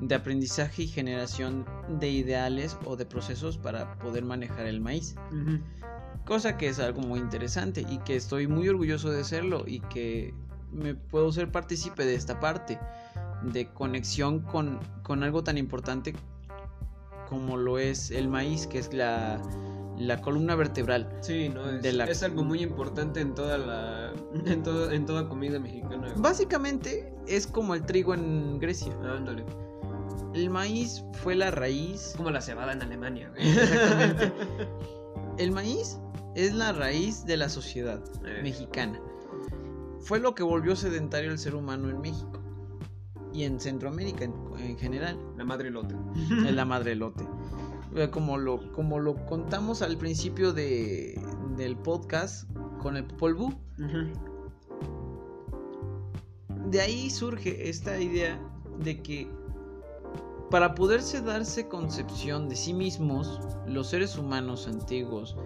de 0.00 0.14
aprendizaje 0.14 0.82
y 0.82 0.86
generación 0.86 1.64
de 1.98 2.10
ideales 2.10 2.76
o 2.84 2.96
de 2.96 3.06
procesos 3.06 3.56
para 3.56 3.98
poder 3.98 4.24
manejar 4.24 4.66
el 4.66 4.80
maíz. 4.80 5.14
Cosa 6.26 6.56
que 6.56 6.68
es 6.68 6.78
algo 6.78 7.00
muy 7.00 7.20
interesante 7.20 7.86
y 7.88 7.98
que 7.98 8.16
estoy 8.16 8.46
muy 8.46 8.68
orgulloso 8.68 9.10
de 9.10 9.24
serlo 9.24 9.64
y 9.66 9.80
que 9.80 10.34
me 10.72 10.94
puedo 10.94 11.32
ser 11.32 11.50
partícipe 11.50 12.04
de 12.04 12.14
esta 12.14 12.38
parte 12.38 12.78
de 13.42 13.66
conexión 13.72 14.40
con, 14.40 14.78
con 15.02 15.22
algo 15.22 15.42
tan 15.42 15.58
importante 15.58 16.14
como 17.28 17.56
lo 17.56 17.78
es 17.78 18.10
el 18.10 18.28
maíz, 18.28 18.66
que 18.66 18.78
es 18.78 18.92
la, 18.92 19.40
la 19.98 20.20
columna 20.20 20.54
vertebral. 20.56 21.08
Sí, 21.20 21.48
no, 21.48 21.68
es, 21.70 21.82
De 21.82 21.92
la- 21.92 22.04
es 22.06 22.22
algo 22.22 22.42
muy 22.44 22.62
importante 22.62 23.20
en 23.20 23.34
toda 23.34 23.58
la 23.58 24.12
en, 24.44 24.62
todo, 24.62 24.90
en 24.90 25.06
toda 25.06 25.28
comida 25.28 25.58
mexicana. 25.58 26.12
Básicamente 26.16 27.12
es 27.26 27.46
como 27.46 27.74
el 27.74 27.84
trigo 27.86 28.14
en 28.14 28.58
Grecia. 28.58 28.92
Ándale. 29.04 29.44
El 30.34 30.50
maíz 30.50 31.04
fue 31.22 31.36
la 31.36 31.50
raíz. 31.52 32.14
Como 32.16 32.30
la 32.30 32.40
cebada 32.40 32.72
en 32.72 32.82
Alemania. 32.82 33.30
güey. 33.30 33.48
Exactamente. 33.48 34.32
El 35.38 35.50
maíz 35.52 35.98
es 36.36 36.54
la 36.54 36.72
raíz 36.72 37.24
de 37.24 37.36
la 37.36 37.48
sociedad 37.48 38.00
Eh. 38.24 38.40
mexicana. 38.42 39.00
Fue 40.00 40.18
lo 40.20 40.34
que 40.34 40.42
volvió 40.42 40.76
sedentario 40.76 41.30
al 41.30 41.38
ser 41.38 41.54
humano 41.54 41.88
en 41.88 42.00
México 42.00 42.40
y 43.32 43.44
en 43.44 43.58
Centroamérica 43.58 44.24
en, 44.24 44.34
en 44.58 44.76
general. 44.78 45.18
La 45.36 45.44
madre 45.44 45.70
lote. 45.70 45.94
La 46.52 46.64
madre 46.64 46.92
elote. 46.92 47.24
Eh, 47.96 48.10
Como 48.10 48.38
lo, 48.38 48.72
como 48.72 48.98
lo 48.98 49.14
contamos 49.26 49.80
al 49.82 49.96
principio 49.96 50.52
de, 50.52 51.20
del 51.56 51.76
podcast 51.76 52.50
con 52.82 52.96
el 52.96 53.04
Popol 53.04 53.34
Vuh, 53.34 53.52
de 56.70 56.80
ahí 56.80 57.08
surge 57.10 57.68
esta 57.68 58.00
idea 58.00 58.38
de 58.82 59.00
que 59.00 59.28
para 60.50 60.74
poderse 60.74 61.20
darse 61.20 61.68
concepción 61.68 62.48
de 62.48 62.56
sí 62.56 62.72
mismos, 62.74 63.40
los 63.66 63.88
seres 63.88 64.18
humanos 64.18 64.66
antiguos 64.68 65.36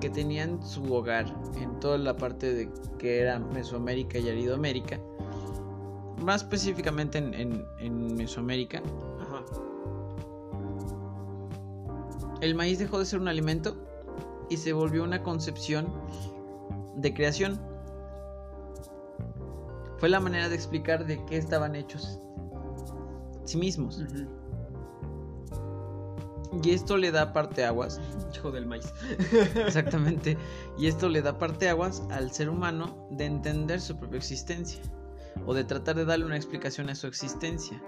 que 0.00 0.10
tenían 0.10 0.62
su 0.62 0.92
hogar 0.94 1.26
en 1.60 1.78
toda 1.80 1.96
la 1.98 2.16
parte 2.16 2.52
de 2.52 2.70
que 2.98 3.20
era 3.20 3.38
Mesoamérica 3.38 4.18
y 4.18 4.28
Aridoamérica, 4.28 4.98
más 6.22 6.42
específicamente 6.42 7.18
en, 7.18 7.34
en- 7.34 7.64
en 7.78 8.14
Mesoamérica, 8.14 8.82
el 12.40 12.54
maíz 12.54 12.78
dejó 12.78 12.98
de 12.98 13.06
ser 13.06 13.20
un 13.20 13.28
alimento 13.28 13.76
y 14.50 14.56
se 14.58 14.72
volvió 14.72 15.04
una 15.04 15.22
concepción 15.22 15.86
de 16.96 17.12
creación. 17.14 17.60
Fue 19.98 20.08
la 20.08 20.20
manera 20.20 20.48
de 20.48 20.54
explicar 20.54 21.06
de 21.06 21.24
qué 21.26 21.36
estaban 21.38 21.74
hechos 21.76 22.18
sí 23.44 23.56
mismos. 23.58 24.02
Y 26.62 26.70
esto 26.70 26.96
le 26.96 27.10
da 27.10 27.32
parteaguas, 27.32 28.00
Hijo 28.34 28.50
del 28.52 28.66
maíz. 28.66 28.92
exactamente, 29.66 30.36
y 30.78 30.86
esto 30.86 31.08
le 31.08 31.20
da 31.22 31.38
parteaguas 31.38 32.02
al 32.10 32.30
ser 32.32 32.48
humano 32.48 33.08
de 33.10 33.24
entender 33.26 33.80
su 33.80 33.96
propia 33.98 34.18
existencia 34.18 34.80
o 35.46 35.54
de 35.54 35.64
tratar 35.64 35.96
de 35.96 36.04
darle 36.04 36.26
una 36.26 36.36
explicación 36.36 36.88
a 36.90 36.94
su 36.94 37.06
existencia 37.06 37.82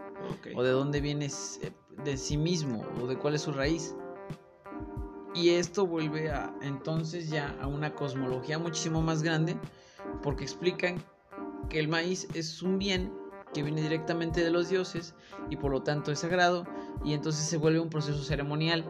o 0.56 0.62
de 0.64 0.70
dónde 0.70 1.00
viene 1.00 1.26
s- 1.26 1.72
de 2.04 2.16
sí 2.16 2.36
mismo 2.36 2.82
o 3.02 3.06
de 3.06 3.16
cuál 3.16 3.34
es 3.36 3.42
su 3.42 3.52
raíz. 3.52 3.94
Y 5.36 5.50
esto 5.50 5.86
vuelve 5.86 6.30
a 6.30 6.50
entonces 6.62 7.28
ya 7.28 7.54
a 7.60 7.66
una 7.66 7.94
cosmología 7.94 8.58
muchísimo 8.58 9.02
más 9.02 9.22
grande 9.22 9.54
porque 10.22 10.44
explican 10.44 10.96
que 11.68 11.78
el 11.78 11.88
maíz 11.88 12.26
es 12.32 12.62
un 12.62 12.78
bien 12.78 13.12
que 13.52 13.62
viene 13.62 13.82
directamente 13.82 14.42
de 14.42 14.50
los 14.50 14.70
dioses 14.70 15.14
y 15.50 15.56
por 15.56 15.72
lo 15.72 15.82
tanto 15.82 16.10
es 16.10 16.20
sagrado 16.20 16.64
y 17.04 17.12
entonces 17.12 17.44
se 17.44 17.58
vuelve 17.58 17.80
un 17.80 17.90
proceso 17.90 18.22
ceremonial. 18.22 18.82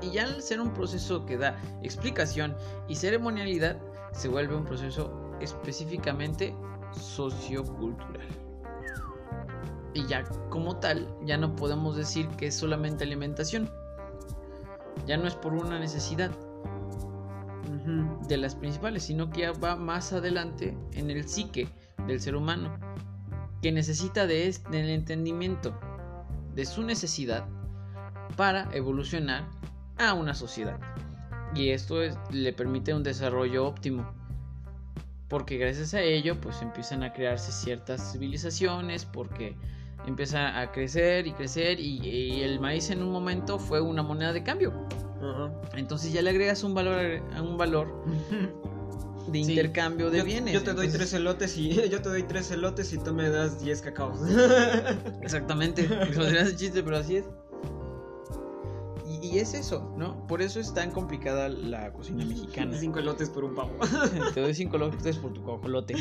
Y 0.00 0.10
ya 0.10 0.24
al 0.24 0.40
ser 0.40 0.58
un 0.58 0.72
proceso 0.72 1.26
que 1.26 1.36
da 1.36 1.60
explicación 1.82 2.56
y 2.88 2.94
ceremonialidad, 2.94 3.78
se 4.12 4.28
vuelve 4.28 4.56
un 4.56 4.64
proceso 4.64 5.36
específicamente 5.40 6.54
sociocultural. 6.98 8.26
Y 9.92 10.06
ya 10.06 10.24
como 10.48 10.76
tal, 10.76 11.14
ya 11.26 11.36
no 11.36 11.54
podemos 11.56 11.94
decir 11.94 12.26
que 12.38 12.46
es 12.46 12.54
solamente 12.54 13.04
alimentación. 13.04 13.70
Ya 15.06 15.16
no 15.16 15.26
es 15.26 15.34
por 15.34 15.52
una 15.54 15.78
necesidad 15.78 16.30
de 18.28 18.36
las 18.36 18.56
principales, 18.56 19.04
sino 19.04 19.30
que 19.30 19.42
ya 19.42 19.52
va 19.52 19.76
más 19.76 20.12
adelante 20.12 20.76
en 20.92 21.10
el 21.10 21.28
psique 21.28 21.68
del 22.06 22.20
ser 22.20 22.34
humano, 22.34 22.76
que 23.62 23.70
necesita 23.72 24.26
de 24.26 24.48
este, 24.48 24.68
del 24.70 24.90
entendimiento 24.90 25.78
de 26.54 26.64
su 26.64 26.82
necesidad 26.82 27.46
para 28.36 28.68
evolucionar 28.72 29.44
a 29.98 30.14
una 30.14 30.34
sociedad. 30.34 30.78
Y 31.54 31.70
esto 31.70 32.02
es- 32.02 32.18
le 32.30 32.52
permite 32.52 32.92
un 32.92 33.02
desarrollo 33.02 33.66
óptimo. 33.66 34.10
Porque 35.28 35.56
gracias 35.56 35.94
a 35.94 36.00
ello, 36.00 36.40
pues 36.40 36.62
empiezan 36.62 37.02
a 37.02 37.12
crearse 37.12 37.52
ciertas 37.52 38.12
civilizaciones, 38.12 39.04
porque 39.04 39.56
empieza 40.06 40.60
a 40.60 40.72
crecer 40.72 41.26
y 41.26 41.32
crecer, 41.32 41.80
y, 41.80 41.98
y 42.06 42.42
el 42.42 42.60
maíz 42.60 42.90
en 42.90 43.02
un 43.02 43.10
momento 43.10 43.58
fue 43.58 43.80
una 43.80 44.02
moneda 44.02 44.32
de 44.32 44.42
cambio. 44.42 44.72
Entonces 45.74 46.12
ya 46.12 46.22
le 46.22 46.30
agregas 46.30 46.62
un 46.62 46.74
valor, 46.74 47.22
un 47.40 47.56
valor 47.56 47.88
de 49.28 49.42
Sí. 49.42 49.50
intercambio 49.50 50.08
de 50.10 50.18
yo, 50.18 50.24
bienes. 50.24 50.54
Yo 50.54 50.62
te 50.62 50.72
doy 50.72 50.88
tres 50.88 51.12
elotes 51.14 51.56
y 51.58 51.70
yo 51.90 52.00
te 52.00 52.08
doy 52.10 52.22
tres 52.22 52.50
elotes 52.52 52.92
y 52.92 52.98
tú 52.98 53.12
me 53.12 53.28
das 53.28 53.60
10 53.60 53.82
cacaos. 53.82 54.20
Exactamente. 55.22 55.82
Eso 56.10 56.22
sería 56.22 56.42
ese 56.42 56.54
chiste, 56.56 56.82
pero 56.84 56.98
así 56.98 57.16
es. 57.16 57.24
Y, 59.04 59.26
y 59.26 59.38
es 59.40 59.54
eso, 59.54 59.92
¿no? 59.96 60.24
Por 60.28 60.42
eso 60.42 60.60
es 60.60 60.72
tan 60.74 60.92
complicada 60.92 61.48
la 61.48 61.92
cocina 61.92 62.24
mexicana. 62.24 62.76
Cinco 62.78 63.00
elotes 63.00 63.28
por 63.28 63.42
un 63.44 63.54
pavo. 63.56 63.72
Te 64.32 64.40
doy 64.40 64.54
cinco 64.54 64.78
lotes 64.78 65.16
por 65.16 65.32
tu 65.32 65.42
cojolote. 65.42 65.94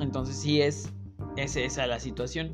Entonces 0.00 0.36
sí 0.36 0.60
es, 0.60 0.90
es 1.36 1.56
esa 1.56 1.86
la 1.86 2.00
situación. 2.00 2.52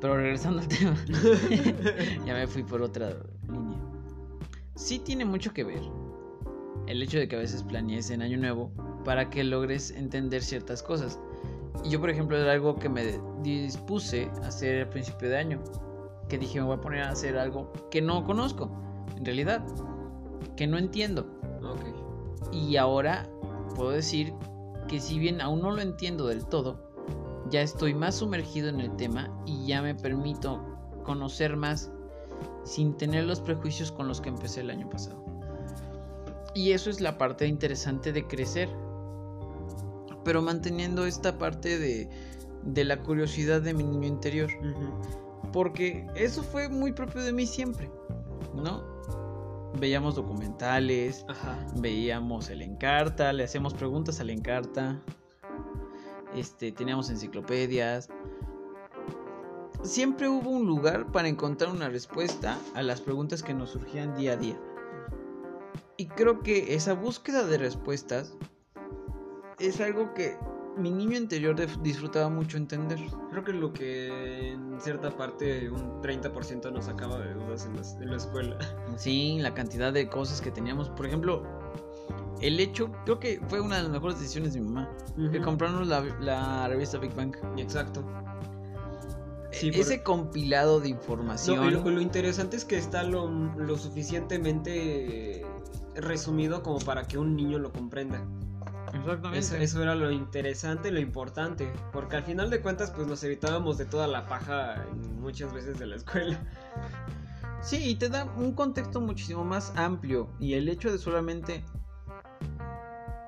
Pero 0.00 0.16
regresando 0.16 0.60
al 0.60 0.68
tema, 0.68 0.96
ya 2.26 2.34
me 2.34 2.46
fui 2.46 2.62
por 2.62 2.82
otra 2.82 3.10
línea. 3.50 3.78
Sí 4.74 4.98
tiene 4.98 5.24
mucho 5.24 5.52
que 5.52 5.64
ver 5.64 5.82
el 6.86 7.02
hecho 7.02 7.18
de 7.18 7.28
que 7.28 7.36
a 7.36 7.38
veces 7.38 7.62
planees 7.62 8.10
en 8.10 8.20
año 8.22 8.36
nuevo 8.36 8.70
para 9.04 9.30
que 9.30 9.44
logres 9.44 9.90
entender 9.92 10.42
ciertas 10.42 10.82
cosas. 10.82 11.18
Y 11.84 11.90
yo, 11.90 12.00
por 12.00 12.10
ejemplo, 12.10 12.36
era 12.36 12.52
algo 12.52 12.76
que 12.76 12.88
me 12.88 13.18
dispuse 13.42 14.30
a 14.42 14.48
hacer 14.48 14.82
al 14.82 14.88
principio 14.88 15.28
de 15.28 15.36
año. 15.36 15.62
Que 16.28 16.38
dije, 16.38 16.58
me 16.60 16.66
voy 16.66 16.76
a 16.76 16.80
poner 16.80 17.02
a 17.02 17.10
hacer 17.10 17.36
algo 17.36 17.72
que 17.90 18.00
no 18.00 18.24
conozco, 18.24 18.70
en 19.16 19.24
realidad, 19.24 19.64
que 20.56 20.66
no 20.66 20.78
entiendo. 20.78 21.26
Y 22.52 22.76
ahora 22.76 23.28
puedo 23.74 23.90
decir 23.90 24.32
que 24.88 25.00
si 25.00 25.18
bien 25.18 25.40
aún 25.40 25.62
no 25.62 25.70
lo 25.70 25.80
entiendo 25.80 26.26
del 26.26 26.46
todo, 26.46 26.78
ya 27.50 27.60
estoy 27.60 27.94
más 27.94 28.16
sumergido 28.16 28.68
en 28.68 28.80
el 28.80 28.94
tema 28.96 29.30
y 29.46 29.66
ya 29.66 29.82
me 29.82 29.94
permito 29.94 30.62
conocer 31.04 31.56
más 31.56 31.90
sin 32.64 32.96
tener 32.96 33.24
los 33.24 33.40
prejuicios 33.40 33.92
con 33.92 34.08
los 34.08 34.20
que 34.20 34.30
empecé 34.30 34.60
el 34.60 34.70
año 34.70 34.88
pasado. 34.88 35.22
Y 36.54 36.72
eso 36.72 36.88
es 36.88 37.00
la 37.00 37.18
parte 37.18 37.46
interesante 37.46 38.12
de 38.12 38.26
crecer. 38.26 38.68
Pero 40.24 40.40
manteniendo 40.40 41.04
esta 41.04 41.36
parte 41.36 41.78
de, 41.78 42.08
de 42.62 42.84
la 42.84 43.02
curiosidad 43.02 43.60
de 43.60 43.74
mi 43.74 43.84
niño 43.84 44.06
interior. 44.06 44.50
Porque 45.52 46.06
eso 46.14 46.42
fue 46.42 46.68
muy 46.68 46.92
propio 46.92 47.22
de 47.22 47.32
mí 47.32 47.46
siempre, 47.46 47.90
¿no? 48.54 48.93
Veíamos 49.78 50.14
documentales, 50.14 51.26
veíamos 51.76 52.48
el 52.48 52.62
Encarta, 52.62 53.32
le 53.32 53.44
hacíamos 53.44 53.74
preguntas 53.74 54.20
al 54.20 54.30
Encarta, 54.30 55.02
este, 56.34 56.72
teníamos 56.72 57.10
enciclopedias. 57.10 58.08
Siempre 59.82 60.28
hubo 60.28 60.50
un 60.50 60.66
lugar 60.66 61.10
para 61.12 61.28
encontrar 61.28 61.70
una 61.70 61.88
respuesta 61.88 62.58
a 62.74 62.82
las 62.82 63.00
preguntas 63.00 63.42
que 63.42 63.52
nos 63.52 63.70
surgían 63.70 64.16
día 64.16 64.32
a 64.32 64.36
día. 64.36 64.58
Y 65.96 66.06
creo 66.06 66.40
que 66.40 66.74
esa 66.74 66.94
búsqueda 66.94 67.44
de 67.44 67.58
respuestas 67.58 68.34
es 69.58 69.80
algo 69.80 70.14
que 70.14 70.36
mi 70.76 70.90
niño 70.90 71.16
interior 71.16 71.56
disfrutaba 71.82 72.28
mucho 72.28 72.56
entender. 72.56 72.98
Creo 73.30 73.44
que 73.44 73.52
lo 73.52 73.72
que 73.72 74.52
en 74.52 74.80
cierta 74.80 75.10
parte 75.10 75.70
un 75.70 76.02
30% 76.02 76.72
nos 76.72 76.86
sacaba 76.86 77.18
de 77.18 77.34
dudas 77.34 77.66
en 77.66 78.10
la, 78.10 78.16
escuela. 78.16 78.58
Sí, 78.96 79.38
la 79.40 79.54
cantidad 79.54 79.92
de 79.92 80.08
cosas 80.08 80.40
que 80.40 80.50
teníamos. 80.50 80.88
Por 80.90 81.06
ejemplo, 81.06 81.42
el 82.40 82.60
hecho, 82.60 82.90
creo 83.04 83.18
que 83.18 83.40
fue 83.48 83.60
una 83.60 83.76
de 83.76 83.82
las 83.82 83.92
mejores 83.92 84.18
decisiones 84.18 84.54
de 84.54 84.60
mi 84.60 84.68
mamá. 84.68 84.90
Que 85.30 85.40
comprarnos 85.40 85.86
la, 85.88 86.68
revista 86.68 86.98
Big 86.98 87.14
Bang. 87.14 87.34
Exacto. 87.56 88.04
Sí, 89.52 89.70
Ese 89.72 90.02
compilado 90.02 90.80
de 90.80 90.88
información. 90.88 91.72
lo, 91.72 92.00
interesante 92.00 92.56
es 92.56 92.64
que 92.64 92.76
está 92.76 93.04
lo, 93.04 93.28
lo 93.28 93.78
suficientemente 93.78 95.46
resumido 95.94 96.62
como 96.62 96.80
para 96.80 97.06
que 97.06 97.18
un 97.18 97.36
niño 97.36 97.58
lo 97.58 97.72
comprenda. 97.72 98.24
Exactamente. 98.94 99.64
Eso, 99.64 99.82
era 99.82 99.94
lo 99.94 100.10
interesante, 100.10 100.90
lo 100.90 101.00
importante, 101.00 101.70
porque 101.92 102.16
al 102.16 102.24
final 102.24 102.50
de 102.50 102.60
cuentas 102.60 102.90
pues 102.90 103.06
nos 103.06 103.22
evitábamos 103.24 103.78
de 103.78 103.84
toda 103.84 104.06
la 104.06 104.26
paja 104.26 104.86
muchas 105.20 105.52
veces 105.52 105.78
de 105.78 105.86
la 105.86 105.96
escuela. 105.96 106.38
Sí, 107.62 107.78
y 107.90 107.94
te 107.96 108.08
da 108.08 108.24
un 108.36 108.52
contexto 108.52 109.00
muchísimo 109.00 109.44
más 109.44 109.72
amplio 109.76 110.28
y 110.38 110.54
el 110.54 110.68
hecho 110.68 110.92
de 110.92 110.98
solamente 110.98 111.64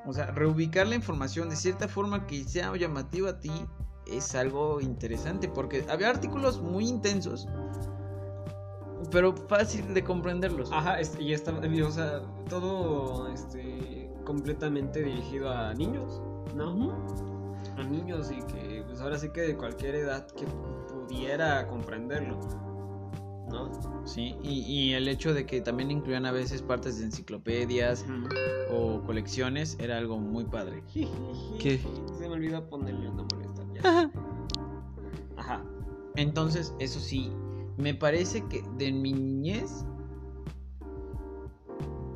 o 0.04 0.12
sea, 0.12 0.26
reubicar 0.26 0.86
la 0.86 0.94
información 0.94 1.48
de 1.48 1.56
cierta 1.56 1.88
forma 1.88 2.26
que 2.26 2.44
sea 2.44 2.74
llamativa 2.76 3.30
a 3.30 3.40
ti 3.40 3.50
es 4.06 4.34
algo 4.34 4.80
interesante 4.80 5.48
porque 5.48 5.84
había 5.88 6.10
artículos 6.10 6.60
muy 6.60 6.86
intensos 6.86 7.48
pero 9.10 9.34
fácil 9.48 9.94
de 9.94 10.02
comprenderlos. 10.04 10.70
Ajá, 10.72 10.98
y 11.18 11.32
está, 11.32 11.52
o 11.52 11.90
sea, 11.90 12.22
todo 12.48 13.28
este, 13.28 14.05
completamente 14.26 15.02
dirigido 15.02 15.50
a 15.50 15.72
niños, 15.72 16.20
¿no? 16.54 16.92
A 17.78 17.82
niños 17.84 18.30
y 18.30 18.42
que, 18.52 18.84
pues 18.86 19.00
ahora 19.00 19.18
sí 19.18 19.30
que 19.30 19.40
de 19.42 19.56
cualquier 19.56 19.94
edad 19.94 20.26
que 20.32 20.44
pudiera 20.92 21.66
comprenderlo, 21.68 22.38
¿no? 23.48 23.70
Sí, 24.04 24.36
y, 24.42 24.92
el 24.92 25.08
hecho 25.08 25.32
de 25.32 25.46
que 25.46 25.60
también 25.62 25.90
incluían 25.90 26.26
a 26.26 26.32
veces 26.32 26.60
partes 26.60 26.98
de 26.98 27.06
enciclopedias 27.06 28.04
o 28.70 29.00
colecciones 29.02 29.78
era 29.80 29.96
algo 29.96 30.18
muy 30.18 30.44
padre. 30.44 30.82
¿Qué? 31.58 31.80
Se 32.18 32.28
me 32.28 32.34
olvidó 32.34 32.68
ponerle 32.68 33.08
una 33.08 33.22
molesta. 33.22 33.62
Ajá. 35.36 35.62
Entonces, 36.16 36.74
eso 36.78 36.98
sí, 36.98 37.30
me 37.76 37.94
parece 37.94 38.42
que 38.48 38.62
de 38.78 38.90
mi 38.90 39.12
niñez 39.12 39.84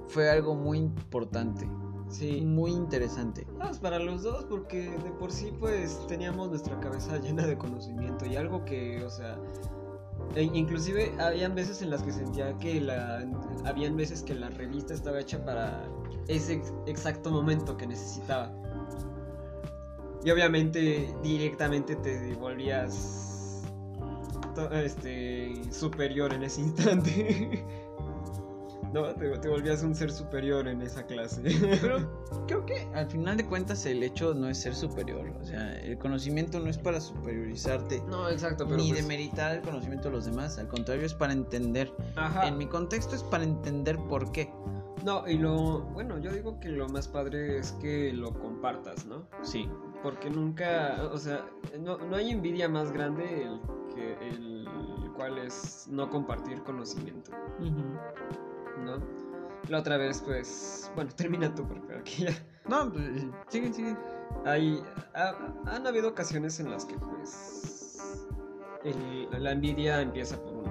fue 0.08 0.28
algo 0.28 0.54
muy 0.54 0.78
importante. 0.78 1.68
Sí. 2.10 2.42
Muy 2.42 2.72
interesante. 2.72 3.46
Para 3.80 3.98
los 3.98 4.22
dos, 4.22 4.44
porque 4.44 4.90
de 4.90 5.10
por 5.12 5.30
sí 5.30 5.52
pues 5.58 6.06
teníamos 6.08 6.50
nuestra 6.50 6.78
cabeza 6.80 7.18
llena 7.18 7.46
de 7.46 7.56
conocimiento 7.56 8.26
y 8.26 8.36
algo 8.36 8.64
que, 8.64 9.02
o 9.04 9.10
sea, 9.10 9.38
e 10.34 10.42
inclusive 10.42 11.12
habían 11.18 11.54
veces 11.54 11.82
en 11.82 11.90
las 11.90 12.02
que 12.02 12.12
sentía 12.12 12.56
que 12.58 12.80
la, 12.80 13.24
habían 13.64 13.96
veces 13.96 14.22
que 14.22 14.34
la 14.34 14.50
revista 14.50 14.92
estaba 14.94 15.20
hecha 15.20 15.44
para 15.44 15.88
ese 16.28 16.62
exacto 16.86 17.30
momento 17.30 17.76
que 17.76 17.86
necesitaba. 17.86 18.52
Y 20.24 20.30
obviamente 20.30 21.14
directamente 21.22 21.96
te 21.96 22.34
volvías 22.34 23.64
este, 24.72 25.54
superior 25.72 26.32
en 26.32 26.42
ese 26.42 26.60
instante. 26.60 27.64
no, 28.92 29.14
te, 29.14 29.48
volvías 29.48 29.82
un 29.82 29.94
ser 29.94 30.10
superior 30.10 30.66
en 30.68 30.82
esa 30.82 31.04
clase. 31.06 31.42
Pero 31.80 32.10
creo 32.46 32.66
que 32.66 32.88
al 32.94 33.08
final 33.08 33.36
de 33.36 33.46
cuentas 33.46 33.84
el 33.86 34.02
hecho 34.02 34.34
no 34.34 34.48
es 34.48 34.58
ser 34.58 34.74
superior. 34.74 35.32
O 35.40 35.44
sea, 35.44 35.78
el 35.80 35.98
conocimiento 35.98 36.58
no 36.60 36.68
es 36.68 36.78
para 36.78 37.00
superiorizarte. 37.00 38.02
No, 38.08 38.28
exacto. 38.28 38.64
Pero 38.64 38.78
ni 38.78 38.90
pues 38.90 39.02
demeritar 39.02 39.56
el 39.56 39.62
conocimiento 39.62 40.08
de 40.08 40.16
los 40.16 40.24
demás. 40.24 40.58
Al 40.58 40.68
contrario, 40.68 41.06
es 41.06 41.14
para 41.14 41.32
entender. 41.32 41.92
Ajá. 42.16 42.48
En 42.48 42.58
mi 42.58 42.66
contexto 42.66 43.14
es 43.14 43.22
para 43.22 43.44
entender 43.44 43.96
por 44.08 44.32
qué. 44.32 44.52
No, 45.04 45.26
y 45.26 45.38
lo, 45.38 45.80
bueno, 45.80 46.18
yo 46.18 46.30
digo 46.30 46.60
que 46.60 46.68
lo 46.68 46.86
más 46.88 47.08
padre 47.08 47.58
es 47.58 47.72
que 47.80 48.12
lo 48.12 48.34
compartas, 48.38 49.06
¿no? 49.06 49.26
Sí. 49.42 49.66
Porque 50.02 50.28
nunca, 50.28 51.08
o 51.12 51.16
sea, 51.16 51.46
no, 51.78 51.96
no 51.98 52.16
hay 52.16 52.30
envidia 52.30 52.68
más 52.68 52.92
grande 52.92 53.44
el 53.44 53.60
el 54.00 55.12
cual 55.14 55.38
es 55.38 55.86
no 55.90 56.08
compartir 56.08 56.62
conocimiento. 56.62 57.30
¿No? 58.78 58.98
La 59.68 59.78
otra 59.78 59.96
vez, 59.96 60.22
pues, 60.24 60.90
bueno, 60.94 61.10
termina 61.16 61.54
tú 61.54 61.66
porque 61.66 61.94
aquí 61.94 62.24
ya. 62.24 62.32
No, 62.68 62.92
pues, 62.92 63.26
sigue, 63.48 63.72
sigue. 63.72 63.96
Hay, 64.44 64.82
han 65.66 65.86
habido 65.86 66.08
ocasiones 66.08 66.60
en 66.60 66.70
las 66.70 66.84
que, 66.84 66.96
pues, 66.98 68.26
la 69.38 69.52
envidia 69.52 70.00
empieza 70.00 70.40
por 70.42 70.54
uno, 70.54 70.70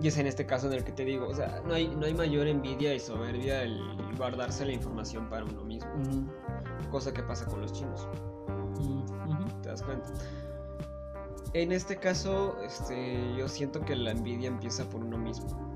Y 0.00 0.08
es 0.08 0.18
en 0.18 0.26
este 0.26 0.44
caso 0.44 0.66
en 0.66 0.74
el 0.74 0.84
que 0.84 0.92
te 0.92 1.04
digo, 1.04 1.28
o 1.28 1.34
sea, 1.34 1.62
no 1.66 1.74
hay, 1.74 1.88
no 1.88 2.04
hay 2.04 2.14
mayor 2.14 2.46
envidia 2.46 2.94
y 2.94 3.00
soberbia 3.00 3.62
el 3.62 3.80
guardarse 4.16 4.66
la 4.66 4.72
información 4.72 5.28
para 5.28 5.44
uno 5.44 5.64
mismo. 5.64 5.90
Cosa 6.90 7.12
que 7.12 7.22
pasa 7.22 7.46
con 7.46 7.60
los 7.60 7.72
chinos. 7.72 8.06
¿Te 9.62 9.68
das 9.68 9.82
cuenta? 9.82 10.08
En 11.54 11.72
este 11.72 11.96
caso, 11.96 12.56
este, 12.62 13.34
yo 13.36 13.48
siento 13.48 13.80
que 13.80 13.96
la 13.96 14.10
envidia 14.10 14.48
empieza 14.48 14.84
por 14.90 15.02
uno 15.02 15.16
mismo. 15.16 15.75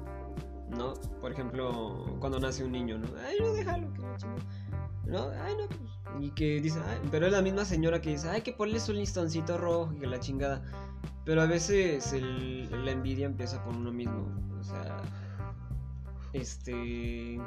¿No? 0.70 0.94
Por 1.20 1.32
ejemplo, 1.32 2.16
cuando 2.20 2.38
nace 2.38 2.64
un 2.64 2.72
niño, 2.72 2.98
¿no? 2.98 3.08
Ay, 3.26 3.36
no, 3.40 3.52
déjalo, 3.52 3.92
que 3.92 4.02
no, 5.10 5.30
ay, 5.42 5.54
no, 5.58 5.68
pues", 5.68 5.90
y 6.20 6.30
que 6.30 6.60
dice, 6.60 6.78
ay, 6.86 7.00
pero 7.10 7.26
es 7.26 7.32
la 7.32 7.42
misma 7.42 7.64
señora 7.64 8.00
que 8.00 8.10
dice, 8.10 8.28
ay, 8.28 8.42
que 8.42 8.52
ponle 8.52 8.78
su 8.78 8.92
listoncito 8.92 9.58
rojo 9.58 9.92
y 9.92 10.00
que 10.00 10.06
la 10.06 10.20
chingada. 10.20 10.62
Pero 11.24 11.42
a 11.42 11.46
veces 11.46 12.12
la 12.12 12.90
envidia 12.90 13.26
empieza 13.26 13.62
por 13.64 13.74
uno 13.74 13.92
mismo. 13.92 14.26
O 14.58 14.62
sea, 14.62 15.02
este 16.32 17.40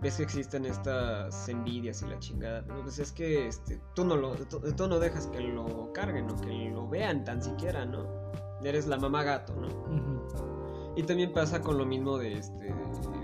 ves 0.00 0.16
que 0.16 0.22
existen 0.22 0.64
estas 0.64 1.48
envidias 1.48 2.02
y 2.02 2.06
la 2.06 2.18
chingada. 2.18 2.64
Pero 2.66 2.82
pues 2.82 2.98
es 2.98 3.12
que 3.12 3.48
este, 3.48 3.80
tú, 3.94 4.04
no 4.04 4.16
lo, 4.16 4.32
tú, 4.34 4.88
no 4.88 4.98
dejas 4.98 5.26
que 5.28 5.40
lo 5.40 5.92
carguen 5.92 6.30
o 6.30 6.36
que 6.40 6.70
lo 6.70 6.88
vean 6.88 7.24
tan 7.24 7.42
siquiera, 7.42 7.84
¿no? 7.84 8.06
Eres 8.62 8.86
la 8.86 8.96
mamá 8.96 9.22
gato, 9.22 9.54
¿no? 9.56 9.68
Y 11.00 11.02
también 11.02 11.32
pasa 11.32 11.62
con 11.62 11.78
lo 11.78 11.86
mismo 11.86 12.18
de 12.18 12.36
este, 12.36 12.74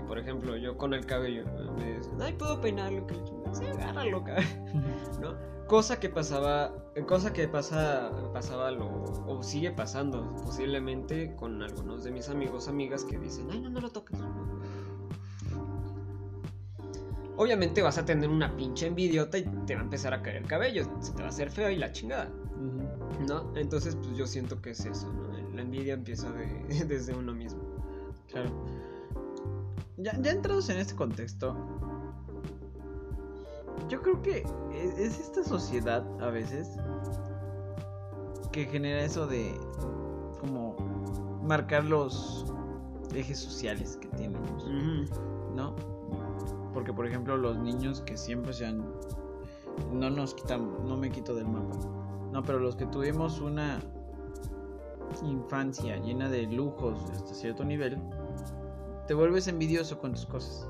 por 0.07 0.17
ejemplo, 0.17 0.57
yo 0.57 0.75
con 0.79 0.95
el 0.95 1.05
cabello, 1.05 1.43
me 1.77 1.97
dicen, 1.97 2.19
ay, 2.19 2.33
puedo 2.33 2.59
peinarlo, 2.59 3.05
que 3.05 3.13
sí, 3.53 3.65
agárralo, 3.65 4.23
¿no? 5.21 5.35
Cosa 5.67 5.99
que 5.99 6.09
pasaba, 6.09 6.73
cosa 7.07 7.33
que 7.33 7.47
pasa, 7.47 8.09
pasaba 8.33 8.71
lo, 8.71 9.03
o 9.27 9.43
sigue 9.43 9.69
pasando 9.69 10.33
posiblemente 10.43 11.35
con 11.35 11.61
algunos 11.61 12.03
de 12.03 12.09
mis 12.09 12.29
amigos, 12.29 12.67
amigas 12.67 13.03
que 13.03 13.19
dicen, 13.19 13.47
ay, 13.51 13.61
no, 13.61 13.69
no 13.69 13.79
lo 13.79 13.91
toques, 13.91 14.17
obviamente 17.35 17.83
vas 17.83 17.99
a 17.99 18.05
tener 18.05 18.27
una 18.27 18.57
pinche 18.57 18.87
envidiota 18.87 19.37
y 19.37 19.43
te 19.67 19.75
va 19.75 19.81
a 19.81 19.83
empezar 19.83 20.15
a 20.15 20.23
caer 20.23 20.37
el 20.37 20.47
cabello, 20.47 20.83
se 20.99 21.11
te 21.11 21.19
va 21.19 21.27
a 21.27 21.29
hacer 21.29 21.51
feo 21.51 21.69
y 21.69 21.75
la 21.75 21.91
chingada. 21.91 22.31
¿No? 23.27 23.55
Entonces, 23.55 23.95
pues 23.95 24.17
yo 24.17 24.25
siento 24.25 24.61
que 24.61 24.71
es 24.71 24.83
eso, 24.85 25.13
¿no? 25.13 25.27
La 25.55 25.61
envidia 25.63 25.93
empieza 25.95 26.31
de, 26.31 26.85
desde 26.85 27.15
uno 27.15 27.33
mismo. 27.33 27.66
Claro. 28.27 28.49
Ya, 29.97 30.19
ya 30.21 30.31
entrados 30.31 30.69
en 30.69 30.77
este 30.77 30.95
contexto, 30.95 31.55
yo 33.89 34.01
creo 34.01 34.21
que 34.21 34.45
es, 34.73 34.99
es 34.99 35.19
esta 35.19 35.43
sociedad 35.43 36.05
a 36.21 36.29
veces 36.29 36.77
que 38.51 38.65
genera 38.65 39.01
eso 39.01 39.27
de 39.27 39.59
como 40.39 40.75
marcar 41.43 41.85
los 41.85 42.45
ejes 43.13 43.39
sociales 43.39 43.97
que 44.01 44.07
tenemos, 44.09 44.67
¿no? 45.55 45.75
Porque 46.73 46.93
por 46.93 47.07
ejemplo 47.07 47.37
los 47.37 47.57
niños 47.57 48.01
que 48.01 48.17
siempre 48.17 48.53
se 48.53 48.65
han 48.65 48.83
no 49.91 50.09
nos 50.09 50.33
quitamos, 50.33 50.83
no 50.85 50.97
me 50.97 51.11
quito 51.11 51.35
del 51.35 51.47
mapa. 51.47 51.75
No, 52.31 52.43
pero 52.43 52.59
los 52.59 52.75
que 52.75 52.85
tuvimos 52.87 53.39
una 53.39 53.79
infancia 55.23 55.97
llena 55.97 56.29
de 56.29 56.43
lujos 56.43 56.99
hasta 57.11 57.33
cierto 57.33 57.63
nivel, 57.63 57.97
te 59.07 59.13
vuelves 59.13 59.47
envidioso 59.47 59.99
con 59.99 60.13
tus 60.13 60.25
cosas. 60.25 60.69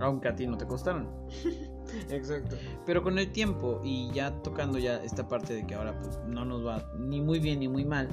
Aunque 0.00 0.28
a 0.28 0.34
ti 0.34 0.46
no 0.46 0.56
te 0.56 0.66
costaron. 0.66 1.08
Exacto. 2.10 2.56
Pero 2.84 3.02
con 3.02 3.18
el 3.18 3.30
tiempo 3.32 3.80
y 3.82 4.10
ya 4.12 4.30
tocando 4.42 4.78
ya 4.78 5.02
esta 5.02 5.26
parte 5.28 5.54
de 5.54 5.66
que 5.66 5.74
ahora 5.74 5.98
pues, 5.98 6.20
no 6.26 6.44
nos 6.44 6.66
va 6.66 6.84
ni 6.98 7.20
muy 7.20 7.38
bien 7.38 7.60
ni 7.60 7.68
muy 7.68 7.84
mal, 7.84 8.08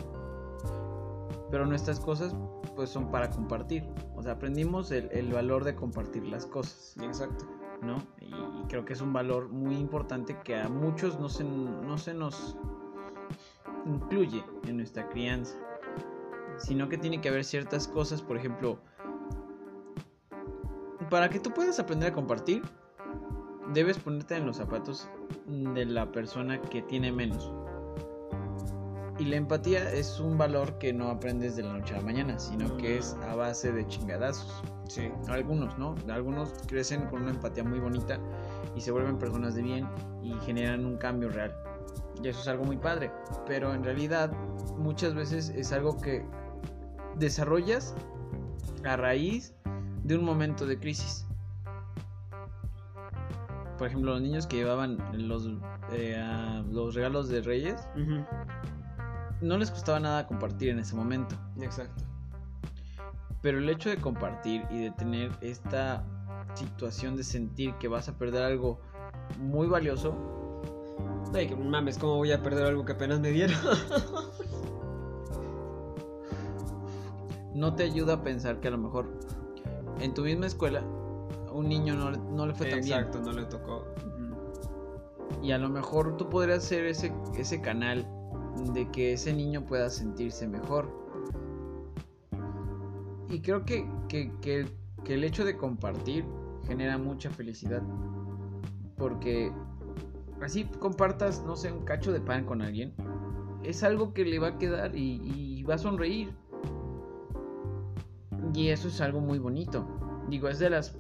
pero 1.51 1.65
nuestras 1.65 1.99
cosas 1.99 2.35
pues 2.75 2.89
son 2.89 3.11
para 3.11 3.29
compartir. 3.29 3.83
O 4.15 4.23
sea, 4.23 4.33
aprendimos 4.33 4.91
el, 4.91 5.09
el 5.11 5.31
valor 5.31 5.63
de 5.63 5.75
compartir 5.75 6.25
las 6.25 6.45
cosas. 6.45 6.95
Exacto. 7.01 7.45
¿No? 7.81 7.97
Y, 8.21 8.31
creo 8.69 8.85
que 8.85 8.93
es 8.93 9.01
un 9.01 9.11
valor 9.13 9.49
muy 9.49 9.75
importante 9.75 10.37
que 10.43 10.55
a 10.55 10.69
muchos 10.69 11.19
no 11.19 11.29
se, 11.29 11.43
no 11.43 11.97
se 11.97 12.13
nos 12.13 12.57
incluye 13.85 14.43
en 14.67 14.77
nuestra 14.77 15.07
crianza. 15.09 15.55
Sino 16.57 16.87
que 16.87 16.97
tiene 16.97 17.19
que 17.19 17.29
haber 17.29 17.43
ciertas 17.43 17.87
cosas, 17.87 18.21
por 18.21 18.37
ejemplo, 18.37 18.79
para 21.09 21.29
que 21.29 21.39
tú 21.39 21.51
puedas 21.51 21.79
aprender 21.79 22.11
a 22.11 22.13
compartir, 22.13 22.61
debes 23.73 23.97
ponerte 23.97 24.35
en 24.35 24.45
los 24.45 24.57
zapatos 24.57 25.09
de 25.45 25.85
la 25.85 26.11
persona 26.11 26.61
que 26.61 26.81
tiene 26.81 27.11
menos. 27.11 27.51
Y 29.19 29.25
la 29.25 29.35
empatía 29.35 29.91
es 29.93 30.19
un 30.19 30.37
valor 30.37 30.79
que 30.79 30.91
no 30.91 31.09
aprendes 31.09 31.55
de 31.55 31.63
la 31.63 31.73
noche 31.73 31.93
a 31.93 31.97
la 31.97 32.03
mañana, 32.03 32.39
sino 32.39 32.75
que 32.77 32.97
es 32.97 33.15
a 33.29 33.35
base 33.35 33.71
de 33.71 33.85
chingadazos. 33.87 34.63
Sí. 34.87 35.11
Algunos, 35.27 35.77
¿no? 35.77 35.95
Algunos 36.09 36.51
crecen 36.67 37.05
con 37.07 37.21
una 37.21 37.31
empatía 37.31 37.63
muy 37.63 37.79
bonita 37.79 38.19
y 38.75 38.81
se 38.81 38.91
vuelven 38.91 39.19
personas 39.19 39.53
de 39.53 39.61
bien 39.61 39.87
y 40.23 40.33
generan 40.45 40.85
un 40.85 40.97
cambio 40.97 41.29
real. 41.29 41.55
Y 42.21 42.27
eso 42.27 42.41
es 42.41 42.47
algo 42.47 42.63
muy 42.63 42.77
padre. 42.77 43.11
Pero 43.45 43.73
en 43.73 43.83
realidad 43.83 44.31
muchas 44.77 45.13
veces 45.13 45.49
es 45.49 45.71
algo 45.71 45.99
que 45.99 46.25
desarrollas 47.17 47.95
a 48.85 48.97
raíz 48.97 49.55
de 50.03 50.17
un 50.17 50.25
momento 50.25 50.65
de 50.65 50.77
crisis. 50.77 51.25
Por 53.77 53.87
ejemplo, 53.87 54.11
los 54.11 54.21
niños 54.21 54.47
que 54.47 54.57
llevaban 54.57 54.97
los, 55.27 55.49
eh, 55.91 56.63
los 56.71 56.95
regalos 56.95 57.27
de 57.29 57.41
Reyes, 57.41 57.87
no 59.41 59.57
les 59.57 59.71
costaba 59.71 59.99
nada 59.99 60.27
compartir 60.27 60.69
en 60.69 60.79
ese 60.79 60.95
momento. 60.95 61.35
Exacto. 61.59 62.03
Pero 63.41 63.57
el 63.57 63.69
hecho 63.69 63.89
de 63.89 63.97
compartir 63.97 64.63
y 64.69 64.79
de 64.79 64.91
tener 64.91 65.31
esta 65.41 66.05
situación 66.53 67.17
de 67.17 67.23
sentir 67.23 67.73
que 67.75 67.87
vas 67.87 68.07
a 68.07 68.17
perder 68.17 68.43
algo 68.43 68.79
muy 69.39 69.67
valioso. 69.67 70.15
Ay, 71.33 71.47
que 71.47 71.55
mames, 71.55 71.97
¿cómo 71.97 72.17
voy 72.17 72.31
a 72.31 72.41
perder 72.43 72.65
algo 72.65 72.85
que 72.85 72.91
apenas 72.93 73.19
me 73.19 73.31
dieron? 73.31 73.57
no 77.55 77.75
te 77.75 77.83
ayuda 77.83 78.13
a 78.13 78.23
pensar 78.23 78.59
que 78.59 78.67
a 78.67 78.71
lo 78.71 78.77
mejor 78.77 79.07
en 79.99 80.13
tu 80.13 80.23
misma 80.23 80.47
escuela 80.47 80.83
un 81.51 81.69
niño 81.69 81.95
no, 81.95 82.11
no 82.11 82.47
le 82.47 82.53
fue 82.53 82.67
tan 82.67 82.81
bien. 82.81 82.99
Exacto, 82.99 83.21
no 83.21 83.31
le 83.31 83.45
tocó. 83.45 83.85
Y 85.41 85.51
a 85.51 85.57
lo 85.57 85.69
mejor 85.69 86.17
tú 86.17 86.29
podrías 86.29 86.63
ser 86.63 86.85
ese, 86.85 87.13
ese 87.37 87.61
canal 87.61 88.07
de 88.73 88.89
que 88.91 89.13
ese 89.13 89.33
niño 89.33 89.65
pueda 89.65 89.89
sentirse 89.89 90.47
mejor. 90.47 90.89
Y 93.29 93.41
creo 93.41 93.65
que, 93.65 93.87
que, 94.07 94.31
que, 94.41 94.67
que 95.03 95.13
el 95.13 95.23
hecho 95.23 95.45
de 95.45 95.57
compartir 95.57 96.25
genera 96.65 96.97
mucha 96.97 97.29
felicidad. 97.29 97.83
Porque 98.97 99.51
así 100.41 100.65
compartas, 100.79 101.43
no 101.45 101.55
sé, 101.55 101.71
un 101.71 101.85
cacho 101.85 102.11
de 102.11 102.19
pan 102.19 102.45
con 102.45 102.61
alguien, 102.61 102.93
es 103.63 103.83
algo 103.83 104.13
que 104.13 104.25
le 104.25 104.39
va 104.39 104.49
a 104.49 104.57
quedar 104.57 104.95
y, 104.95 105.63
va 105.63 105.75
a 105.75 105.77
sonreír. 105.77 106.33
Y 108.53 108.69
eso 108.69 108.89
es 108.89 108.99
algo 108.99 109.21
muy 109.21 109.39
bonito. 109.39 109.87
Digo, 110.29 110.49
es 110.49 110.59
de 110.59 110.69
las, 110.69 110.95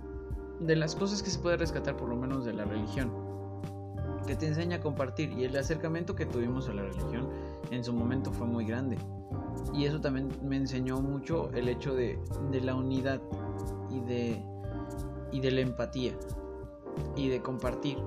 de 0.59 0.75
las 0.75 0.95
cosas 0.95 1.21
que 1.21 1.29
se 1.29 1.39
puede 1.39 1.57
rescatar 1.57 1.97
por 1.97 2.07
lo 2.07 2.15
menos 2.15 2.45
de 2.45 2.53
la 2.53 2.63
religión. 2.63 3.11
Que 4.25 4.35
te 4.35 4.47
enseña 4.47 4.77
a 4.77 4.79
compartir. 4.79 5.33
Y 5.33 5.43
el 5.43 5.55
acercamiento 5.57 6.15
que 6.15 6.25
tuvimos 6.25 6.69
a 6.69 6.73
la 6.73 6.83
religión 6.83 7.29
en 7.71 7.83
su 7.83 7.93
momento 7.93 8.31
fue 8.31 8.47
muy 8.47 8.65
grande. 8.65 8.97
Y 9.73 9.85
eso 9.85 9.99
también 9.99 10.29
me 10.41 10.55
enseñó 10.55 11.01
mucho 11.01 11.51
el 11.51 11.67
hecho 11.67 11.93
de, 11.93 12.17
de 12.51 12.61
la 12.61 12.75
unidad 12.75 13.21
y 13.89 13.99
de, 13.99 14.41
y 15.31 15.41
de 15.41 15.51
la 15.51 15.61
empatía 15.61 16.13
y 17.15 17.27
de 17.27 17.41
compartir. 17.41 17.97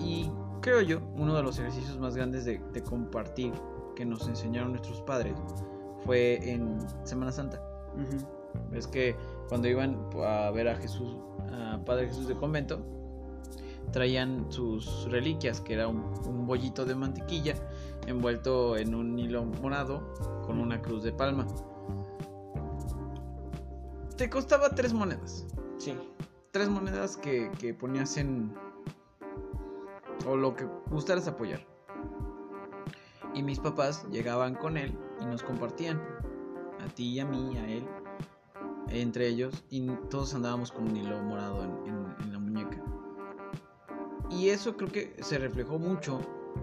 Y 0.00 0.30
creo 0.66 0.80
yo, 0.80 1.00
uno 1.14 1.36
de 1.36 1.44
los 1.44 1.60
ejercicios 1.60 1.96
más 2.00 2.16
grandes 2.16 2.44
de, 2.44 2.60
de 2.72 2.82
compartir 2.82 3.52
que 3.94 4.04
nos 4.04 4.26
enseñaron 4.26 4.72
nuestros 4.72 5.00
padres 5.02 5.36
fue 6.04 6.40
en 6.50 6.76
Semana 7.04 7.30
Santa. 7.30 7.62
Es 8.72 8.88
que 8.88 9.14
cuando 9.48 9.68
iban 9.68 9.96
a 10.24 10.50
ver 10.50 10.66
a 10.66 10.74
Jesús, 10.74 11.18
a 11.52 11.78
Padre 11.86 12.08
Jesús 12.08 12.26
de 12.26 12.34
convento, 12.34 12.84
traían 13.92 14.50
sus 14.50 15.08
reliquias, 15.08 15.60
que 15.60 15.74
era 15.74 15.86
un, 15.86 16.02
un, 16.26 16.48
bollito 16.48 16.84
de 16.84 16.96
mantequilla 16.96 17.54
envuelto 18.08 18.76
en 18.76 18.96
un 18.96 19.16
hilo 19.20 19.44
morado 19.44 20.14
con 20.44 20.58
una 20.58 20.82
cruz 20.82 21.04
de 21.04 21.12
palma. 21.12 21.46
Te 24.16 24.28
costaba 24.28 24.70
tres 24.70 24.92
monedas. 24.92 25.46
Sí. 25.78 25.94
Tres 26.50 26.68
monedas 26.68 27.16
que, 27.16 27.52
que 27.56 27.72
ponías 27.72 28.16
en... 28.16 28.65
o 30.24 30.36
lo 30.36 30.54
que 30.56 30.66
gustaras 30.90 31.28
apoyar. 31.28 31.60
Y 33.34 33.42
mis 33.42 33.60
papás 33.60 34.06
llegaban 34.10 34.54
con 34.54 34.76
él 34.76 34.98
y 35.20 35.26
nos 35.26 35.42
compartían. 35.42 36.00
A 36.80 36.88
ti 36.94 37.08
y 37.14 37.20
a 37.20 37.26
mí, 37.26 37.56
a 37.58 37.68
él. 37.68 37.86
Entre 38.88 39.26
ellos. 39.28 39.64
Y 39.68 39.86
todos 40.08 40.34
andábamos 40.34 40.72
con 40.72 40.88
un 40.88 40.96
hilo 40.96 41.22
morado 41.22 41.62
en, 41.62 42.32
la 42.32 42.38
muñeca. 42.38 42.82
Y 44.30 44.48
eso 44.48 44.76
creo 44.76 44.90
que 44.90 45.16
se 45.22 45.38
reflejó 45.38 45.78
mucho 45.78 46.20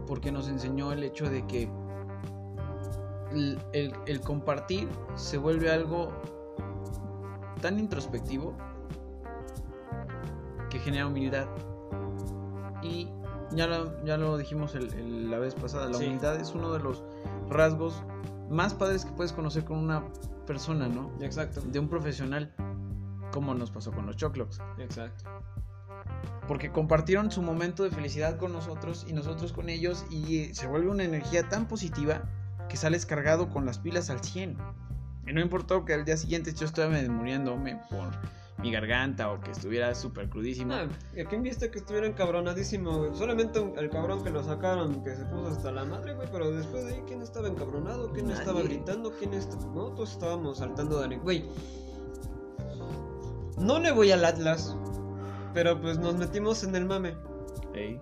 porque 0.07 0.31
nos 0.31 0.47
enseñó 0.47 0.91
el 0.91 1.03
hecho 1.03 1.29
de 1.29 1.45
que 1.45 1.69
el, 3.31 3.59
el, 3.73 3.93
el, 4.05 4.21
compartir 4.21 4.87
se 5.15 5.37
vuelve 5.37 5.71
algo 5.71 6.09
tan 7.61 7.79
introspectivo 7.79 8.55
que 10.69 10.79
genera 10.79 11.07
humildad. 11.07 11.47
Y 12.81 13.07
ya 13.55 13.67
lo, 13.67 14.03
ya 14.05 14.17
lo 14.17 14.37
dijimos 14.37 14.75
el, 14.75 14.93
el, 14.93 15.31
la 15.31 15.39
vez 15.39 15.55
pasada, 15.55 15.87
la 15.87 15.97
sí. 15.97 16.05
humildad 16.05 16.39
es 16.39 16.53
uno 16.53 16.71
de 16.73 16.79
los 16.79 17.03
rasgos 17.49 18.03
más 18.49 18.73
padres 18.73 19.05
que 19.05 19.11
puedes 19.11 19.33
conocer 19.33 19.63
con 19.63 19.77
una 19.77 20.03
persona, 20.45 20.87
¿no? 20.87 21.11
Exacto. 21.21 21.61
De 21.61 21.79
un 21.79 21.87
profesional, 21.87 22.53
como 23.31 23.53
nos 23.53 23.71
pasó 23.71 23.91
con 23.91 24.05
los 24.05 24.17
Choclocks. 24.17 24.59
Exacto 24.77 25.29
porque 26.47 26.71
compartieron 26.71 27.31
su 27.31 27.41
momento 27.41 27.83
de 27.83 27.91
felicidad 27.91 28.37
con 28.37 28.51
nosotros 28.53 29.05
y 29.07 29.13
nosotros 29.13 29.53
con 29.53 29.69
ellos 29.69 30.05
y 30.09 30.53
se 30.53 30.67
vuelve 30.67 30.89
una 30.89 31.03
energía 31.03 31.47
tan 31.47 31.67
positiva 31.67 32.23
que 32.69 32.77
sales 32.77 33.05
cargado 33.05 33.49
con 33.49 33.65
las 33.65 33.79
pilas 33.79 34.09
al 34.09 34.23
100. 34.23 34.57
Y 35.25 35.33
no 35.33 35.41
importó 35.41 35.85
que 35.85 35.93
al 35.93 36.05
día 36.05 36.17
siguiente 36.17 36.53
yo 36.53 36.65
estuviera 36.65 37.09
muriéndome 37.09 37.79
por 37.89 38.11
mi 38.57 38.71
garganta 38.71 39.31
o 39.31 39.39
que 39.39 39.51
estuviera 39.51 39.93
súper 39.95 40.29
crudísimo. 40.29 40.73
Ah, 40.73 40.87
¿A 41.19 41.27
quién 41.27 41.43
viste 41.43 41.69
que 41.71 41.79
estuviera 41.79 42.07
encabronadísimo, 42.07 42.99
güey? 42.99 43.15
Solamente 43.15 43.59
el 43.77 43.89
cabrón 43.89 44.23
que 44.23 44.29
lo 44.29 44.43
sacaron, 44.43 45.03
que 45.03 45.15
se 45.15 45.25
puso 45.25 45.47
hasta 45.47 45.71
la 45.71 45.85
madre, 45.85 46.13
güey, 46.13 46.27
pero 46.31 46.51
después 46.51 46.85
de 46.85 46.95
ahí, 46.95 47.03
¿quién 47.07 47.21
estaba 47.21 47.47
encabronado? 47.47 48.11
¿Quién 48.13 48.27
Nadie. 48.27 48.39
estaba 48.39 48.61
gritando? 48.61 49.11
¿Quién 49.11 49.33
estaba...? 49.33 49.65
No, 49.65 49.91
todos 49.93 50.11
estábamos 50.13 50.59
saltando 50.59 51.01
de... 51.01 51.17
Güey, 51.17 51.45
no 53.57 53.79
le 53.79 53.91
voy 53.91 54.11
al 54.11 54.25
Atlas, 54.25 54.75
pero 55.53 55.79
pues 55.79 55.99
nos 55.99 56.15
metimos 56.15 56.63
en 56.63 56.75
el 56.75 56.85
mame. 56.85 57.15
Ey. 57.73 57.99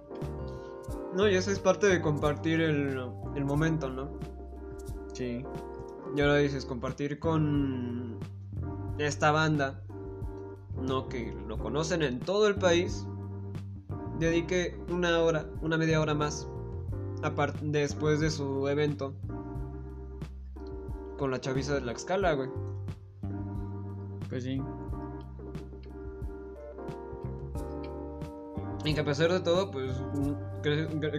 No, 1.14 1.30
y 1.30 1.36
eso 1.36 1.52
es 1.52 1.60
parte 1.60 1.88
de 1.88 2.02
compartir 2.02 2.62
el, 2.62 3.00
el 3.36 3.46
momento, 3.46 3.90
¿no? 3.90 4.12
Sí. 5.14 5.46
Y 6.16 6.22
ahora 6.22 6.38
dices, 6.38 6.66
compartir 6.66 7.20
con 7.20 8.18
esta 8.98 9.32
banda, 9.32 9.82
¿no? 10.82 11.08
Que 11.08 11.34
lo 11.48 11.58
conocen 11.58 12.02
en 12.02 12.20
todo 12.20 12.48
el 12.48 12.56
país. 12.56 13.06
Dedique 14.20 14.80
una 14.90 15.20
hora, 15.20 15.46
una 15.62 15.78
media 15.78 16.00
hora 16.00 16.14
más 16.14 16.48
después 17.62 18.20
de 18.20 18.32
su 18.32 18.68
evento 18.68 19.14
con 21.18 21.30
la 21.30 21.40
chaviza 21.40 21.76
de 21.76 21.82
la 21.82 21.92
escala, 21.92 22.34
güey. 22.34 22.50
Pues 24.30 24.44
sí. 24.44 24.62
Y 28.84 28.94
que 28.96 29.00
a 29.02 29.06
pesar 29.06 29.32
de 29.32 29.40
todo, 29.42 29.70
pues 29.70 29.96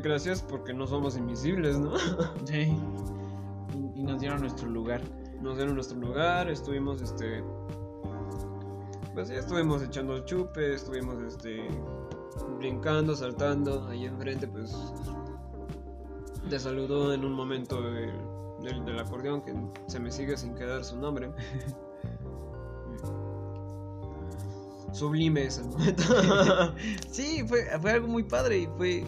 gracias 0.02 0.42
porque 0.42 0.74
no 0.74 0.86
somos 0.86 1.16
invisibles, 1.16 1.78
¿no? 1.78 1.92
Sí. 2.44 2.76
Y, 3.94 4.02
nos 4.02 4.20
dieron 4.20 4.40
nuestro 4.40 4.68
lugar. 4.68 5.00
Nos 5.40 5.56
dieron 5.56 5.76
nuestro 5.76 5.98
lugar, 5.98 6.50
estuvimos 6.50 7.00
este 7.00 7.44
pues 9.14 9.28
ya 9.28 9.36
estuvimos 9.36 9.82
echando 9.82 10.18
chupe, 10.24 10.74
estuvimos 10.74 11.22
este 11.22 11.68
brincando, 12.58 13.14
saltando, 13.14 13.86
ahí 13.88 14.06
enfrente 14.06 14.46
pues 14.46 14.74
te 16.48 16.58
saludó 16.58 17.12
en 17.12 17.24
un 17.24 17.32
momento 17.32 17.78
el, 17.88 18.12
del 18.84 18.98
acordeón 18.98 19.42
que 19.42 19.54
se 19.86 20.00
me 20.00 20.10
sigue 20.10 20.36
sin 20.36 20.54
quedar 20.54 20.84
su 20.84 20.96
nombre. 20.96 21.30
Sublime 24.92 25.44
ese 25.44 25.62
momento. 25.64 26.02
sí, 27.10 27.44
fue, 27.46 27.64
fue 27.80 27.92
algo 27.92 28.08
muy 28.08 28.24
padre 28.24 28.58
y 28.58 28.66
fue, 28.76 29.04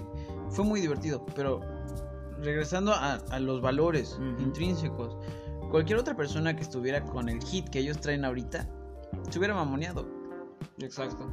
fue 0.49 0.65
muy 0.65 0.81
divertido. 0.81 1.25
Pero 1.35 1.61
regresando 2.41 2.93
a, 2.95 3.19
los 3.39 3.61
valores 3.61 4.19
intrínsecos, 4.39 5.17
cualquier 5.71 5.99
otra 5.99 6.17
persona 6.17 6.57
que 6.57 6.63
estuviera 6.63 7.05
con 7.05 7.29
el 7.29 7.43
hit 7.45 7.69
que 7.69 7.81
ellos 7.81 8.01
traen 8.01 8.25
ahorita, 8.25 8.67
se 9.31 9.39
hubiera 9.39 9.55
mamoneado. 9.55 10.07
Exacto. 10.79 11.27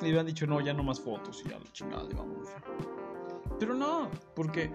Le 0.00 0.08
hubieran 0.08 0.26
dicho, 0.26 0.46
no, 0.46 0.60
ya 0.60 0.72
no 0.72 0.82
más 0.82 1.00
fotos 1.00 1.42
y 1.44 1.50
ya 1.50 1.58
la 1.58 1.72
chingada, 1.72 2.08
vamos. 2.16 2.48
Pero 3.58 3.74
no, 3.74 4.10
porque 4.34 4.72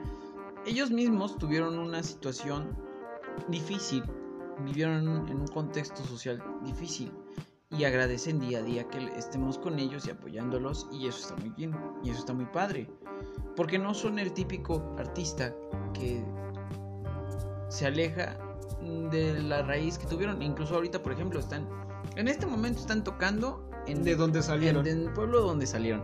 ellos 0.65 0.91
mismos 0.91 1.37
tuvieron 1.37 1.77
una 1.79 2.03
situación 2.03 2.77
difícil, 3.47 4.03
vivieron 4.65 5.27
en 5.27 5.39
un 5.39 5.47
contexto 5.47 6.03
social 6.03 6.43
difícil 6.63 7.11
y 7.69 7.83
agradecen 7.83 8.39
día 8.39 8.59
a 8.59 8.61
día 8.61 8.87
que 8.87 8.97
estemos 9.17 9.57
con 9.57 9.77
ellos 9.77 10.07
y 10.07 10.11
apoyándolos 10.11 10.87
y 10.91 11.07
eso 11.07 11.19
está 11.19 11.35
muy 11.35 11.49
bien 11.49 11.75
y 12.03 12.09
eso 12.09 12.19
está 12.19 12.33
muy 12.33 12.45
padre 12.45 12.89
porque 13.55 13.77
no 13.77 13.93
son 13.93 14.19
el 14.19 14.31
típico 14.31 14.95
artista 14.97 15.53
que 15.93 16.23
se 17.69 17.85
aleja 17.85 18.37
de 19.11 19.41
la 19.41 19.63
raíz 19.63 19.97
que 19.97 20.07
tuvieron 20.07 20.41
incluso 20.41 20.75
ahorita 20.75 21.03
por 21.03 21.11
ejemplo 21.11 21.39
están 21.39 21.67
en 22.17 22.27
este 22.27 22.45
momento 22.45 22.81
están 22.81 23.03
tocando 23.03 23.69
en 23.87 24.03
de 24.03 24.15
donde 24.15 24.43
salieron 24.43 24.85
en, 24.87 25.03
el 25.03 25.13
pueblo 25.13 25.41
donde 25.41 25.65
salieron 25.65 26.01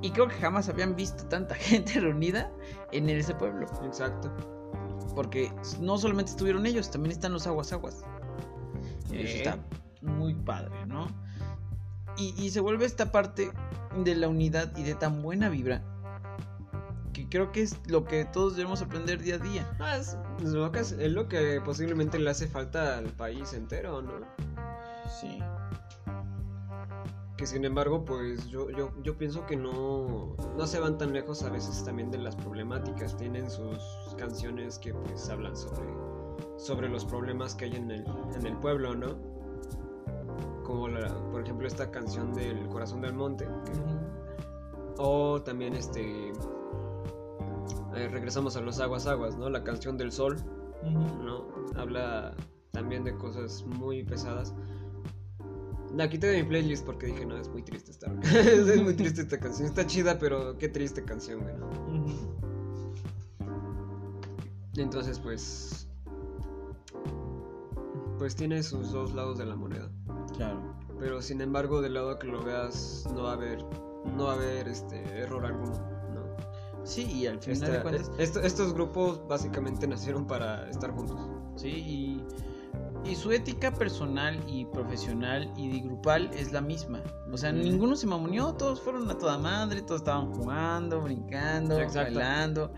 y 0.00 0.10
creo 0.10 0.28
que 0.28 0.36
jamás 0.36 0.68
habían 0.68 0.96
visto 0.96 1.24
tanta 1.26 1.54
gente 1.56 2.00
reunida 2.00 2.50
en 2.92 3.08
ese 3.10 3.34
pueblo 3.34 3.66
exacto 3.84 4.32
porque 5.14 5.52
no 5.80 5.98
solamente 5.98 6.30
estuvieron 6.30 6.64
ellos 6.66 6.90
también 6.90 7.12
están 7.12 7.32
los 7.32 7.46
aguas 7.46 7.72
aguas 7.72 8.04
eso 9.12 9.36
está 9.36 9.58
muy 10.02 10.34
padre, 10.34 10.86
¿no? 10.86 11.08
Y, 12.16 12.50
se 12.50 12.58
vuelve 12.58 12.84
esta 12.84 13.12
parte 13.12 13.52
de 14.02 14.16
la 14.16 14.26
unidad 14.26 14.76
y 14.76 14.82
de 14.82 14.96
tan 14.96 15.22
buena 15.22 15.48
vibra 15.48 15.84
que 17.12 17.28
creo 17.28 17.52
que 17.52 17.62
es 17.62 17.76
lo 17.86 18.04
que 18.06 18.24
todos 18.24 18.56
debemos 18.56 18.82
aprender 18.82 19.22
día 19.22 19.36
a 19.36 19.38
día. 19.38 19.76
Ah, 19.78 19.96
es, 19.96 20.16
lo 20.42 20.72
que, 20.72 20.80
es, 20.80 20.92
lo 20.92 21.28
que 21.28 21.60
posiblemente 21.64 22.18
le 22.18 22.28
hace 22.28 22.48
falta 22.48 22.98
al 22.98 23.06
país 23.10 23.52
entero, 23.52 24.02
¿no? 24.02 24.26
Sí. 25.08 25.38
Que 27.36 27.46
sin 27.46 27.64
embargo, 27.64 28.04
pues 28.04 28.48
yo, 28.48 28.70
yo, 28.70 28.92
yo 29.02 29.16
pienso 29.16 29.46
que 29.46 29.56
no, 29.56 30.34
no 30.56 30.66
se 30.66 30.80
van 30.80 30.98
tan 30.98 31.12
lejos 31.12 31.42
a 31.44 31.50
veces 31.50 31.84
también 31.84 32.10
de 32.10 32.18
las 32.18 32.34
problemáticas. 32.36 33.16
Tienen 33.16 33.48
sus 33.50 33.78
canciones 34.16 34.78
que 34.78 34.92
pues 34.92 35.28
hablan 35.30 35.56
sobre, 35.56 35.86
sobre 36.56 36.88
los 36.88 37.04
problemas 37.04 37.54
que 37.54 37.66
hay 37.66 37.76
en 37.76 37.90
el, 37.90 38.04
en 38.34 38.46
el 38.46 38.56
pueblo, 38.56 38.94
¿no? 38.94 39.38
como 40.68 40.86
por 41.32 41.40
ejemplo 41.40 41.66
esta 41.66 41.90
canción 41.90 42.34
del 42.34 42.68
Corazón 42.68 43.00
del 43.00 43.14
Monte. 43.14 43.48
O 44.98 45.40
también 45.40 45.74
este... 45.74 46.30
Eh, 47.94 48.08
regresamos 48.10 48.54
a 48.56 48.60
los 48.60 48.78
aguas 48.78 49.06
aguas, 49.06 49.36
¿no? 49.38 49.48
La 49.48 49.64
canción 49.64 49.96
del 49.96 50.12
sol, 50.12 50.36
¿no? 51.24 51.46
Habla 51.74 52.34
también 52.70 53.02
de 53.02 53.16
cosas 53.16 53.64
muy 53.64 54.04
pesadas. 54.04 54.54
La 55.94 56.08
quité 56.08 56.28
de 56.28 56.42
mi 56.42 56.48
playlist 56.48 56.84
porque 56.84 57.06
dije, 57.06 57.24
no, 57.24 57.36
es 57.36 57.48
muy 57.48 57.62
triste 57.62 57.90
esta. 57.90 58.12
es 58.22 58.82
muy 58.82 58.94
triste 58.94 59.22
esta 59.22 59.38
canción. 59.38 59.68
Está 59.68 59.86
chida, 59.86 60.18
pero 60.18 60.58
qué 60.58 60.68
triste 60.68 61.02
canción, 61.04 61.40
güey. 61.40 61.54
Entonces, 64.76 65.18
pues. 65.18 65.88
Pues 68.18 68.34
tiene 68.34 68.62
sus 68.62 68.92
dos 68.92 69.14
lados 69.14 69.38
de 69.38 69.46
la 69.46 69.56
moneda. 69.56 69.90
Claro. 70.34 70.74
Pero 70.98 71.22
sin 71.22 71.40
embargo, 71.40 71.80
del 71.80 71.94
lado 71.94 72.18
que 72.18 72.26
lo 72.26 72.42
veas, 72.42 73.06
no 73.14 73.24
va 73.24 73.30
a 73.30 73.34
haber, 73.34 73.64
no 74.16 74.24
va 74.24 74.32
a 74.32 74.34
haber 74.34 74.68
este 74.68 74.96
error 75.18 75.46
alguno, 75.46 75.72
¿no? 76.12 76.24
Sí, 76.84 77.04
y 77.04 77.26
al 77.26 77.40
final 77.40 77.72
de 77.72 77.82
cuentas... 77.82 78.10
estos 78.18 78.74
grupos 78.74 79.26
básicamente 79.28 79.86
nacieron 79.86 80.26
para 80.26 80.68
estar 80.68 80.90
juntos. 80.90 81.16
Sí, 81.56 81.68
y, 81.68 82.24
y, 83.04 83.14
su 83.14 83.32
ética 83.32 83.72
personal 83.72 84.38
y 84.46 84.64
profesional 84.66 85.50
y 85.56 85.80
grupal 85.80 86.30
es 86.32 86.52
la 86.52 86.60
misma. 86.60 87.02
O 87.32 87.36
sea, 87.36 87.52
ninguno 87.52 87.96
se 87.96 88.06
mamoneó, 88.06 88.54
todos 88.54 88.80
fueron 88.80 89.10
a 89.10 89.16
toda 89.16 89.38
madre, 89.38 89.82
todos 89.82 90.00
estaban 90.02 90.32
jugando, 90.34 91.00
brincando, 91.00 91.76
bailando. 91.94 92.72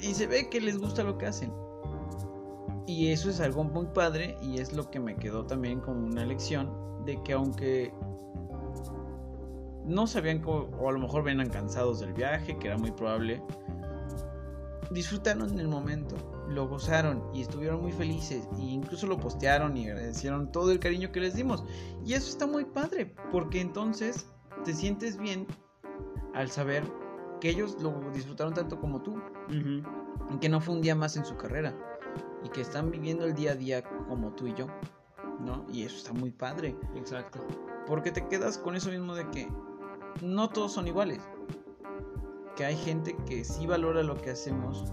Y 0.00 0.14
se 0.14 0.26
ve 0.26 0.48
que 0.48 0.60
les 0.60 0.78
gusta 0.78 1.02
lo 1.02 1.18
que 1.18 1.26
hacen. 1.26 1.52
Y 2.86 3.08
eso 3.08 3.30
es 3.30 3.40
algo 3.40 3.64
muy 3.64 3.86
padre 3.86 4.36
y 4.42 4.58
es 4.58 4.72
lo 4.72 4.90
que 4.90 4.98
me 4.98 5.16
quedó 5.16 5.46
también 5.46 5.80
como 5.80 6.06
una 6.06 6.26
lección 6.26 7.04
de 7.04 7.22
que 7.22 7.32
aunque 7.32 7.92
no 9.84 10.06
sabían 10.06 10.42
o 10.44 10.88
a 10.88 10.92
lo 10.92 10.98
mejor 10.98 11.22
venían 11.24 11.48
cansados 11.48 12.00
del 12.00 12.12
viaje, 12.12 12.58
que 12.58 12.68
era 12.68 12.78
muy 12.78 12.90
probable, 12.90 13.42
disfrutaron 14.90 15.58
el 15.58 15.68
momento, 15.68 16.16
lo 16.52 16.68
gozaron 16.68 17.22
y 17.34 17.42
estuvieron 17.42 17.80
muy 17.82 17.92
felices 17.92 18.48
e 18.58 18.62
incluso 18.62 19.06
lo 19.06 19.18
postearon 19.18 19.76
y 19.76 19.88
agradecieron 19.88 20.52
todo 20.52 20.70
el 20.70 20.78
cariño 20.78 21.10
que 21.10 21.20
les 21.20 21.34
dimos. 21.34 21.64
Y 22.04 22.14
eso 22.14 22.28
está 22.28 22.46
muy 22.46 22.64
padre, 22.64 23.14
porque 23.30 23.60
entonces 23.60 24.26
te 24.64 24.74
sientes 24.74 25.16
bien 25.18 25.46
al 26.34 26.50
saber 26.50 26.84
que 27.40 27.50
ellos 27.50 27.76
lo 27.80 27.92
disfrutaron 28.12 28.54
tanto 28.54 28.78
como 28.78 29.02
tú, 29.02 29.20
y 29.48 30.38
que 30.38 30.48
no 30.48 30.60
fue 30.60 30.74
un 30.74 30.80
día 30.80 30.94
más 30.94 31.16
en 31.16 31.24
su 31.24 31.36
carrera 31.36 31.74
y 32.44 32.48
que 32.48 32.60
están 32.60 32.90
viviendo 32.90 33.24
el 33.24 33.34
día 33.34 33.52
a 33.52 33.54
día 33.54 33.82
como 34.08 34.32
tú 34.32 34.46
y 34.46 34.54
yo, 34.54 34.66
¿no? 35.40 35.64
Y 35.72 35.82
eso 35.82 35.96
está 35.96 36.12
muy 36.12 36.30
padre. 36.30 36.76
Exacto. 36.94 37.40
Porque 37.86 38.12
te 38.12 38.26
quedas 38.28 38.58
con 38.58 38.76
eso 38.76 38.90
mismo 38.90 39.14
de 39.14 39.28
que 39.30 39.48
no 40.22 40.48
todos 40.48 40.72
son 40.72 40.86
iguales. 40.86 41.20
Que 42.56 42.64
hay 42.64 42.76
gente 42.76 43.16
que 43.26 43.44
sí 43.44 43.66
valora 43.66 44.02
lo 44.02 44.14
que 44.16 44.30
hacemos 44.30 44.92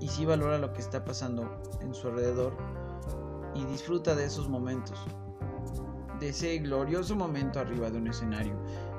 y 0.00 0.08
sí 0.08 0.24
valora 0.24 0.58
lo 0.58 0.72
que 0.72 0.80
está 0.80 1.04
pasando 1.04 1.60
en 1.80 1.94
su 1.94 2.08
alrededor 2.08 2.52
y 3.54 3.64
disfruta 3.64 4.14
de 4.14 4.24
esos 4.24 4.48
momentos. 4.48 4.98
De 6.20 6.30
ese 6.30 6.58
glorioso 6.58 7.14
momento 7.14 7.60
arriba 7.60 7.90
de 7.90 7.98
un 7.98 8.08
escenario 8.08 8.56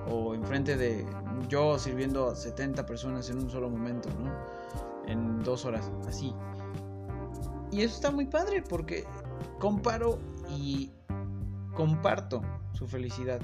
o 0.09 0.33
enfrente 0.33 0.77
de 0.77 1.05
yo 1.47 1.77
sirviendo 1.77 2.29
a 2.29 2.35
70 2.35 2.85
personas 2.85 3.29
en 3.29 3.39
un 3.39 3.49
solo 3.49 3.69
momento, 3.69 4.09
¿no? 4.19 4.31
En 5.05 5.43
dos 5.43 5.65
horas, 5.65 5.91
así. 6.07 6.33
Y 7.71 7.81
eso 7.81 7.95
está 7.95 8.11
muy 8.11 8.25
padre 8.25 8.63
porque 8.67 9.05
comparo 9.59 10.19
y 10.49 10.91
comparto 11.73 12.41
su 12.73 12.87
felicidad. 12.87 13.41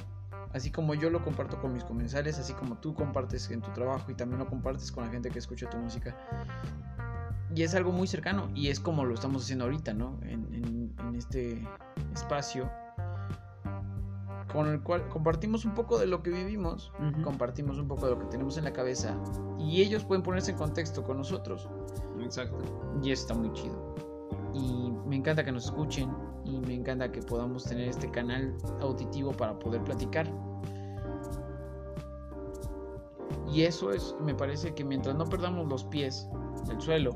Así 0.53 0.69
como 0.71 0.93
yo 0.93 1.09
lo 1.09 1.23
comparto 1.23 1.59
con 1.59 1.73
mis 1.73 1.83
comensales, 1.83 2.37
así 2.37 2.53
como 2.53 2.77
tú 2.77 2.93
compartes 2.93 3.49
en 3.49 3.61
tu 3.61 3.71
trabajo 3.71 4.11
y 4.11 4.15
también 4.15 4.39
lo 4.39 4.47
compartes 4.47 4.91
con 4.91 5.05
la 5.05 5.11
gente 5.11 5.31
que 5.31 5.39
escucha 5.39 5.69
tu 5.69 5.77
música. 5.77 6.15
Y 7.55 7.63
es 7.63 7.75
algo 7.75 7.91
muy 7.91 8.07
cercano 8.07 8.49
y 8.55 8.69
es 8.69 8.79
como 8.79 9.05
lo 9.05 9.13
estamos 9.13 9.43
haciendo 9.43 9.65
ahorita, 9.65 9.93
¿no? 9.93 10.19
En, 10.23 10.53
este 11.17 11.61
espacio 12.13 12.69
con 14.51 14.67
el 14.67 14.81
cual 14.81 15.07
compartimos 15.09 15.63
un 15.63 15.73
poco 15.73 15.99
de 15.99 16.07
lo 16.07 16.23
que 16.23 16.31
vivimos, 16.31 16.91
compartimos 17.23 17.77
un 17.77 17.87
poco 17.87 18.05
de 18.07 18.13
lo 18.13 18.19
que 18.19 18.25
tenemos 18.25 18.57
en 18.57 18.63
la 18.63 18.73
cabeza 18.73 19.15
y 19.59 19.81
ellos 19.81 20.03
pueden 20.03 20.23
ponerse 20.23 20.51
en 20.51 20.57
contexto 20.57 21.03
con 21.03 21.17
nosotros. 21.17 21.69
Exacto. 22.21 22.57
Y 23.03 23.11
eso 23.11 23.23
está 23.23 23.33
muy 23.35 23.51
chido 23.53 23.93
y 24.53 24.91
me 25.07 25.15
encanta 25.15 25.43
que 25.43 25.51
nos 25.51 25.65
escuchen 25.65 26.11
y 26.45 26.59
me 26.59 26.73
encanta 26.73 27.11
que 27.11 27.21
podamos 27.21 27.63
tener 27.63 27.89
este 27.89 28.09
canal 28.11 28.55
auditivo 28.81 29.31
para 29.31 29.57
poder 29.57 29.83
platicar. 29.83 30.31
Y 33.51 33.63
eso 33.63 33.91
es, 33.91 34.15
me 34.23 34.33
parece 34.33 34.73
que 34.73 34.83
mientras 34.83 35.15
no 35.15 35.25
perdamos 35.25 35.67
los 35.67 35.83
pies 35.85 36.27
del 36.67 36.81
suelo, 36.81 37.11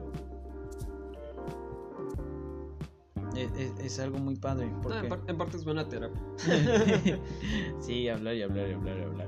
es, 3.88 4.00
algo 4.00 4.20
muy 4.20 4.36
padre. 4.36 4.72
Porque... 4.82 5.00
en, 5.28 5.38
parte, 5.38 5.58
es 5.58 5.66
buena 5.66 5.88
terapia. 5.88 6.22
sí, 7.80 8.08
hablar 8.08 8.36
y 8.36 8.44
hablar 8.44 8.70
y 8.70 8.74
hablar 8.74 8.98
y 8.98 9.04
hablar. 9.04 9.28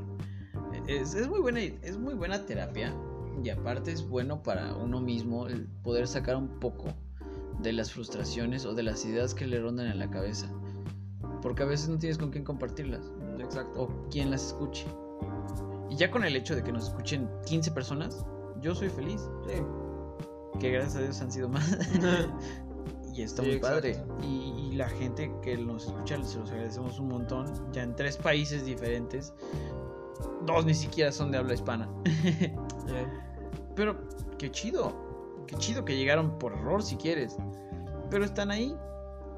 Es, 0.88 1.14
es, 1.14 1.28
muy 1.28 1.40
buena, 1.40 1.62
es 1.62 1.98
muy 1.98 2.14
buena 2.14 2.46
terapia 2.46 2.96
Y 3.44 3.50
aparte 3.50 3.92
es 3.92 4.08
bueno 4.08 4.42
para 4.42 4.76
uno 4.76 5.02
mismo 5.02 5.48
el 5.48 5.68
poder 5.84 6.08
sacar 6.08 6.36
un 6.36 6.60
poco 6.60 6.94
de 7.62 7.74
las 7.74 7.92
frustraciones 7.92 8.66
o 8.66 8.74
de 8.74 8.84
las 8.84 9.06
ideas 9.06 9.34
que 9.34 9.46
le 9.46 9.60
rondan 9.60 9.88
en 9.88 10.00
la 10.00 10.10
cabeza. 10.10 10.50
Porque 11.42 11.64
a 11.64 11.66
veces 11.66 11.90
no 11.90 11.98
tienes 11.98 12.18
con 12.18 12.32
quién 12.32 12.44
compartirlas 12.44 13.12
Exacto. 13.40 13.84
o 13.84 14.10
quien 14.10 14.32
las 14.32 14.48
escuche. 14.48 14.86
Y 15.90 15.96
ya 15.96 16.12
con 16.12 16.24
el 16.24 16.36
hecho 16.36 16.56
de 16.56 16.64
que 16.64 16.72
nos 16.72 16.90
escuchen 16.90 17.30
15 17.46 17.72
personas, 17.72 18.26
yo 18.62 18.76
soy 18.76 18.90
feliz. 18.90 19.22
Sí. 19.48 19.62
Que 20.60 20.72
gracias 20.72 20.96
a 20.98 21.02
Dios 21.02 21.22
han 21.22 21.32
sido 21.32 21.50
más. 21.50 21.78
y 23.20 23.24
está 23.24 23.42
Sí, 23.44 23.48
muy 23.50 23.58
exacto. 23.58 23.76
padre. 23.78 24.04
Y, 24.24 24.70
y 24.72 24.76
la 24.76 24.88
gente 24.90 25.32
que 25.42 25.58
nos 25.58 25.86
escucha, 25.88 26.24
se 26.24 26.40
los 26.40 26.50
agradecemos 26.52 27.00
un 27.00 27.08
montón. 27.10 27.46
Ya 27.74 27.84
en 27.84 27.96
tres 27.96 28.18
países 28.18 28.66
diferentes. 28.66 29.34
Dos 30.46 30.66
ni 30.66 30.74
siquiera 30.74 31.12
son 31.12 31.32
de 31.32 31.38
habla 31.38 31.54
hispana. 31.54 31.90
Pero 33.76 33.98
qué 34.38 34.52
chido. 34.52 34.94
Qué 35.48 35.56
chido 35.58 35.84
que 35.86 35.96
llegaron 35.98 36.38
por 36.38 36.54
error 36.54 36.84
si 36.84 36.96
quieres. 36.96 37.38
Pero 38.10 38.26
están 38.26 38.52
ahí. 38.52 38.76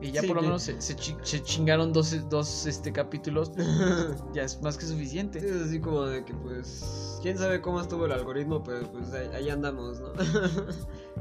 Y 0.04 0.12
ya 0.12 0.22
Sí, 0.22 0.28
por 0.28 0.38
lo 0.38 0.42
menos 0.42 0.64
se, 0.64 0.82
se 0.82 0.96
chi- 0.96 1.16
se 1.22 1.44
chingaron 1.44 1.94
dos, 1.94 2.28
dos 2.30 2.66
este, 2.66 2.92
capítulos. 2.92 3.52
ya 4.34 4.42
es 4.44 4.60
más 4.62 4.76
que 4.78 4.86
suficiente. 4.86 5.38
es 5.40 5.68
así 5.68 5.80
como 5.80 6.02
de 6.06 6.26
que 6.26 6.34
pues 6.34 7.20
quién 7.22 7.38
sabe 7.38 7.62
cómo 7.62 7.80
estuvo 7.80 8.08
el 8.08 8.12
algoritmo, 8.12 8.64
pero 8.64 8.92
pues 8.92 9.14
ahí, 9.14 9.28
ahí 9.36 9.50
andamos, 9.52 10.00
¿no? 10.00 10.08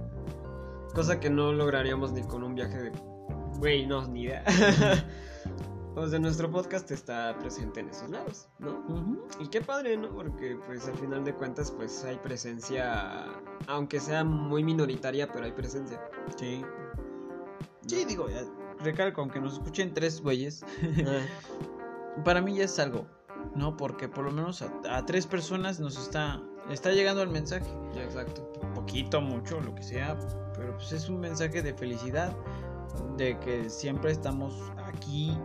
Cosa 0.95 1.21
que 1.21 1.31
no 1.31 1.53
lograríamos 1.53 2.13
ni 2.13 2.23
con 2.23 2.43
un 2.43 2.55
viaje 2.55 2.77
de 2.79 2.93
güey, 3.61 3.87
no, 3.87 4.07
ni 4.09 4.23
idea. 4.23 4.43
o 5.95 6.09
sea, 6.09 6.19
nuestro 6.19 6.51
podcast 6.51 6.91
está 6.91 7.39
presente 7.39 7.81
en 7.81 7.91
esos 7.91 8.11
lados, 8.11 8.49
¿no? 8.59 8.83
Y 9.39 9.49
qué 9.49 9.61
padre, 9.61 9.97
¿no? 9.97 10.09
Porque 10.11 10.59
pues 10.67 10.89
al 10.89 10.97
final 10.97 11.25
de 11.25 11.35
cuentas 11.35 11.71
pues 11.71 12.05
hay 12.05 12.17
presencia, 12.17 13.27
aunque 13.67 14.01
sea 14.01 14.25
muy 14.25 14.65
minoritaria, 14.65 15.31
pero 15.31 15.45
hay 15.45 15.53
presencia. 15.53 16.01
Sí. 16.37 16.65
Sí, 17.87 18.05
digo, 18.07 18.29
ya, 18.29 18.45
recalco, 18.79 19.21
aunque 19.21 19.41
nos 19.41 19.55
escuchen 19.55 19.93
tres 19.93 20.23
güeyes, 20.23 20.65
para 22.25 22.41
mí 22.41 22.57
ya 22.57 22.65
es 22.65 22.79
algo, 22.79 23.07
¿no? 23.55 23.77
Porque 23.77 24.09
por 24.09 24.25
lo 24.25 24.33
menos 24.33 24.63
a, 24.63 24.73
a 24.89 25.05
tres 25.05 25.27
personas 25.27 25.81
nos 25.81 25.99
está, 25.99 26.43
está 26.71 26.93
llegando 26.93 27.23
el 27.23 27.29
mensaje. 27.29 27.71
Ya, 27.95 28.05
exacto. 28.05 28.51
Poquito, 28.75 29.21
mucho, 29.21 29.61
lo 29.61 29.75
que 29.75 29.83
sea, 29.83 30.17
pues 30.73 30.93
es 30.93 31.09
un 31.09 31.21
mensaje 31.21 31.63
de 31.63 31.75
felicidad, 31.75 32.33
de 33.17 33.39
que 33.41 33.69
siempre 33.71 34.13
estamos 34.13 34.55
aquí 34.85 35.37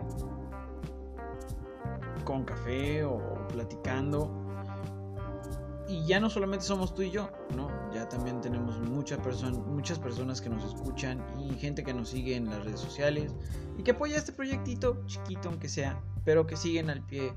con 2.24 2.44
café 2.44 3.04
o 3.04 3.18
platicando. 3.48 4.30
Y 5.88 6.04
ya 6.04 6.18
no 6.18 6.28
solamente 6.28 6.64
somos 6.64 6.94
tú 6.94 7.02
y 7.02 7.12
yo, 7.12 7.30
¿no? 7.54 7.68
Ya 7.94 8.08
también 8.08 8.40
tenemos 8.40 8.76
muchas 8.80 9.20
personas, 9.20 9.58
muchas 9.60 10.00
personas 10.00 10.40
que 10.40 10.48
nos 10.48 10.64
escuchan 10.64 11.24
y 11.38 11.54
gente 11.54 11.84
que 11.84 11.94
nos 11.94 12.08
sigue 12.08 12.34
en 12.34 12.50
las 12.50 12.64
redes 12.64 12.80
sociales 12.80 13.32
y 13.78 13.84
que 13.84 13.92
apoya 13.92 14.16
este 14.16 14.32
proyectito, 14.32 15.00
chiquito 15.06 15.48
aunque 15.48 15.68
sea, 15.68 16.00
pero 16.24 16.44
que 16.44 16.56
siguen 16.56 16.90
al 16.90 17.02
pie 17.02 17.32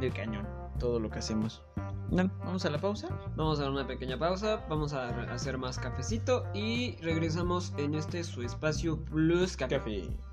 del 0.00 0.12
cañón 0.12 0.67
todo 0.78 1.00
lo 1.00 1.10
que 1.10 1.18
hacemos. 1.18 1.62
Bueno, 2.10 2.30
vamos 2.38 2.64
a 2.64 2.70
la 2.70 2.78
pausa. 2.78 3.08
Vamos 3.36 3.58
a 3.58 3.62
dar 3.62 3.70
una 3.70 3.86
pequeña 3.86 4.18
pausa, 4.18 4.64
vamos 4.68 4.92
a 4.94 5.08
hacer 5.32 5.58
más 5.58 5.78
cafecito 5.78 6.44
y 6.54 6.96
regresamos 7.02 7.74
en 7.76 7.94
este 7.94 8.24
su 8.24 8.42
espacio 8.42 9.04
Plus 9.04 9.56
Café. 9.56 9.78
Café. 9.78 10.28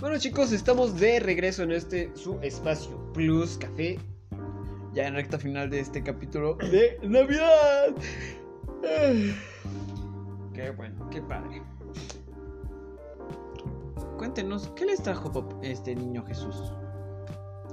Bueno 0.00 0.18
chicos, 0.18 0.50
estamos 0.50 0.98
de 0.98 1.20
regreso 1.20 1.62
en 1.62 1.72
este 1.72 2.10
su 2.16 2.40
espacio 2.40 3.12
Plus 3.12 3.56
Café. 3.56 3.98
Ya 4.92 5.06
en 5.06 5.14
recta 5.14 5.38
final 5.38 5.70
de 5.70 5.80
este 5.80 6.02
capítulo 6.02 6.54
de 6.70 6.98
Navidad. 7.02 7.94
Qué 10.54 10.70
bueno, 10.72 11.08
qué 11.10 11.22
padre. 11.22 11.62
Cuéntenos, 14.18 14.68
¿qué 14.76 14.84
les 14.84 15.02
trajo 15.02 15.32
pap- 15.32 15.58
este 15.62 15.94
niño 15.94 16.24
Jesús? 16.26 16.74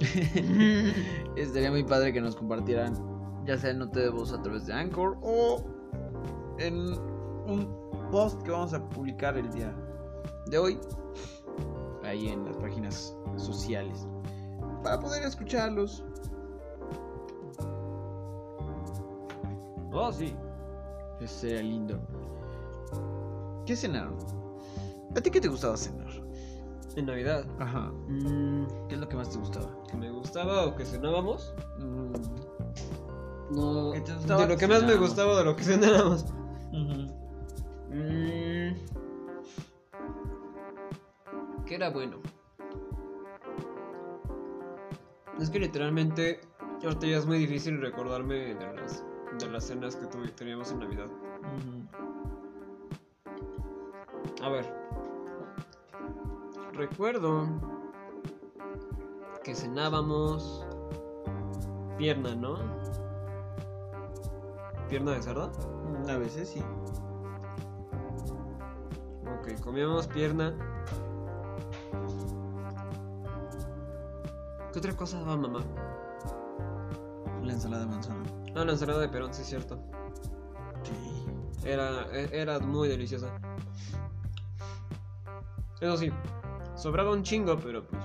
Estaría 1.36 1.70
muy 1.70 1.82
padre 1.84 2.12
que 2.12 2.20
nos 2.20 2.36
compartieran, 2.36 2.94
ya 3.44 3.58
sea 3.58 3.70
en 3.70 3.80
nota 3.80 4.00
de 4.00 4.08
voz 4.10 4.32
a 4.32 4.40
través 4.40 4.66
de 4.66 4.72
Anchor 4.72 5.18
o 5.22 5.62
en 6.58 6.76
un 7.46 7.68
post 8.10 8.40
que 8.42 8.50
vamos 8.52 8.72
a 8.72 8.88
publicar 8.88 9.36
el 9.36 9.50
día 9.50 9.74
de 10.46 10.58
hoy, 10.58 10.78
ahí 12.04 12.28
en 12.28 12.46
las 12.46 12.56
páginas 12.56 13.14
sociales, 13.36 14.06
para 14.82 14.98
poder 15.00 15.24
escucharlos. 15.24 16.04
Oh, 20.00 20.12
sí. 20.12 20.32
Eso 21.20 21.40
sería 21.40 21.60
lindo. 21.62 21.98
¿Qué 23.66 23.74
cenaron? 23.74 24.14
¿A 25.16 25.20
ti 25.20 25.28
qué 25.30 25.40
te 25.40 25.48
gustaba 25.48 25.76
cenar? 25.76 26.08
En 26.94 27.06
Navidad. 27.06 27.44
Ajá. 27.58 27.90
Mm, 28.06 28.66
¿Qué 28.88 28.94
es 28.94 29.00
lo 29.00 29.08
que 29.08 29.16
más 29.16 29.30
te 29.30 29.38
gustaba? 29.38 29.66
¿Que 29.90 29.96
me 29.96 30.10
gustaba 30.10 30.66
o 30.66 30.76
que 30.76 30.84
cenábamos? 30.84 31.52
Mm, 31.80 32.12
No. 33.50 33.90
¿Qué 33.92 34.00
te 34.02 34.14
gustaba 34.14 34.42
De 34.42 34.46
lo 34.48 34.54
que 34.54 34.60
que 34.60 34.66
más 34.68 34.84
me 34.84 34.94
gustaba 34.94 35.36
de 35.38 35.44
lo 35.44 35.56
que 35.56 35.64
cenábamos. 35.64 36.26
Mm, 36.72 37.08
que 41.66 41.74
era 41.74 41.90
bueno. 41.90 42.18
Es 45.40 45.50
que 45.50 45.58
literalmente 45.58 46.40
ahorita 46.84 47.06
ya 47.06 47.16
es 47.18 47.26
muy 47.26 47.38
difícil 47.38 47.80
recordarme 47.80 48.54
de 48.54 48.74
las, 48.74 49.04
de 49.38 49.48
las 49.50 49.64
cenas 49.64 49.96
que 49.96 50.06
tuvi- 50.06 50.32
teníamos 50.34 50.70
en 50.72 50.78
Navidad. 50.80 51.06
A 54.42 54.48
ver. 54.48 54.64
Recuerdo 56.72 57.46
que 59.44 59.54
cenábamos 59.54 60.64
pierna, 61.96 62.34
¿no? 62.34 62.56
¿Pierna 64.88 65.12
de 65.12 65.22
cerdo? 65.22 65.50
A 66.08 66.16
veces 66.16 66.48
sí. 66.50 66.62
Ok, 69.40 69.60
comíamos 69.60 70.06
pierna. 70.06 70.54
¿Qué 74.72 74.78
otra 74.78 74.94
cosa 74.96 75.18
daba 75.20 75.36
mamá? 75.36 75.60
La 77.42 77.52
ensalada 77.52 77.84
de 77.84 77.90
manzana. 77.90 78.22
Ah, 78.58 78.64
la 78.64 78.72
ensalada 78.72 79.00
de 79.00 79.08
perón, 79.08 79.32
sí 79.32 79.42
es 79.42 79.48
cierto. 79.48 79.78
Sí. 80.82 81.66
Era, 81.68 82.06
e- 82.12 82.30
era 82.32 82.58
muy 82.58 82.88
deliciosa. 82.88 83.28
Eso 85.80 85.96
sí, 85.96 86.10
sobraba 86.76 87.12
un 87.12 87.22
chingo, 87.22 87.56
pero 87.58 87.86
pues. 87.86 88.02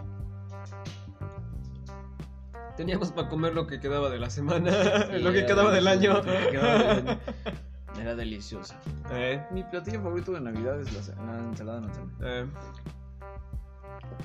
Teníamos 2.78 3.12
para 3.12 3.30
comer 3.30 3.54
lo 3.54 3.68
que 3.68 3.80
quedaba 3.80 4.10
de 4.10 4.20
la 4.20 4.30
semana, 4.30 4.72
lo 5.20 5.32
que 5.32 5.46
quedaba 5.46 5.72
del 5.72 5.88
año. 5.88 6.22
delicioso, 6.22 6.40
lo 6.40 6.46
que 6.46 6.50
quedaba 6.52 6.78
del 6.94 7.08
año. 7.08 7.20
Era 8.02 8.16
deliciosa. 8.16 8.76
Eh, 9.12 9.44
Mi 9.52 9.64
platillo 9.64 10.02
favorito 10.02 10.32
de 10.34 10.42
Navidad 10.42 10.80
es 10.82 10.92
la, 11.08 11.26
la 11.26 11.40
ensalada 11.40 11.80
de 11.80 11.86
manzana. 11.88 12.12
eh. 12.22 12.46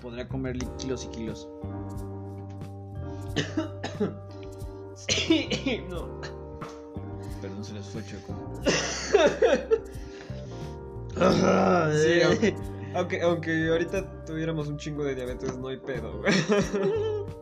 Podría 0.02 0.26
comer 0.28 0.58
kilos 0.78 1.04
y 1.04 1.08
kilos. 1.08 1.48
No. 5.88 6.20
Perdón, 7.40 7.64
se 7.64 7.72
les 7.74 7.86
fue 7.86 8.04
chueco. 8.04 8.34
Sí, 11.92 12.20
aunque, 12.22 12.54
aunque, 12.94 13.22
aunque 13.22 13.68
ahorita 13.68 14.24
tuviéramos 14.24 14.68
un 14.68 14.76
chingo 14.76 15.04
de 15.04 15.14
diabetes, 15.14 15.56
no 15.58 15.68
hay 15.68 15.76
pedo, 15.78 16.18
güey. 16.18 16.32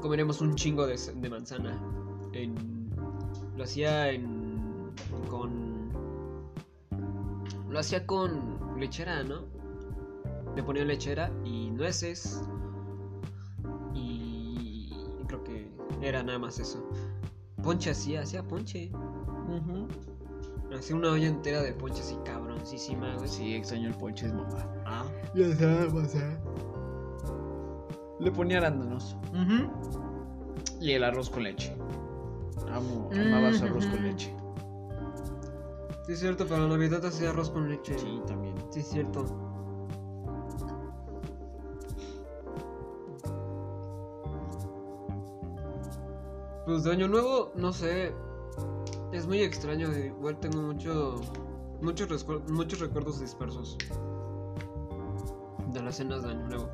Comeremos 0.00 0.40
un 0.40 0.54
chingo 0.54 0.86
de, 0.86 0.96
de 0.96 1.28
manzana. 1.28 1.78
En, 2.32 2.90
lo 3.56 3.64
hacía 3.64 4.10
en. 4.10 4.92
con. 5.28 5.90
Lo 7.68 7.78
hacía 7.78 8.06
con 8.06 8.78
lechera, 8.78 9.22
¿no? 9.22 9.44
Le 10.56 10.62
ponía 10.62 10.84
lechera 10.84 11.30
y 11.44 11.70
nueces. 11.70 12.42
Era 16.02 16.22
nada 16.22 16.38
más 16.38 16.58
eso. 16.58 16.88
Ponche 17.62 17.90
hacía, 17.90 18.22
hacía 18.22 18.42
ponche. 18.42 18.90
Hacía 20.76 20.96
una 20.96 21.10
olla 21.10 21.26
entera 21.26 21.62
de 21.62 21.72
ponche 21.72 22.00
así 22.00 22.16
cabroncísima, 22.24 23.16
güey. 23.16 23.28
Sí, 23.28 23.54
extraño 23.54 23.88
el 23.88 23.94
ponche 23.94 24.28
de 24.28 24.34
mamá. 24.34 24.66
Ah. 24.86 25.04
La 25.34 25.46
ensalada 25.46 25.84
de 25.86 25.90
manzana. 25.90 26.40
Le 28.20 28.30
ponía 28.30 28.58
arándanos. 28.58 29.16
Y 30.80 30.92
el 30.92 31.04
arroz 31.04 31.28
con 31.30 31.42
leche. 31.42 31.76
Amo, 32.70 33.10
amaba 33.12 33.52
su 33.52 33.64
arroz 33.64 33.86
con 33.86 34.02
leche. 34.02 34.34
Sí, 36.06 36.12
es 36.12 36.20
cierto, 36.20 36.46
para 36.46 36.66
Navidad 36.66 37.04
hacía 37.04 37.30
arroz 37.30 37.50
con 37.50 37.68
leche. 37.68 37.98
Sí, 37.98 38.20
también. 38.26 38.54
Sí, 38.70 38.80
es 38.80 38.88
cierto. 38.88 39.49
Pues 46.70 46.84
de 46.84 46.92
Año 46.92 47.08
Nuevo, 47.08 47.50
no 47.56 47.72
sé. 47.72 48.14
Es 49.10 49.26
muy 49.26 49.42
extraño. 49.42 49.88
Igual 49.92 50.38
tengo 50.38 50.62
mucho, 50.62 51.20
muchos, 51.82 52.24
muchos 52.48 52.78
recuerdos 52.78 53.18
dispersos 53.18 53.76
de 55.72 55.82
las 55.82 55.96
cenas 55.96 56.22
de 56.22 56.30
Año 56.30 56.46
Nuevo. 56.46 56.68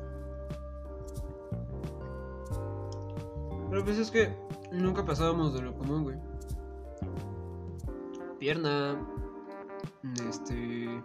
Pero 3.71 3.83
pues 3.83 3.97
es 3.97 4.11
que 4.11 4.31
nunca 4.71 5.03
pasábamos 5.03 5.55
de 5.55 5.63
lo 5.63 5.75
común, 5.75 6.03
güey. 6.03 6.17
Pierna. 8.37 9.03
Este. 10.29 11.01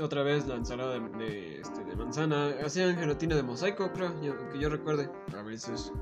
Otra 0.00 0.22
vez 0.22 0.46
la 0.46 0.54
ensalada 0.56 0.92
de, 0.98 1.00
de, 1.18 1.60
este, 1.60 1.84
de 1.84 1.96
manzana. 1.96 2.50
Hacían 2.64 2.96
gelatina 2.96 3.34
de 3.36 3.42
mosaico, 3.42 3.90
creo, 3.92 4.20
yo- 4.22 4.48
que 4.50 4.58
yo 4.58 4.68
recuerde. 4.68 5.10
A 5.36 5.42
veces. 5.42 5.92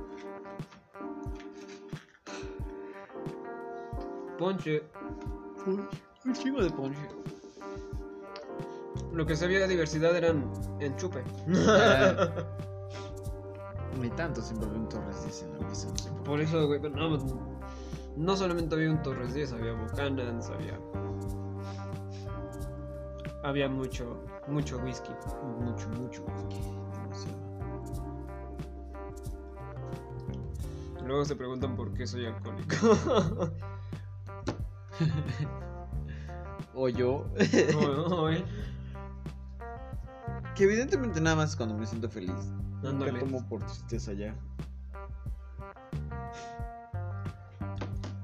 Ponche. 4.39 4.83
Un 5.67 5.89
de 6.63 6.71
ponche. 6.71 7.01
Lo 9.13 9.25
que 9.25 9.35
se 9.37 9.45
había 9.47 9.67
diversidad 9.67 10.15
eran 10.15 10.53
enchupe. 10.81 11.23
Ni 14.01 14.11
tanto, 14.11 14.43
siempre 14.43 14.69
había 14.69 14.81
un 14.81 14.89
Torres 14.91 15.23
10 15.25 15.43
en 15.45 15.53
la 15.59 15.67
mesa. 15.67 15.89
No 15.89 15.97
sé 15.97 16.11
por 16.11 16.23
Por 16.25 16.41
eso, 16.41 16.67
güey, 16.67 16.81
pero 16.81 16.95
no, 16.97 17.19
no 18.17 18.37
solamente 18.37 18.75
había 18.75 18.91
un 18.91 19.03
Torres 19.03 19.33
10, 19.33 19.53
había 19.55 19.73
Buchanan's, 19.73 20.51
había. 20.51 20.79
Había 23.47 23.69
mucho, 23.69 24.21
mucho 24.49 24.77
whisky. 24.79 25.13
Mucho, 25.61 25.89
mucho 25.91 26.25
whisky. 26.25 26.61
Luego 31.07 31.25
se 31.25 31.37
preguntan 31.37 31.77
por 31.77 31.95
qué 31.95 32.09
soy 32.09 32.27
alcohólico. 32.27 32.77
O 36.79 36.89
yo. 36.91 37.27
No, 37.73 38.09
no, 38.09 38.45
que 40.55 40.65
evidentemente 40.65 41.21
nada 41.23 41.37
más 41.37 41.57
cuando 41.57 41.75
me 41.75 41.87
siento 41.87 42.11
feliz. 42.11 42.53
Nunca 42.83 43.19
tomo 43.19 43.49
por 43.49 43.65
tristeza 43.65 44.13
ya. 44.13 44.35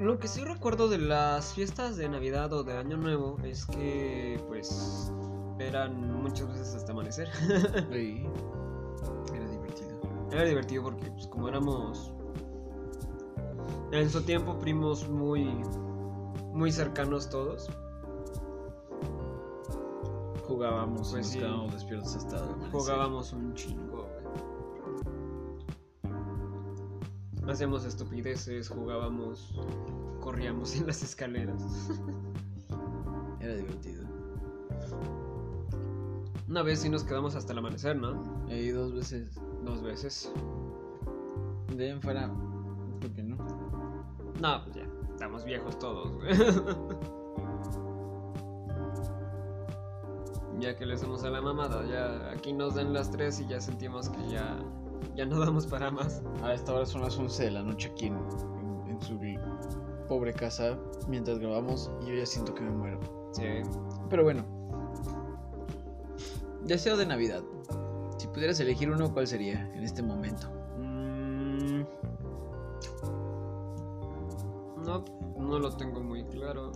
Lo 0.03 0.19
que 0.19 0.27
sí 0.27 0.43
recuerdo 0.45 0.89
de 0.89 0.99
las 0.99 1.55
fiestas 1.55 1.97
de 1.97 2.09
Navidad 2.09 2.53
o 2.53 2.65
de 2.65 2.77
Año 2.77 2.97
Nuevo 2.97 3.37
es 3.45 3.65
que, 3.67 4.43
pues, 4.49 5.13
eran 5.61 6.21
muchas 6.21 6.49
veces 6.49 6.75
hasta 6.75 6.91
amanecer. 6.93 7.29
Sí. 7.93 8.27
Era 9.33 9.49
divertido. 9.49 10.01
Era 10.33 10.45
divertido 10.45 10.83
porque, 10.83 11.09
pues, 11.11 11.27
como 11.29 11.49
éramos 11.49 12.13
en 13.93 14.11
su 14.11 14.23
tiempo 14.23 14.59
primos 14.59 15.09
muy, 15.09 15.45
muy 16.53 16.73
cercanos 16.73 17.29
todos, 17.31 17.71
Jugábamos 20.49 21.13
Pues 21.13 21.13
y 21.13 21.17
nos 21.17 21.27
sí. 21.29 21.39
quedábamos 21.39 21.73
despiertos 21.73 22.17
hasta 22.17 22.37
el 22.37 22.43
amanecer. 22.43 22.71
jugábamos 22.73 23.33
un 23.33 23.55
chingo. 23.55 24.02
Hacíamos 27.53 27.85
estupideces, 27.85 28.71
jugábamos, 28.71 29.55
corríamos 30.23 30.75
en 30.75 30.87
las 30.87 31.03
escaleras. 31.03 31.63
Era 33.41 33.55
divertido. 33.55 34.05
Una 36.49 36.63
vez 36.63 36.79
sí 36.81 36.89
nos 36.89 37.05
quedamos 37.05 37.35
hasta 37.35 37.53
el 37.53 37.59
amanecer, 37.59 37.95
¿no? 37.97 38.25
Y 38.49 38.69
dos 38.71 38.95
veces. 38.95 39.39
Dos 39.67 39.83
veces. 39.83 40.33
De 41.77 41.85
ahí 41.85 41.91
en 41.91 42.01
fuera. 42.01 42.33
¿Por 43.03 43.11
qué 43.13 43.23
no? 43.23 43.37
No, 44.41 44.65
pues 44.65 44.77
ya, 44.77 44.87
estamos 45.11 45.45
viejos 45.45 45.79
todos, 45.79 46.11
güey. 46.11 46.33
Ya 50.59 50.77
que 50.77 50.87
le 50.87 50.95
hacemos 50.95 51.25
a 51.25 51.31
la 51.31 51.41
mamada, 51.41 51.85
ya 51.87 52.31
aquí 52.31 52.53
nos 52.53 52.77
dan 52.77 52.93
las 52.93 53.11
3 53.11 53.41
y 53.41 53.49
ya 53.49 53.61
sentimos 53.61 54.09
que 54.09 54.29
ya, 54.29 54.57
ya 55.15 55.27
no 55.27 55.39
damos 55.41 55.67
para 55.67 55.91
más. 55.91 56.23
A 56.43 56.55
esta 56.55 56.73
hora 56.75 56.87
son 56.87 57.03
las 57.03 57.17
11 57.19 57.45
de 57.45 57.51
la 57.51 57.63
noche 57.63 57.91
aquí 57.93 58.07
en, 58.07 58.15
en- 58.17 58.91
en 58.91 59.01
su 59.01 59.19
pobre 60.09 60.33
casa 60.33 60.77
mientras 61.09 61.39
grabamos 61.39 61.91
y 62.03 62.07
yo 62.11 62.15
ya 62.15 62.27
siento 62.27 62.55
que 62.55 62.63
me 62.63 62.71
muero. 62.71 62.99
Sí. 63.33 63.45
Pero 64.11 64.25
bueno. 64.25 64.45
Deseo 66.65 66.97
de 66.97 67.07
Navidad. 67.07 67.43
Si 68.19 68.27
pudieras 68.29 68.61
elegir 68.61 68.91
uno, 68.91 69.13
¿cuál 69.13 69.27
sería 69.27 69.69
en 69.75 69.83
este 69.83 70.03
momento? 70.03 70.47
Mm. 70.79 71.83
No, 74.85 75.05
no 75.39 75.59
lo 75.59 75.77
tengo 75.77 76.01
muy 76.03 76.25
claro. 76.25 76.73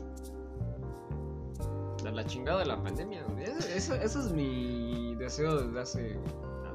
La 2.13 2.25
chingada 2.25 2.61
de 2.61 2.67
la 2.67 2.81
pandemia. 2.83 3.25
Eso, 3.41 3.69
eso, 3.69 3.95
eso 3.97 4.21
es 4.21 4.33
mi 4.33 5.15
deseo 5.17 5.61
desde 5.61 5.81
hace 5.81 6.21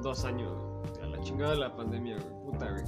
dos 0.01 0.25
años. 0.25 0.51
Chingada 1.21 1.55
la 1.55 1.75
pandemia, 1.75 2.17
güey. 2.17 2.43
Puta, 2.45 2.69
güey. 2.71 2.83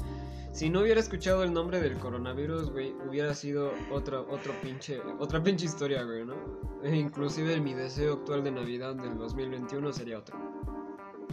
Si 0.51 0.69
no 0.69 0.81
hubiera 0.81 0.99
escuchado 0.99 1.43
el 1.43 1.51
nombre 1.51 1.81
del 1.81 1.97
coronavirus, 1.97 2.71
güey, 2.71 2.93
hubiera 3.09 3.33
sido 3.33 3.71
otro, 3.91 4.27
otro 4.29 4.53
pinche, 4.61 5.01
otra 5.17 5.41
pinche 5.41 5.65
historia, 5.65 6.03
güey, 6.03 6.25
¿no? 6.25 6.35
E 6.83 6.95
inclusive 6.95 7.59
mi 7.59 7.73
deseo 7.73 8.13
actual 8.13 8.43
de 8.43 8.51
Navidad 8.51 8.93
del 8.93 9.17
2021 9.17 9.91
sería 9.91 10.19
otro. 10.19 10.37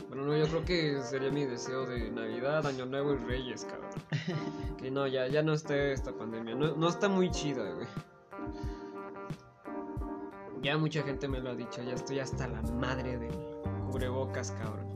Bueno, 0.08 0.24
no, 0.24 0.36
yo 0.36 0.46
creo 0.46 0.64
que 0.64 1.02
sería 1.02 1.30
mi 1.30 1.44
deseo 1.44 1.86
de 1.86 2.10
Navidad, 2.10 2.66
Año 2.66 2.86
Nuevo 2.86 3.12
y 3.12 3.16
Reyes, 3.18 3.64
cabrón. 3.64 3.90
Que 4.78 4.90
no, 4.90 5.06
ya, 5.06 5.28
ya 5.28 5.42
no 5.42 5.52
esté 5.52 5.92
esta 5.92 6.12
pandemia. 6.12 6.54
No, 6.54 6.74
no 6.74 6.88
está 6.88 7.06
muy 7.08 7.30
chida, 7.30 7.70
güey. 7.74 7.86
Ya 10.62 10.78
mucha 10.78 11.02
gente 11.02 11.28
me 11.28 11.40
lo 11.40 11.50
ha 11.50 11.54
dicho, 11.54 11.82
ya 11.82 11.92
estoy 11.92 12.20
hasta 12.20 12.48
la 12.48 12.62
madre 12.62 13.18
del 13.18 13.34
cubrebocas, 13.90 14.52
cabrón. 14.52 14.89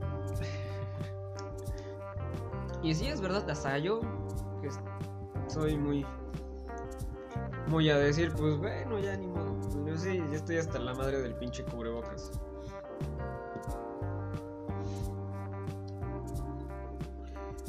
Y 2.85 2.95
sí, 2.95 3.07
es 3.09 3.21
verdad, 3.23 3.49
hasta 3.49 3.79
yo, 3.79 4.01
que 4.61 4.69
es- 4.69 4.79
soy 5.49 5.77
muy... 5.77 6.05
Muy 7.67 7.89
a 7.89 7.97
decir, 7.97 8.31
pues 8.37 8.59
bueno, 8.59 8.99
ya 8.99 9.17
ni 9.17 9.27
modo. 9.27 9.57
Yo 9.87 9.97
sí, 9.97 10.19
ya 10.31 10.37
estoy 10.37 10.59
hasta 10.59 10.79
la 10.79 10.93
madre 10.93 11.21
del 11.23 11.35
pinche 11.35 11.65
cubrebocas. 11.65 12.31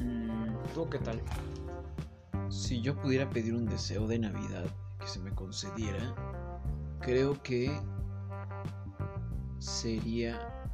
Mm, 0.01 0.53
¿Tú 0.74 0.89
qué 0.89 0.99
tal? 0.99 1.22
si 2.49 2.80
yo 2.82 2.95
pudiera 2.95 3.30
pedir 3.30 3.55
un 3.55 3.66
deseo 3.66 4.07
de 4.07 4.20
Navidad 4.20 4.66
que 4.99 5.07
se 5.07 5.20
me 5.20 5.32
concediera, 5.34 6.16
creo 7.01 7.41
que 7.41 7.72
sería 9.59 10.64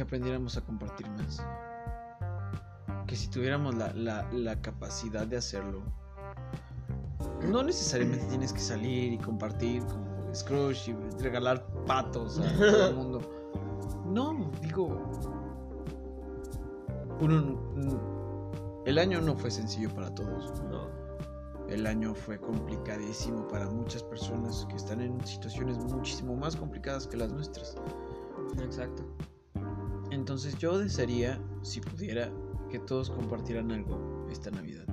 que 0.00 0.04
aprendiéramos 0.04 0.56
a 0.56 0.62
compartir 0.62 1.06
más. 1.10 1.42
Que 3.06 3.14
si 3.16 3.28
tuviéramos 3.28 3.74
la, 3.74 3.92
la- 3.92 4.26
la 4.32 4.56
capacidad 4.62 5.26
de 5.26 5.36
hacerlo, 5.36 5.82
no 7.46 7.62
necesariamente 7.62 8.24
tienes 8.28 8.50
que 8.54 8.60
salir 8.60 9.12
y 9.12 9.18
compartir 9.18 9.84
como 9.84 10.34
Scrooge 10.34 10.92
y 10.92 11.22
regalar 11.22 11.66
patos 11.86 12.38
a 12.38 12.50
todo 12.56 12.88
el 12.88 12.96
mundo. 12.96 13.20
No, 14.06 14.50
digo, 14.62 14.86
uno, 17.20 17.40
no- 17.74 18.82
el 18.86 18.98
año 18.98 19.20
no 19.20 19.36
fue 19.36 19.50
sencillo 19.50 19.90
para 19.94 20.14
todos. 20.14 20.62
No. 20.70 20.88
El 21.68 21.86
año 21.86 22.14
fue 22.14 22.38
complicadísimo 22.40 23.46
para 23.48 23.66
muchas 23.68 24.02
personas 24.02 24.66
que 24.70 24.76
están 24.76 25.02
en 25.02 25.20
situaciones 25.26 25.76
muchísimo 25.78 26.34
más 26.36 26.56
complicadas 26.56 27.06
que 27.06 27.18
las 27.18 27.30
nuestras. 27.30 27.76
Exacto. 28.62 29.04
Entonces 30.20 30.58
yo 30.58 30.78
desearía, 30.78 31.40
si 31.62 31.80
pudiera, 31.80 32.30
que 32.68 32.78
todos 32.78 33.08
compartieran 33.08 33.72
algo 33.72 34.26
esta 34.30 34.50
Navidad. 34.50 34.84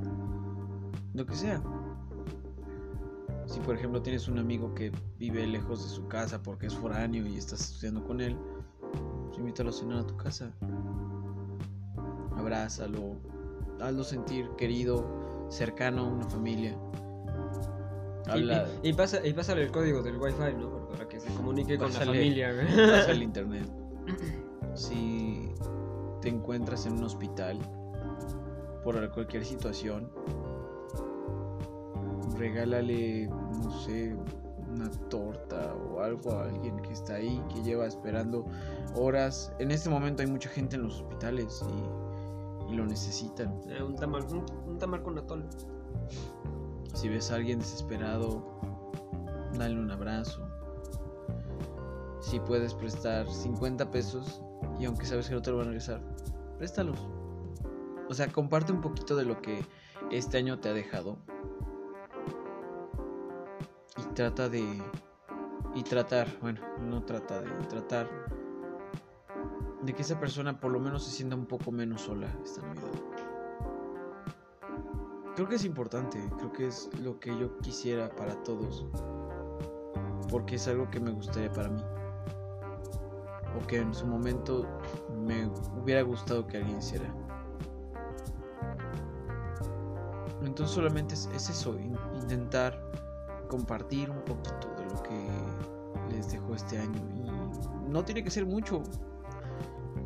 Lo 1.13 1.25
que 1.25 1.35
sea. 1.35 1.61
Si 3.45 3.59
por 3.59 3.75
ejemplo 3.75 4.01
tienes 4.01 4.29
un 4.29 4.39
amigo 4.39 4.73
que 4.73 4.89
vive 5.19 5.45
lejos 5.45 5.83
de 5.83 5.89
su 5.93 6.07
casa 6.07 6.41
porque 6.41 6.67
es 6.67 6.73
foráneo 6.73 7.27
y 7.27 7.35
estás 7.35 7.59
estudiando 7.59 8.05
con 8.05 8.21
él, 8.21 8.37
pues 9.25 9.37
invítalo 9.37 9.71
a 9.71 9.73
cenar 9.73 9.97
a 9.99 10.07
tu 10.07 10.15
casa. 10.15 10.49
Abrázalo, 12.37 13.17
hazlo 13.81 14.05
sentir 14.05 14.49
querido, 14.57 15.45
cercano 15.49 16.03
a 16.03 16.07
una 16.07 16.29
familia. 16.29 16.73
Habla, 18.29 18.65
y, 18.81 18.89
y 18.89 18.93
pasa, 18.93 19.27
y 19.27 19.33
pásale 19.33 19.63
el 19.63 19.71
código 19.71 20.01
del 20.01 20.15
wifi, 20.15 20.53
¿no? 20.57 20.87
Para 20.87 21.05
que 21.05 21.19
se 21.19 21.27
comunique 21.33 21.77
con 21.77 21.89
la 21.91 21.99
Pásale. 21.99 22.17
familia, 22.17 22.53
pasa 22.89 23.11
el 23.11 23.23
internet. 23.23 23.69
Si 24.77 25.51
te 26.21 26.29
encuentras 26.29 26.85
en 26.85 26.93
un 26.93 27.03
hospital 27.03 27.57
por 28.83 29.11
cualquier 29.11 29.43
situación, 29.43 30.07
regálale, 32.37 33.27
no 33.27 33.71
sé, 33.81 34.15
una 34.71 34.91
torta 35.09 35.73
o 35.73 36.01
algo 36.01 36.31
a 36.33 36.43
alguien 36.43 36.79
que 36.83 36.93
está 36.93 37.15
ahí, 37.15 37.43
que 37.51 37.63
lleva 37.63 37.87
esperando 37.87 38.45
horas. 38.95 39.51
En 39.57 39.71
este 39.71 39.89
momento 39.89 40.21
hay 40.21 40.29
mucha 40.29 40.47
gente 40.49 40.75
en 40.75 40.83
los 40.83 41.01
hospitales 41.01 41.65
y, 42.69 42.75
lo 42.75 42.85
necesitan. 42.85 43.59
Eh, 43.69 43.81
un, 43.81 43.95
tamal, 43.95 44.27
un, 44.67 44.77
tamal 44.77 45.01
con 45.01 45.17
atol. 45.17 45.43
Si 46.93 47.09
ves 47.09 47.31
a 47.31 47.35
alguien 47.35 47.57
desesperado, 47.57 48.45
dale 49.57 49.79
un 49.79 49.89
abrazo. 49.89 50.47
Si 52.19 52.39
puedes 52.41 52.75
prestar 52.75 53.27
50 53.27 53.89
pesos 53.89 54.43
y 54.79 54.85
aunque 54.85 55.05
sabes 55.05 55.27
que 55.27 55.35
no 55.35 55.41
te 55.41 55.51
lo 55.51 55.57
van 55.57 55.67
a 55.67 55.69
regresar, 55.69 56.01
préstalos. 56.57 57.07
O 58.09 58.13
sea, 58.13 58.31
comparte 58.31 58.71
un 58.71 58.81
poquito 58.81 59.15
de 59.15 59.25
lo 59.25 59.41
que 59.41 59.65
este 60.11 60.37
año 60.37 60.59
te 60.59 60.69
ha 60.69 60.73
dejado. 60.73 61.17
Y 63.97 64.13
trata 64.13 64.49
de... 64.49 64.81
Y 65.75 65.83
tratar, 65.83 66.27
bueno, 66.41 66.61
no 66.81 67.03
trata 67.03 67.41
de 67.41 67.51
tratar 67.67 68.09
de 69.81 69.93
que 69.93 70.01
esa 70.01 70.19
persona 70.19 70.59
por 70.59 70.71
lo 70.71 70.79
menos 70.79 71.03
se 71.03 71.11
sienta 71.11 71.35
un 71.35 71.45
poco 71.45 71.71
menos 71.71 72.01
sola 72.01 72.27
esta 72.43 72.61
Navidad. 72.61 72.91
Creo 75.35 75.47
que 75.47 75.55
es 75.55 75.65
importante, 75.65 76.19
creo 76.37 76.51
que 76.51 76.67
es 76.67 76.89
lo 77.03 77.19
que 77.19 77.29
yo 77.37 77.59
quisiera 77.59 78.09
para 78.09 78.41
todos, 78.41 78.87
porque 80.31 80.55
es 80.55 80.67
algo 80.67 80.89
que 80.89 80.99
me 80.99 81.11
gustaría 81.11 81.53
para 81.53 81.69
mí, 81.69 81.83
o 83.57 83.67
que 83.67 83.77
en 83.77 83.93
su 83.93 84.05
momento 84.05 84.65
me 85.25 85.49
hubiera 85.81 86.01
gustado 86.01 86.45
que 86.47 86.57
alguien 86.57 86.77
hiciera. 86.77 87.13
Entonces 90.43 90.75
solamente 90.75 91.15
es, 91.15 91.49
eso, 91.49 91.77
intentar 92.15 92.79
compartir 93.49 94.09
un 94.09 94.21
poquito 94.21 94.73
de 94.77 94.85
lo 94.85 95.03
que 95.03 96.15
les 96.15 96.31
dejó 96.31 96.55
este 96.55 96.77
año. 96.77 96.99
Y 97.15 97.89
no 97.89 98.03
tiene 98.03 98.23
que 98.23 98.29
ser 98.29 98.45
mucho. 98.45 98.83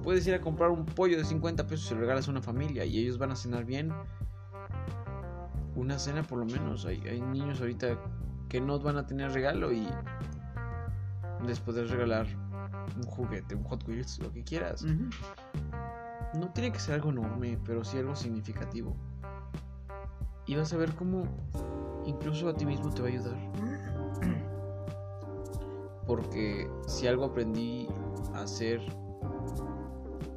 Puedes 0.04 0.26
ir 0.26 0.34
a 0.34 0.41
comprar 0.41 0.72
un 0.72 0.86
pollo 0.86 1.18
de 1.18 1.26
50 1.26 1.68
pesos 1.68 1.91
y 1.91 1.95
lo 1.95 2.02
regalas 2.02 2.28
a 2.28 2.32
una 2.32 2.41
familia 2.41 2.86
y 2.86 2.99
ellos 2.99 3.18
van 3.18 3.32
a 3.32 3.36
cenar 3.36 3.66
bien. 3.66 3.91
Una 5.76 5.99
cena 5.99 6.24
por 6.24 6.39
lo 6.39 6.45
menos. 6.45 6.86
Hay, 6.86 6.99
niños 7.22 7.60
ahorita 7.60 7.99
que 8.49 8.60
no 8.60 8.80
van 8.80 8.97
a 8.97 9.06
tener 9.06 9.32
regalo 9.32 9.72
y 9.72 9.88
les 11.45 11.60
puedes 11.60 11.89
regalar 11.89 12.28
un 13.02 13.08
juguete, 13.08 13.56
un 13.56 13.64
Hot 13.64 13.88
Wheels, 13.88 14.20
lo 14.20 14.32
que 14.32 14.43
quieras. 14.43 14.84
No 16.34 16.49
tiene 16.54 16.72
que 16.72 16.80
ser 16.80 16.95
algo 16.95 17.10
enorme, 17.10 17.60
pero 17.66 17.84
sí 17.84 17.97
algo 17.97 18.16
significativo 18.16 18.95
y 20.52 20.56
vas 20.56 20.74
a 20.74 20.78
ver 20.78 20.93
cómo 20.95 21.24
incluso 22.06 22.49
a 22.49 22.54
ti 22.54 22.66
mismo 22.66 22.89
te 22.89 23.02
va 23.02 23.08
a 23.08 23.12
ayudar. 23.12 23.38
Porque 26.06 26.70
si 26.88 27.08
algo 27.08 27.26
aprendí 27.26 27.88
a 28.34 28.41
hacer 28.41 28.82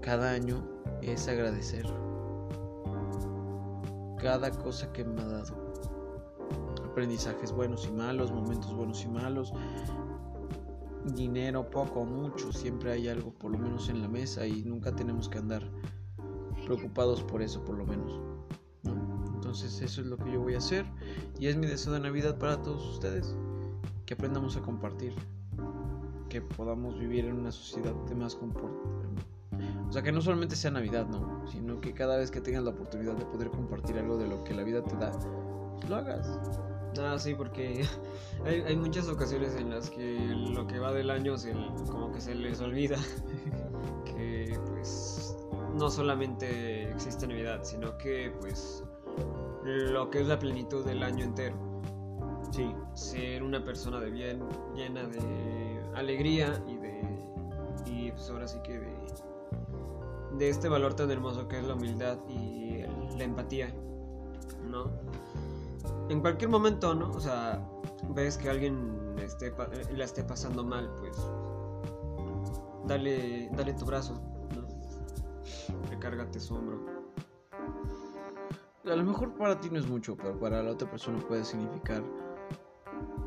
cada 0.01 0.31
año 0.31 0.63
es 1.03 1.27
agradecer 1.27 1.85
cada 4.19 4.51
cosa 4.51 4.93
que 4.93 5.05
me 5.05 5.21
ha 5.21 5.27
dado. 5.27 5.75
Aprendizajes 6.85 7.51
buenos 7.51 7.87
y 7.89 7.93
malos, 7.93 8.31
momentos 8.31 8.73
buenos 8.73 9.03
y 9.03 9.09
malos, 9.09 9.53
dinero 11.05 11.71
poco 11.71 12.01
o 12.01 12.05
mucho, 12.05 12.53
siempre 12.53 12.93
hay 12.93 13.09
algo 13.09 13.33
por 13.35 13.51
lo 13.51 13.59
menos 13.59 13.89
en 13.89 14.01
la 14.01 14.09
mesa 14.09 14.47
y 14.47 14.65
nunca 14.65 14.95
tenemos 14.95 15.29
que 15.29 15.39
andar 15.39 15.63
preocupados 16.65 17.23
por 17.23 17.43
eso 17.43 17.63
por 17.65 17.77
lo 17.77 17.87
menos. 17.87 18.21
Entonces 19.35 19.81
eso 19.83 20.01
es 20.01 20.07
lo 20.07 20.17
que 20.17 20.33
yo 20.33 20.41
voy 20.41 20.55
a 20.55 20.59
hacer 20.59 20.87
y 21.39 21.47
es 21.47 21.57
mi 21.57 21.67
deseo 21.67 21.93
de 21.93 22.01
Navidad 22.01 22.39
para 22.39 22.63
todos 22.63 22.87
ustedes. 22.95 23.37
Que 24.07 24.15
aprendamos 24.15 24.57
a 24.57 24.61
compartir, 24.61 25.15
que 26.29 26.43
podamos 26.43 26.99
vivir 26.99 27.25
en 27.25 27.39
una 27.39 27.53
sociedad 27.53 27.95
de 28.07 28.15
más 28.15 28.35
confort. 28.35 28.73
O 29.89 29.93
sea, 29.93 30.03
que 30.03 30.13
no 30.13 30.21
solamente 30.21 30.57
sea 30.57 30.71
Navidad, 30.71 31.07
no, 31.07 31.47
sino 31.47 31.81
que 31.81 31.95
cada 31.95 32.17
vez 32.17 32.31
que 32.31 32.41
tengas 32.41 32.65
la 32.65 32.71
oportunidad 32.71 33.15
de 33.15 33.25
poder 33.25 33.51
compartir 33.51 33.97
algo 33.97 34.19
de 34.19 34.27
lo 34.27 34.43
que 34.43 34.55
la 34.55 34.65
vida 34.65 34.83
te 34.83 34.97
da, 34.97 35.13
lo 35.89 35.97
hagas. 35.97 36.41
Ah, 37.01 37.19
sí, 37.19 37.35
porque 37.35 37.85
hay, 38.45 38.61
hay, 38.63 38.77
muchas 38.77 39.09
ocasiones 39.09 39.57
en 39.57 39.71
las 39.71 39.91
que 39.91 40.19
lo 40.19 40.67
que 40.67 40.79
va 40.79 40.93
del 40.93 41.11
año 41.11 41.37
se, 41.37 41.53
como 41.91 42.13
que 42.13 42.21
se 42.21 42.35
les 42.35 42.61
olvida 42.61 42.97
que 44.05 44.59
pues 44.71 45.37
no 45.75 45.91
solamente 45.91 46.91
existe 46.91 47.27
Navidad, 47.27 47.61
sino 47.65 47.97
que 47.99 48.33
pues 48.41 48.85
lo 49.65 50.11
que 50.11 50.21
es 50.21 50.27
la 50.27 50.39
plenitud 50.39 50.85
del 50.85 51.03
año 51.03 51.25
entero. 51.25 51.57
Sí. 52.51 52.73
Ser 52.95 53.43
una 53.43 53.65
persona 53.65 53.99
de 53.99 54.11
bien, 54.11 54.41
llena 54.75 55.05
de 55.05 55.81
alegría 55.95 56.63
y 56.69 56.77
de. 56.77 57.03
Y 57.87 58.13
pues 58.13 58.31
ahora 58.31 58.47
sí 58.47 58.59
que 58.63 58.79
de. 58.79 58.95
De 60.39 60.49
este 60.49 60.69
valor 60.69 60.95
tan 60.95 61.11
hermoso 61.11 61.47
que 61.47 61.59
es 61.59 61.65
la 61.65 61.75
humildad 61.75 62.19
y 62.29 62.83
la 63.17 63.25
empatía, 63.25 63.73
¿no? 64.69 64.91
En 66.09 66.21
cualquier 66.21 66.51
momento, 66.51 66.95
¿no? 66.95 67.11
O 67.11 67.21
sea, 67.21 67.67
ves 68.11 68.37
que 68.37 68.51
alguien 68.51 69.17
esté, 69.19 69.55
la 69.97 70.05
esté 70.05 70.25
pasando 70.25 70.65
mal, 70.65 70.91
pues. 71.01 71.17
Dale, 72.87 73.49
dale 73.53 73.73
tu 73.75 73.87
brazo, 73.87 74.15
¿no? 74.55 75.89
Recárgate 75.91 76.39
su 76.39 76.55
hombro 76.55 76.95
a 78.91 78.97
lo 78.97 79.05
mejor 79.05 79.33
para 79.35 79.59
ti 79.59 79.71
no 79.71 79.79
es 79.79 79.87
mucho, 79.87 80.17
pero 80.17 80.39
para 80.39 80.63
la 80.63 80.73
otra 80.73 80.91
persona 80.91 81.19
puede 81.27 81.45
significar 81.45 82.03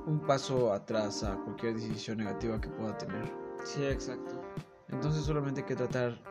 un 0.06 0.20
paso 0.20 0.72
atrás 0.72 1.24
a 1.24 1.36
cualquier 1.44 1.76
decisión 1.76 2.20
negativa 2.20 2.62
que 2.62 2.70
pueda 2.70 2.98
tener. 2.98 3.26
Sí, 3.64 3.84
exacto. 3.84 4.42
Entonces 4.90 5.24
solamente 5.24 5.62
hay 5.62 5.68
que 5.68 5.76
tratar 5.76 6.22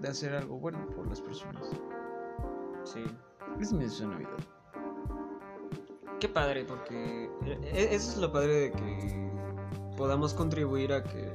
de 0.00 0.08
hacer 0.08 0.34
algo 0.34 0.58
bueno 0.58 0.88
por 0.90 1.06
las 1.06 1.20
personas. 1.20 1.68
Sí. 2.84 3.04
Es 3.60 3.72
mi 3.72 3.84
deseo 3.84 4.08
de 4.08 4.14
Navidad. 4.14 4.61
Qué 6.22 6.28
padre, 6.28 6.64
porque 6.64 7.28
e, 7.44 7.94
eso 7.96 8.12
es 8.12 8.16
lo 8.18 8.30
padre 8.30 8.54
de 8.54 8.70
que 8.70 9.30
podamos 9.96 10.32
contribuir 10.32 10.92
a 10.92 11.02
que, 11.02 11.32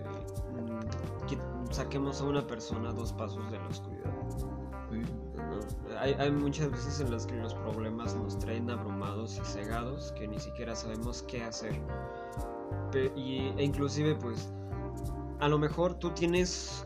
mm, 0.55 1.71
saquemos 1.71 2.21
a 2.21 2.23
una 2.23 2.47
persona 2.47 2.93
dos 2.93 3.11
pasos 3.11 3.51
de 3.51 3.57
la 3.57 3.67
oscuridad 3.67 4.13
hay, 5.99 6.31
muchas 6.31 6.71
veces 6.71 7.01
en 7.01 7.11
las 7.11 7.25
que 7.25 7.35
los 7.35 7.53
problemas 7.53 8.15
nos 8.15 8.39
traen 8.39 8.69
abrumados 8.69 9.37
y 9.37 9.45
cegados 9.45 10.13
que 10.13 10.25
ni 10.25 10.39
siquiera 10.39 10.73
sabemos 10.73 11.21
qué 11.23 11.43
hacer. 11.43 11.73
y, 13.17 13.51
e 13.57 13.63
inclusive 13.65 14.15
pues 14.15 14.47
a 15.41 15.49
lo 15.49 15.59
mejor 15.59 15.95
tú 15.95 16.11
tienes 16.11 16.85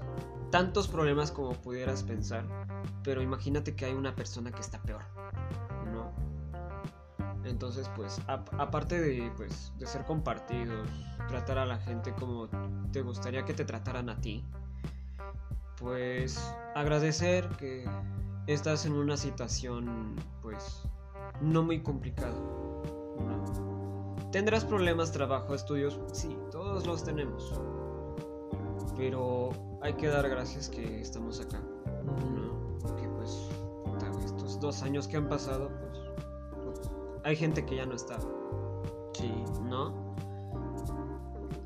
tantos 0.50 0.88
problemas 0.88 1.32
como 1.32 1.52
pudieras 1.52 2.02
pensar, 2.02 2.46
pero 3.04 3.22
imagínate 3.22 3.76
que 3.76 3.86
hay 3.86 3.94
una 3.94 4.16
persona 4.16 4.52
que 4.52 4.62
está 4.62 4.82
peor. 4.82 5.21
Entonces 7.52 7.90
pues 7.96 8.20
aparte 8.28 9.00
de, 9.00 9.30
pues, 9.36 9.74
de 9.78 9.86
ser 9.86 10.06
compartidos, 10.06 10.90
tratar 11.28 11.58
a 11.58 11.66
la 11.66 11.78
gente 11.78 12.14
como 12.14 12.48
te 12.92 13.02
gustaría 13.02 13.44
que 13.44 13.54
te 13.54 13.66
trataran 13.66 14.10
a 14.10 14.20
ti, 14.20 14.44
pues 15.78 16.40
agradecer 16.76 17.50
que 17.58 17.86
estás 18.48 18.86
en 18.86 18.94
una 18.94 19.18
situación 19.18 20.16
pues 20.42 20.84
no 21.42 21.62
muy 21.62 21.82
complicada. 21.84 22.40
¿Tendrás 24.32 24.64
problemas, 24.64 25.12
trabajo, 25.12 25.54
estudios? 25.54 26.00
Sí, 26.14 26.38
todos 26.52 26.88
los 26.88 27.04
tenemos. 27.04 27.54
Pero 28.96 29.50
hay 29.82 29.94
que 29.96 30.08
dar 30.08 30.30
gracias 30.30 30.70
que 30.70 31.02
estamos 31.02 31.42
acá. 31.42 31.60
¿no? 32.06 32.96
Que 32.96 33.10
pues 33.10 33.50
estos 34.26 34.58
dos 34.62 34.84
años 34.84 35.08
que 35.10 35.18
han 35.18 35.28
pasado, 35.28 35.70
pues 35.82 35.91
hay 37.24 37.36
gente 37.36 37.66
que 37.66 37.76
ya 37.76 37.86
no 37.86 37.96
está. 37.96 38.20
Sí. 39.14 39.32
¿No? 39.64 40.16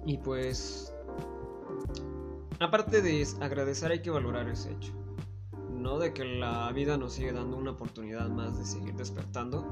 Y 0.06 0.18
pues 0.18 0.94
aparte 2.60 3.02
de 3.02 3.28
agradecer 3.42 3.92
hay 3.92 4.02
que 4.02 4.10
valorar 4.10 4.48
ese 4.50 4.72
hecho. 4.72 4.94
De 6.00 6.14
que 6.14 6.26
la 6.26 6.72
vida 6.72 6.98
nos 6.98 7.14
sigue 7.14 7.32
dando 7.32 7.58
una 7.58 7.72
oportunidad 7.72 8.28
más 8.28 8.58
de 8.58 8.66
seguir 8.66 8.96
despertando 8.96 9.64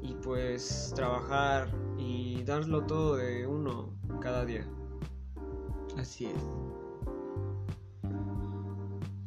y 0.00 0.14
pues 0.14 0.92
trabajar 0.94 1.68
y 1.98 2.44
darlo 2.44 2.86
todo 2.86 3.16
de 3.16 3.44
uno 3.44 3.90
cada 4.20 4.44
día. 4.44 4.64
Así 5.98 6.26
es. 6.26 6.42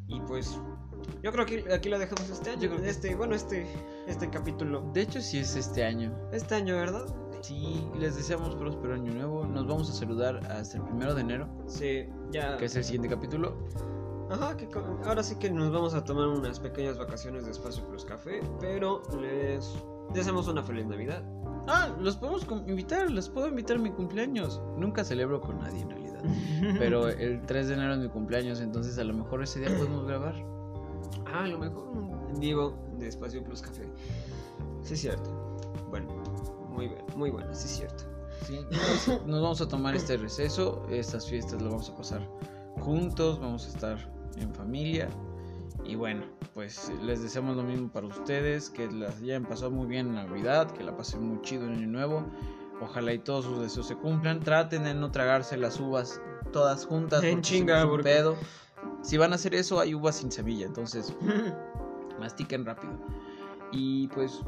Y 0.08 0.22
pues 0.22 0.60
yo 1.24 1.32
creo 1.32 1.46
que 1.46 1.66
aquí 1.74 1.90
lo 1.90 2.00
dejamos 2.00 2.30
este 2.30 2.52
año. 2.52 2.74
Este, 2.84 3.16
bueno, 3.16 3.36
este, 3.36 3.66
este 4.08 4.30
capítulo. 4.30 4.90
De 4.94 5.02
hecho, 5.02 5.22
sí 5.22 5.40
es 5.40 5.56
este 5.56 5.84
año. 5.84 6.14
Este 6.32 6.56
año, 6.56 6.76
¿verdad? 6.76 7.06
Sí, 7.42 7.88
les 8.00 8.16
deseamos 8.16 8.56
próspero 8.56 8.96
año 8.96 9.14
nuevo. 9.14 9.46
Nos 9.46 9.68
vamos 9.68 9.90
a 9.90 9.94
saludar 9.94 10.38
hasta 10.52 10.78
el 10.78 10.84
primero 10.84 11.14
de 11.14 11.22
enero. 11.22 11.48
Sí, 11.68 12.08
ya. 12.32 12.58
Que 12.58 12.66
es 12.66 12.76
el 12.76 12.84
siguiente 12.84 13.10
capítulo. 13.10 13.56
Ajá, 14.32 14.58
que 14.58 14.68
co- 14.68 15.00
ahora 15.06 15.22
sí 15.22 15.36
que 15.36 15.52
nos 15.52 15.72
vamos 15.72 15.94
a 15.94 16.04
tomar 16.04 16.28
unas 16.28 16.60
pequeñas 16.60 16.98
vacaciones 16.98 17.46
de 17.46 17.52
Espacio 17.52 17.86
Plus 17.88 18.04
Café, 18.06 18.42
pero 18.60 19.04
les 19.22 19.72
deseamos 20.16 20.48
una 20.48 20.64
feliz 20.64 20.88
Navidad. 20.88 21.24
Ah, 21.68 21.96
los 22.00 22.18
podemos 22.18 22.44
com- 22.46 22.68
invitar, 22.68 23.12
los 23.12 23.30
puedo 23.30 23.48
invitar 23.48 23.78
a 23.78 23.80
mi 23.80 23.92
cumpleaños. 23.92 24.60
Nunca 24.78 25.04
celebro 25.04 25.42
con 25.42 25.60
nadie 25.60 25.82
en 25.82 25.90
realidad. 25.92 26.24
Pero 26.80 27.08
el 27.10 27.42
3 27.46 27.68
de 27.68 27.74
enero 27.76 27.94
es 27.94 28.00
mi 28.00 28.10
cumpleaños, 28.10 28.60
entonces 28.62 28.98
a 28.98 29.04
lo 29.04 29.14
mejor 29.14 29.44
ese 29.44 29.60
día 29.60 29.70
podemos 29.78 30.08
grabar. 30.08 30.34
Ah, 31.36 31.44
a 31.44 31.48
lo 31.48 31.58
mejor 31.58 31.88
un 31.90 32.40
vivo 32.40 32.78
de 32.98 33.08
Espacio 33.08 33.44
Plus 33.44 33.62
Café. 33.62 33.84
Sí, 34.82 34.94
es 34.94 35.02
cierto. 35.02 35.30
Bueno, 35.90 36.08
muy 36.70 36.88
bien, 36.88 37.04
muy 37.16 37.30
bueno, 37.30 37.54
sí, 37.54 37.66
es 37.66 37.76
cierto. 37.78 38.04
Sí, 38.46 38.60
nos, 38.72 39.26
nos 39.26 39.42
vamos 39.42 39.62
a 39.62 39.68
tomar 39.68 39.96
este 39.96 40.18
receso, 40.18 40.86
estas 40.90 41.28
fiestas 41.28 41.62
las 41.62 41.72
vamos 41.72 41.90
a 41.90 41.96
pasar 41.96 42.30
juntos, 42.80 43.40
vamos 43.40 43.66
a 43.66 43.70
estar 43.70 44.12
en 44.38 44.54
familia. 44.54 45.10
Y 45.84 45.96
bueno, 45.96 46.24
pues 46.54 46.92
les 47.04 47.22
deseamos 47.22 47.56
lo 47.58 47.64
mismo 47.64 47.90
para 47.92 48.08
ustedes, 48.08 48.70
que 48.70 48.90
las 48.92 49.18
hayan 49.18 49.44
pasado 49.46 49.72
muy 49.72 49.88
bien 49.88 50.08
en 50.08 50.16
Navidad, 50.16 50.72
que 50.72 50.84
la 50.84 50.96
pasen 50.96 51.22
muy 51.28 51.42
chido 51.42 51.66
en 51.66 51.74
Año 51.74 51.88
Nuevo. 51.88 52.24
Ojalá 52.82 53.14
y 53.14 53.20
todos 53.20 53.46
sus 53.46 53.60
deseos 53.60 53.88
se 53.88 53.96
cumplan. 53.96 54.40
Traten 54.42 54.84
de 54.84 54.94
no 54.94 55.12
tragarse 55.12 55.58
las 55.58 55.80
uvas 55.80 56.22
todas 56.52 56.86
juntas. 56.86 57.24
En 57.24 57.42
chinga, 57.42 57.86
porque- 57.88 58.04
pedo. 58.04 58.36
Si 59.06 59.18
van 59.18 59.32
a 59.34 59.36
hacer 59.36 59.54
eso, 59.54 59.80
hay 59.80 59.94
uvas 59.94 60.16
sin 60.16 60.32
semilla, 60.32 60.66
entonces 60.66 61.14
mastiquen 62.20 62.66
rápido. 62.66 62.94
Y 63.72 64.08
pues 64.10 64.40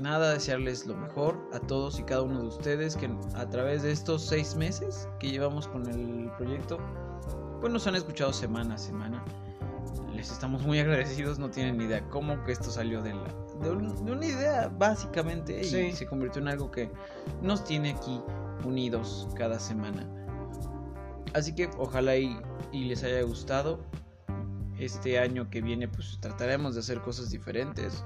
nada, 0.00 0.32
desearles 0.32 0.86
lo 0.86 0.96
mejor 0.96 1.38
a 1.52 1.58
todos 1.60 1.98
y 1.98 2.02
cada 2.04 2.22
uno 2.22 2.40
de 2.40 2.46
ustedes 2.48 2.96
que 2.96 3.10
a 3.34 3.48
través 3.48 3.82
de 3.82 3.90
estos 3.92 4.22
seis 4.22 4.54
meses 4.54 5.08
que 5.18 5.30
llevamos 5.30 5.66
con 5.68 5.86
el 5.88 6.30
proyecto, 6.36 6.78
pues 7.60 7.72
nos 7.72 7.86
han 7.86 7.96
escuchado 7.96 8.32
semana 8.32 8.74
a 8.74 8.78
semana. 8.78 9.24
Les 10.14 10.30
estamos 10.30 10.62
muy 10.62 10.78
agradecidos, 10.80 11.38
no 11.38 11.50
tienen 11.50 11.78
ni 11.78 11.84
idea 11.84 12.06
cómo 12.10 12.42
que 12.44 12.52
esto 12.52 12.70
salió 12.70 13.02
de, 13.02 13.14
la, 13.14 13.34
de, 13.62 13.70
un- 13.70 14.04
de 14.04 14.12
una 14.12 14.26
idea 14.26 14.68
básicamente 14.78 15.60
y 15.60 15.64
Sí. 15.64 15.92
se 15.92 16.06
convirtió 16.06 16.40
en 16.42 16.48
algo 16.48 16.70
que 16.70 16.90
nos 17.42 17.64
tiene 17.64 17.90
aquí 17.92 18.20
unidos 18.64 19.28
cada 19.36 19.58
semana. 19.58 20.06
Así 21.34 21.54
que 21.54 21.70
ojalá 21.78 22.16
y, 22.16 22.38
y 22.72 22.84
les 22.84 23.02
haya 23.04 23.22
gustado. 23.22 23.80
Este 24.78 25.18
año 25.18 25.50
que 25.50 25.60
viene 25.60 25.88
pues 25.88 26.18
trataremos 26.20 26.74
de 26.74 26.80
hacer 26.80 27.00
cosas 27.02 27.30
diferentes 27.30 28.02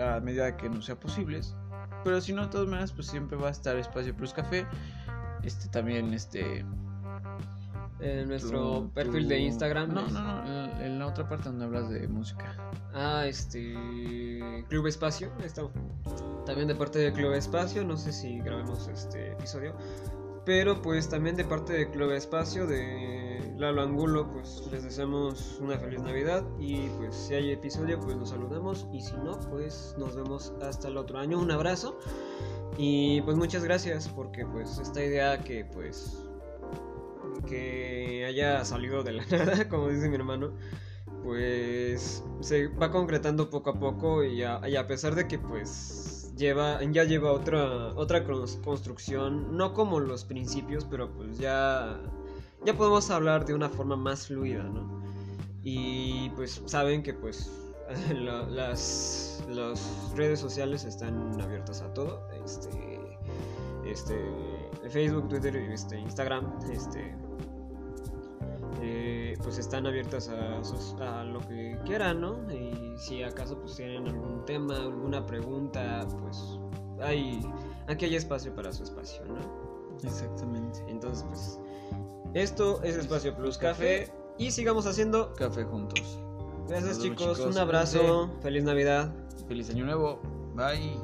a 0.00 0.18
medida 0.20 0.56
que 0.56 0.68
nos 0.68 0.86
sea 0.86 0.98
posibles. 0.98 1.54
Pero 2.02 2.20
si 2.20 2.32
no, 2.32 2.42
de 2.42 2.48
todas 2.48 2.66
maneras 2.68 2.92
pues 2.92 3.06
siempre 3.06 3.36
va 3.36 3.48
a 3.48 3.52
estar 3.52 3.76
Espacio 3.76 4.14
Plus 4.14 4.32
Café. 4.32 4.66
Este 5.44 5.68
también 5.68 6.12
este 6.12 6.64
En 8.00 8.28
nuestro 8.28 8.80
tu- 8.82 8.90
perfil 8.90 9.22
tu- 9.24 9.28
de 9.28 9.38
Instagram. 9.38 9.94
No, 9.94 10.06
no, 10.08 10.44
no, 10.44 10.80
en 10.82 10.98
la 10.98 11.06
otra 11.06 11.28
parte 11.28 11.48
donde 11.48 11.64
hablas 11.64 11.88
de 11.90 12.06
música. 12.08 12.56
Ah, 12.92 13.24
este. 13.26 13.74
Club 14.68 14.86
Espacio. 14.88 15.30
Está 15.44 15.62
también 16.44 16.68
de 16.68 16.74
parte 16.74 16.98
de 16.98 17.12
Club 17.12 17.32
Espacio. 17.34 17.84
No 17.84 17.96
sé 17.96 18.12
si 18.12 18.38
grabemos 18.40 18.88
este 18.88 19.32
episodio. 19.32 19.74
Pero 20.46 20.80
pues 20.80 21.08
también 21.08 21.34
de 21.34 21.44
parte 21.44 21.72
de 21.72 21.90
Club 21.90 22.12
Espacio, 22.12 22.68
de 22.68 23.52
Lalo 23.56 23.82
Angulo, 23.82 24.30
pues 24.32 24.62
les 24.70 24.84
deseamos 24.84 25.58
una 25.60 25.76
feliz 25.76 26.00
Navidad. 26.00 26.44
Y 26.60 26.88
pues 26.90 27.16
si 27.16 27.34
hay 27.34 27.50
episodio, 27.50 27.98
pues 27.98 28.16
nos 28.16 28.28
saludamos. 28.30 28.86
Y 28.92 29.02
si 29.02 29.16
no, 29.16 29.40
pues 29.50 29.96
nos 29.98 30.14
vemos 30.14 30.52
hasta 30.62 30.86
el 30.86 30.98
otro 30.98 31.18
año. 31.18 31.40
Un 31.40 31.50
abrazo. 31.50 31.98
Y 32.78 33.22
pues 33.22 33.36
muchas 33.36 33.64
gracias 33.64 34.08
porque 34.08 34.46
pues 34.46 34.78
esta 34.78 35.02
idea 35.02 35.42
que 35.42 35.64
pues 35.64 36.16
que 37.48 38.24
haya 38.26 38.64
salido 38.64 39.02
de 39.02 39.14
la 39.14 39.26
nada, 39.30 39.68
como 39.68 39.88
dice 39.88 40.08
mi 40.08 40.14
hermano, 40.14 40.52
pues 41.24 42.22
se 42.40 42.68
va 42.68 42.92
concretando 42.92 43.50
poco 43.50 43.70
a 43.70 43.80
poco 43.80 44.22
y 44.22 44.44
a, 44.44 44.60
y 44.68 44.76
a 44.76 44.86
pesar 44.86 45.16
de 45.16 45.26
que 45.26 45.40
pues 45.40 46.05
lleva 46.36 46.82
ya 46.84 47.04
lleva 47.04 47.32
otra 47.32 47.92
otra 47.94 48.24
cons- 48.26 48.60
construcción, 48.62 49.56
no 49.56 49.72
como 49.72 50.00
los 50.00 50.24
principios, 50.24 50.84
pero 50.84 51.10
pues 51.12 51.38
ya 51.38 51.98
ya 52.64 52.74
podemos 52.76 53.10
hablar 53.10 53.44
de 53.46 53.54
una 53.54 53.68
forma 53.68 53.96
más 53.96 54.26
fluida, 54.26 54.62
¿no? 54.64 55.02
Y 55.62 56.30
pues 56.30 56.62
saben 56.66 57.02
que 57.02 57.14
pues 57.14 57.50
la- 58.14 58.42
las 58.44 59.42
las 59.48 60.12
redes 60.16 60.40
sociales 60.40 60.84
están 60.84 61.40
abiertas 61.40 61.80
a 61.82 61.92
todo, 61.94 62.26
este 62.44 63.00
este 63.84 64.16
Facebook, 64.90 65.28
Twitter, 65.28 65.54
este 65.56 65.98
Instagram, 65.98 66.58
este 66.72 67.16
eh, 68.82 69.34
pues 69.42 69.58
están 69.58 69.86
abiertas 69.86 70.28
a, 70.28 71.24
lo 71.24 71.40
que 71.40 71.78
quieran, 71.84 72.20
¿no? 72.20 72.36
Y 72.52 72.96
si 72.98 73.22
acaso 73.22 73.58
pues 73.58 73.76
tienen 73.76 74.06
algún 74.06 74.44
tema, 74.44 74.76
alguna 74.76 75.24
pregunta, 75.24 76.06
pues 76.20 76.58
hay 77.00 77.40
aquí 77.88 78.04
hay 78.06 78.16
espacio 78.16 78.54
para 78.54 78.72
su 78.72 78.84
espacio, 78.84 79.24
¿no? 79.24 79.36
Exactamente. 80.02 80.84
Entonces 80.88 81.24
pues 81.28 81.60
esto 82.34 82.82
es 82.82 82.96
Espacio 82.96 83.34
Plus 83.34 83.56
Café 83.58 84.12
y 84.38 84.50
sigamos 84.50 84.86
haciendo. 84.86 85.32
Café 85.34 85.64
juntos. 85.64 86.18
Gracias 86.68 87.00
chicos. 87.00 87.38
un 87.40 87.56
abrazo, 87.56 88.30
feliz 88.42 88.64
Navidad. 88.64 89.12
Feliz 89.48 89.70
año 89.70 89.84
nuevo. 89.84 90.20
Bye. 90.54 90.96